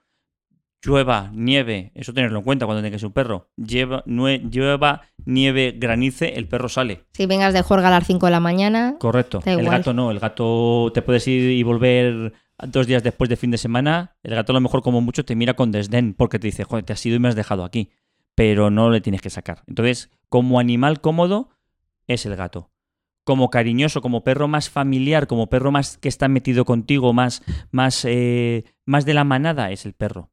[0.83, 3.51] Llueva, nieve, eso tenerlo en cuenta cuando tengas un perro.
[3.57, 7.05] Lleva, llueva, nieve, granice, el perro sale.
[7.13, 8.97] Si vengas de juerga a las 5 de la mañana.
[8.99, 9.43] Correcto.
[9.45, 12.33] El gato no, el gato te puedes ir y volver
[12.67, 14.17] dos días después de fin de semana.
[14.23, 16.85] El gato a lo mejor como mucho te mira con desdén porque te dice, joder,
[16.85, 17.91] te has ido y me has dejado aquí.
[18.35, 19.65] Pero no le tienes que sacar.
[19.67, 21.51] Entonces, como animal cómodo,
[22.07, 22.71] es el gato
[23.25, 28.05] como cariñoso, como perro más familiar, como perro más que está metido contigo, más, más,
[28.05, 30.33] eh, más de la manada, es el perro.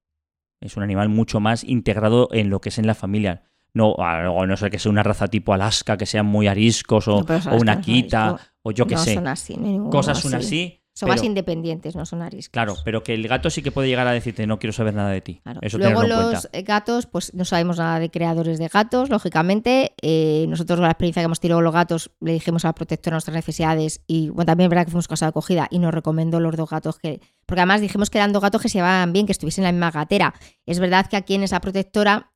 [0.60, 3.44] Es un animal mucho más integrado en lo que es en la familia.
[3.74, 7.24] No, a no sé que sea una raza tipo Alaska, que sean muy ariscos o,
[7.52, 9.14] una quita, o yo que sé.
[9.14, 9.56] Son así,
[9.92, 10.82] Cosas son así.
[10.98, 12.54] Son más independientes, no son ariscos.
[12.54, 15.12] Claro, pero que el gato sí que puede llegar a decirte no quiero saber nada
[15.12, 15.42] de ti.
[15.62, 19.94] Eso Luego los gatos, pues no sabemos nada de creadores de gatos, lógicamente.
[20.02, 23.14] Eh, nosotros la experiencia que hemos tenido con los gatos le dijimos a la protectora
[23.14, 26.40] nuestras necesidades y bueno, también es verdad que fuimos casa de acogida y nos recomendó
[26.40, 27.22] los dos gatos que...
[27.46, 29.72] Porque además dijimos que eran dos gatos que se llevaban bien, que estuviesen en la
[29.74, 30.34] misma gatera.
[30.66, 32.34] Es verdad que aquí en esa protectora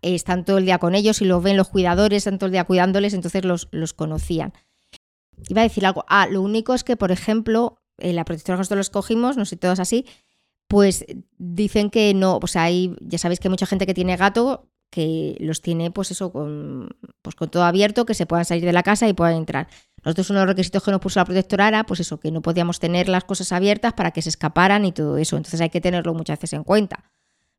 [0.00, 2.64] están todo el día con ellos y los ven los cuidadores, están todo el día
[2.64, 4.52] cuidándoles, entonces los, los conocían.
[5.48, 6.04] Iba a decir algo.
[6.08, 9.56] Ah, lo único es que, por ejemplo, eh, la protectora nosotros lo escogimos, no sé,
[9.56, 10.06] todos así,
[10.68, 11.04] pues
[11.38, 15.38] dicen que no, sea, hay, ya sabéis que hay mucha gente que tiene gato que
[15.40, 16.90] los tiene pues eso con,
[17.22, 19.68] pues con todo abierto, que se puedan salir de la casa y puedan entrar.
[20.04, 22.42] Nosotros uno de los requisitos que nos puso la protectora era pues eso, que no
[22.42, 25.38] podíamos tener las cosas abiertas para que se escaparan y todo eso.
[25.38, 27.04] Entonces hay que tenerlo muchas veces en cuenta.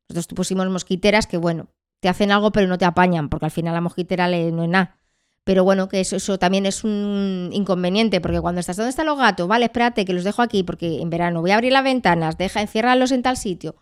[0.07, 1.69] Nosotros pusimos mosquiteras que bueno,
[2.01, 4.69] te hacen algo pero no te apañan, porque al final la mosquitera le, no es
[4.69, 4.99] nada.
[5.43, 9.17] Pero bueno, que eso, eso también es un inconveniente, porque cuando estás, ¿dónde están los
[9.17, 9.47] gatos?
[9.47, 12.61] Vale, espérate, que los dejo aquí, porque en verano voy a abrir las ventanas, deja,
[12.61, 13.75] enciérralos en tal sitio.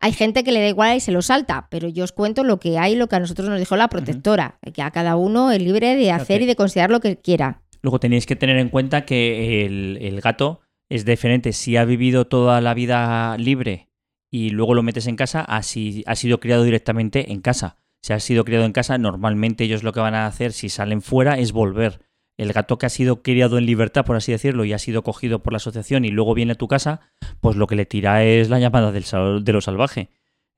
[0.00, 2.60] Hay gente que le da igual y se lo salta, pero yo os cuento lo
[2.60, 5.60] que hay, lo que a nosotros nos dijo la protectora, que a cada uno es
[5.60, 7.62] libre de hacer y de considerar lo que quiera.
[7.82, 12.28] Luego tenéis que tener en cuenta que el, el gato es diferente si ha vivido
[12.28, 13.88] toda la vida libre
[14.30, 18.22] y luego lo metes en casa, así ha sido criado directamente en casa si has
[18.22, 21.52] sido criado en casa, normalmente ellos lo que van a hacer si salen fuera es
[21.52, 22.00] volver.
[22.36, 25.42] El gato que ha sido criado en libertad, por así decirlo, y ha sido cogido
[25.42, 27.00] por la asociación y luego viene a tu casa,
[27.40, 29.04] pues lo que le tira es la llamada del,
[29.44, 30.10] de lo salvaje.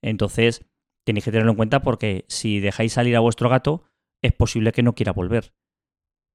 [0.03, 0.67] Entonces,
[1.05, 3.85] tenéis que tenerlo en cuenta porque si dejáis salir a vuestro gato,
[4.23, 5.55] es posible que no quiera volver.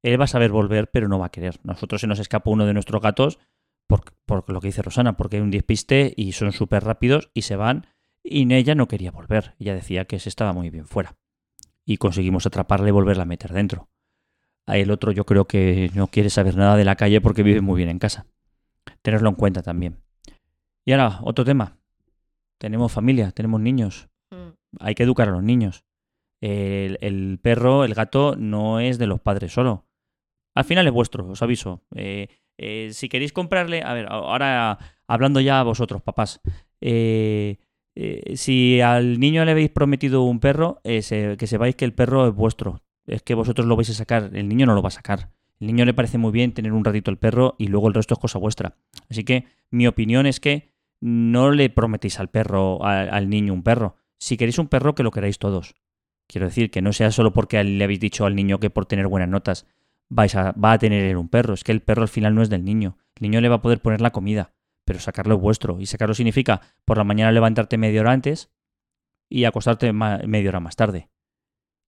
[0.04, 1.60] Él va a saber volver, pero no va a querer.
[1.64, 3.38] Nosotros se nos escapa uno de nuestros gatos
[3.88, 7.44] por, por lo que dice Rosana, porque hay un despiste y son súper rápidos y
[7.44, 7.88] se van
[8.26, 9.54] y ella no quería volver.
[9.60, 11.16] Ella decía que se estaba muy bien fuera.
[11.86, 13.90] Y conseguimos atraparla y volverla a meter dentro.
[14.66, 17.62] A el otro yo creo que no quiere saber nada de la calle porque vive
[17.62, 18.26] muy bien en casa.
[19.04, 20.02] Tenerlo en cuenta también.
[20.84, 21.78] Y ahora, otro tema.
[22.58, 24.10] Tenemos familia, tenemos niños.
[24.32, 24.50] Mm.
[24.80, 25.86] Hay que educar a los niños.
[26.42, 29.88] El, perro, el gato, no es de los padres solo.
[30.54, 31.84] Al final es vuestro, os aviso.
[31.96, 32.28] Eh,
[32.58, 34.78] eh, si queréis comprarle, a ver, ahora
[35.08, 36.42] hablando ya a vosotros, papás,
[36.82, 37.58] eh,
[37.96, 42.28] eh, si al niño le habéis prometido un perro, eh, que sepáis que el perro
[42.28, 42.82] es vuestro.
[43.08, 45.30] Es que vosotros lo vais a sacar, el niño no lo va a sacar.
[45.60, 48.14] El niño le parece muy bien tener un ratito el perro y luego el resto
[48.16, 48.76] es cosa vuestra.
[49.10, 53.96] Así que mi opinión es que no le prometéis al perro, al niño un perro.
[54.18, 55.76] Si queréis un perro, que lo queráis todos.
[56.28, 59.08] Quiero decir, que no sea solo porque le habéis dicho al niño que por tener
[59.08, 59.68] buenas notas
[60.10, 61.54] vais a, va a tener un perro.
[61.54, 62.98] Es que el perro al final no es del niño.
[63.16, 64.55] El niño le va a poder poner la comida
[64.86, 65.80] pero sacarlo es vuestro.
[65.80, 68.52] Y sacarlo significa por la mañana levantarte media hora antes
[69.30, 71.10] y acostarte media hora más tarde.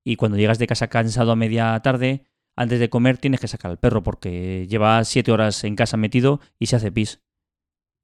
[0.03, 2.25] Y cuando llegas de casa cansado a media tarde,
[2.55, 6.41] antes de comer tienes que sacar al perro porque lleva siete horas en casa metido
[6.59, 7.21] y se hace pis.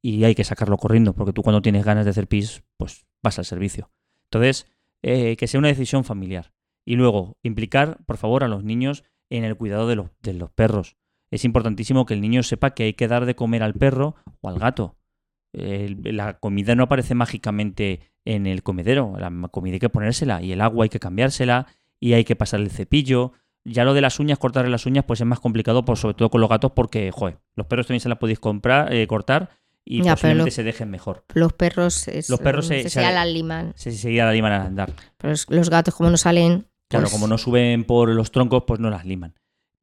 [0.05, 3.39] y hay que sacarlo corriendo, porque tú cuando tienes ganas de hacer pis, pues vas
[3.39, 3.89] al servicio.
[4.25, 4.67] Entonces,
[5.01, 6.53] eh, que sea una decisión familiar.
[6.85, 10.51] Y luego, implicar, por favor, a los niños en el cuidado de los, de los
[10.51, 10.97] perros.
[11.33, 14.49] Es importantísimo que el niño sepa que hay que dar de comer al perro o
[14.49, 14.97] al gato.
[15.51, 19.15] la comida no aparece mágicamente en el comedero.
[19.17, 21.65] La comida hay que ponérsela y el agua hay que cambiársela
[21.99, 23.31] y hay que pasar el cepillo.
[23.65, 26.29] Ya lo de las uñas, cortarle las uñas, pues es más complicado, por, sobre todo
[26.29, 29.49] con los gatos, porque, joder, los perros también se las podéis comprar, eh, cortar
[29.83, 31.25] y posiblemente se dejen mejor.
[31.33, 33.73] Los perros, los perros se, se, la liman.
[33.75, 34.93] Se, se, la liman al andar.
[35.17, 36.67] Pero los gatos, como no salen.
[36.89, 39.33] Claro, pues como no suben por los troncos, pues no las liman.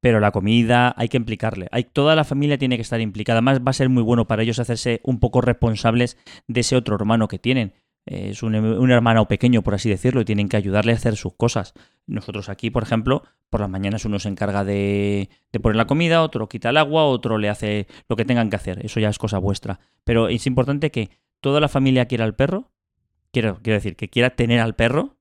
[0.01, 1.69] Pero la comida hay que implicarle.
[1.73, 3.39] Hay, toda la familia tiene que estar implicada.
[3.39, 6.17] Además, va a ser muy bueno para ellos hacerse un poco responsables
[6.49, 7.75] de ese otro hermano que tienen.
[8.07, 11.35] Es un, un, hermano pequeño, por así decirlo, y tienen que ayudarle a hacer sus
[11.35, 11.75] cosas.
[12.07, 16.23] Nosotros aquí, por ejemplo, por las mañanas uno se encarga de, de, poner la comida,
[16.23, 18.85] otro quita el agua, otro le hace lo que tengan que hacer.
[18.85, 19.81] Eso ya es cosa vuestra.
[20.05, 21.11] Pero es importante que
[21.41, 22.71] toda la familia quiera al perro.
[23.33, 25.17] Quiero, quiero decir, que quiera tener al perro,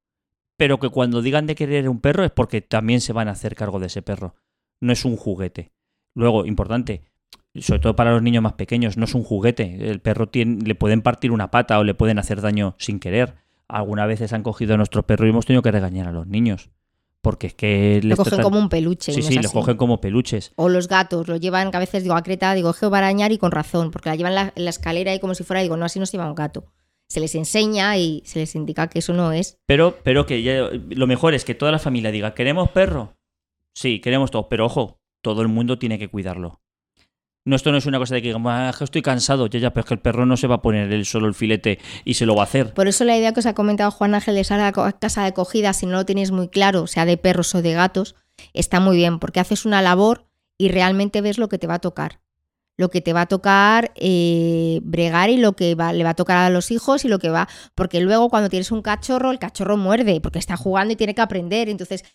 [0.57, 3.55] pero que cuando digan de querer un perro es porque también se van a hacer
[3.55, 4.35] cargo de ese perro.
[4.81, 5.71] No es un juguete.
[6.15, 7.03] Luego, importante,
[7.55, 9.89] sobre todo para los niños más pequeños, no es un juguete.
[9.89, 13.35] El perro tiene, le pueden partir una pata o le pueden hacer daño sin querer.
[13.67, 16.69] Algunas veces han cogido a nuestro perro y hemos tenido que regañar a los niños.
[17.21, 17.99] Porque es que...
[18.03, 19.11] Lo cogen como un peluche.
[19.11, 20.53] Sí, sí, lo cogen como peluches.
[20.55, 23.51] O los gatos, lo llevan, a veces digo, a Creta, digo, geo arañar y con
[23.51, 26.05] razón, porque la llevan en la, escalera y como si fuera, digo, no, así no
[26.05, 26.71] se lleva un gato.
[27.09, 29.57] Se les enseña y se les indica que eso no es.
[29.65, 33.17] Pero, pero que ya, lo mejor es que toda la familia diga, ¿queremos perro?
[33.73, 36.61] Sí, queremos todo, pero ojo, todo el mundo tiene que cuidarlo.
[37.45, 39.87] No, esto no es una cosa de que ah, estoy cansado, ya, ya, pero es
[39.87, 42.35] que el perro no se va a poner él solo el filete y se lo
[42.35, 42.73] va a hacer.
[42.73, 45.73] Por eso la idea que os ha comentado Juan Ángel de esa casa de acogida,
[45.73, 48.15] si no lo tenéis muy claro, sea de perros o de gatos,
[48.53, 50.27] está muy bien, porque haces una labor
[50.57, 52.19] y realmente ves lo que te va a tocar
[52.79, 56.37] lo que te va a tocar eh, bregar y lo que le va a tocar
[56.37, 57.49] a los hijos y lo que va.
[57.75, 61.19] Porque luego cuando tienes un cachorro, el cachorro muerde porque está jugando y tiene que
[61.19, 61.67] aprender.
[61.67, 62.05] Entonces,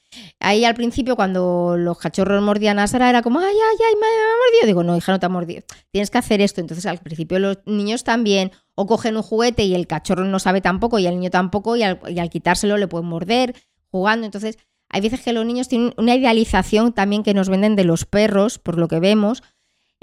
[0.41, 4.07] ahí al principio, cuando los cachorros mordían a Sara, era como, ay, ay, ay, me
[4.07, 4.67] ha mordido.
[4.67, 5.65] Digo, no, hija, no te ha mordido.
[5.91, 6.63] Tienes que hacer esto.
[6.63, 10.63] Entonces, al principio, los niños también o cogen un juguete y el cachorro no sabe
[10.63, 13.55] tampoco y el niño tampoco, y al quitárselo le pueden morder
[13.91, 14.25] jugando.
[14.25, 14.57] Entonces,
[14.89, 18.59] hay veces que los niños tienen una idealización también que nos venden de los perros,
[18.59, 19.43] por lo que vemos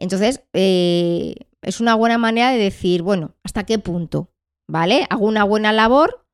[0.01, 4.33] entonces, eh, es una buena manera de decir, bueno, ¿hasta qué punto?
[4.67, 5.05] ¿Vale?
[5.11, 6.25] Hago una buena labor,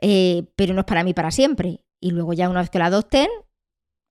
[0.00, 1.84] eh, pero no es para mí para siempre.
[2.00, 3.26] Y luego ya una vez que la adopten,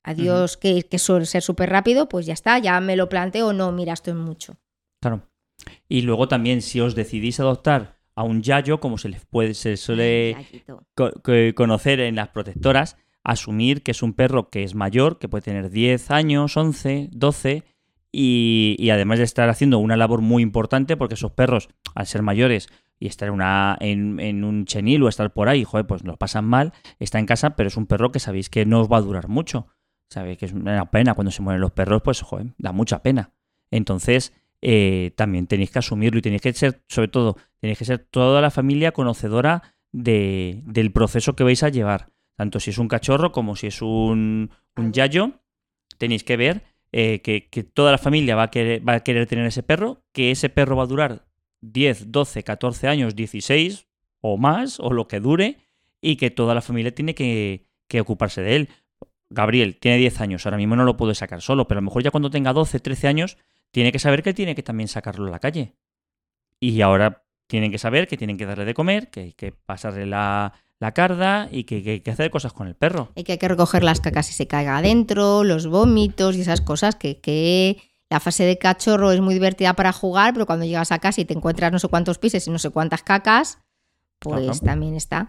[0.03, 3.93] adiós, que, suele ser súper rápido, pues ya está, ya me lo planteo, no, mira,
[3.93, 4.57] esto es mucho.
[5.01, 5.29] Claro.
[5.87, 9.77] Y luego también, si os decidís adoptar a un yayo, como se les puede, se
[9.77, 10.35] suele
[11.55, 15.69] conocer en las protectoras, asumir que es un perro que es mayor, que puede tener
[15.69, 17.63] 10 años, 11, 12,
[18.15, 22.69] y, además de estar haciendo una labor muy importante, porque esos perros, al ser mayores
[22.99, 26.45] y estar en, una, en, un chenil o estar por ahí, joder, pues lo pasan
[26.45, 29.01] mal, está en casa, pero es un perro que sabéis que no os va a
[29.01, 29.65] durar mucho.
[30.09, 33.31] Sabéis que es una pena cuando se mueren los perros, pues joder, da mucha pena.
[33.71, 34.31] Entonces,
[34.61, 38.41] eh, también tenéis que asumirlo y tenéis que ser, sobre todo, tenéis que ser toda
[38.41, 42.11] la familia conocedora de, del proceso que vais a llevar.
[42.35, 45.39] Tanto si es un cachorro como si es un, un yayo,
[45.97, 49.47] tenéis que ver eh, que, toda la familia va a, querer, va a querer tener
[49.47, 51.25] ese perro, que ese perro va a durar
[51.61, 53.87] 10, 12, 14 años, 16
[54.21, 55.57] o más, o lo que dure,
[56.01, 57.65] y que toda la familia tiene que,
[57.99, 58.69] ocuparse de él.
[59.31, 62.03] Gabriel tiene 10 años, ahora mismo no lo puede sacar solo, pero a lo mejor
[62.03, 63.37] ya cuando tenga 12, 13 años,
[63.71, 65.73] tiene que saber que tiene que también sacarlo a la calle.
[66.59, 70.05] Y ahora tienen que saber que tienen que darle de comer, que hay que pasarle
[70.05, 70.53] la,
[70.83, 73.11] la carda y que, hay que hacer cosas con el perro.
[73.15, 76.59] Y que hay que recoger las cacas si se caiga adentro, los vómitos y esas
[76.59, 80.99] cosas que, la fase de cachorro es muy divertida para jugar, pero cuando llegas a
[80.99, 83.57] casa y te encuentras no sé cuántos pises y no sé cuántas cacas,
[84.19, 85.27] pues también está.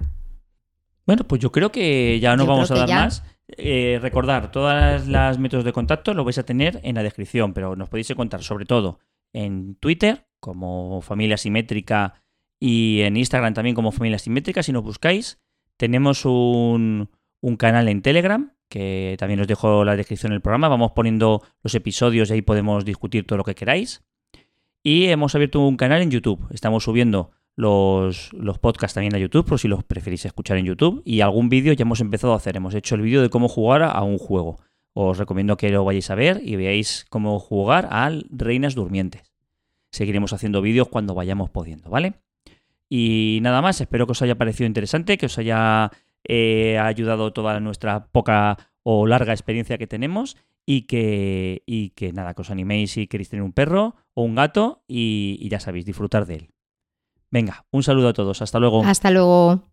[1.07, 3.23] Bueno, pues yo creo que ya no vamos a dar más.
[3.47, 7.77] Eh, recordar, todas las métodos de contacto lo vais a tener en la descripción, pero
[7.77, 8.99] nos podéis encontrar sobre todo
[9.33, 12.23] en Twitter como Familia Simétrica
[12.61, 15.39] y en Instagram también como Familia Simétrica si nos buscáis.
[15.77, 17.09] Tenemos un,
[17.59, 20.69] canal en Telegram, que también os dejo la descripción del programa.
[20.69, 24.03] Vamos poniendo los episodios y ahí podemos discutir todo lo que queráis.
[24.83, 26.47] Y hemos abierto un canal en YouTube.
[26.51, 31.03] Estamos subiendo los, los, podcasts también a YouTube, por si los preferís escuchar en YouTube.
[31.05, 32.57] Y algún vídeo ya hemos empezado a hacer.
[32.57, 34.61] Hemos hecho el vídeo de cómo jugar a un juego.
[34.93, 39.33] Os recomiendo que lo vayáis a ver y veáis cómo jugar al Reinas Durmientes.
[39.91, 42.15] Seguiremos haciendo vídeos cuando vayamos pudiendo, ¿vale?
[42.89, 45.91] Y nada más, espero que os haya parecido interesante, que os haya
[46.25, 50.37] eh, ayudado toda nuestra poca o larga experiencia que tenemos
[50.67, 54.35] y que, y que nada, que os animéis si queréis tener un perro o un
[54.35, 56.51] gato y, y ya sabéis, disfrutar de él.
[57.31, 58.85] Venga, un saludo a todos, hasta luego.
[58.85, 59.63] Hasta luego.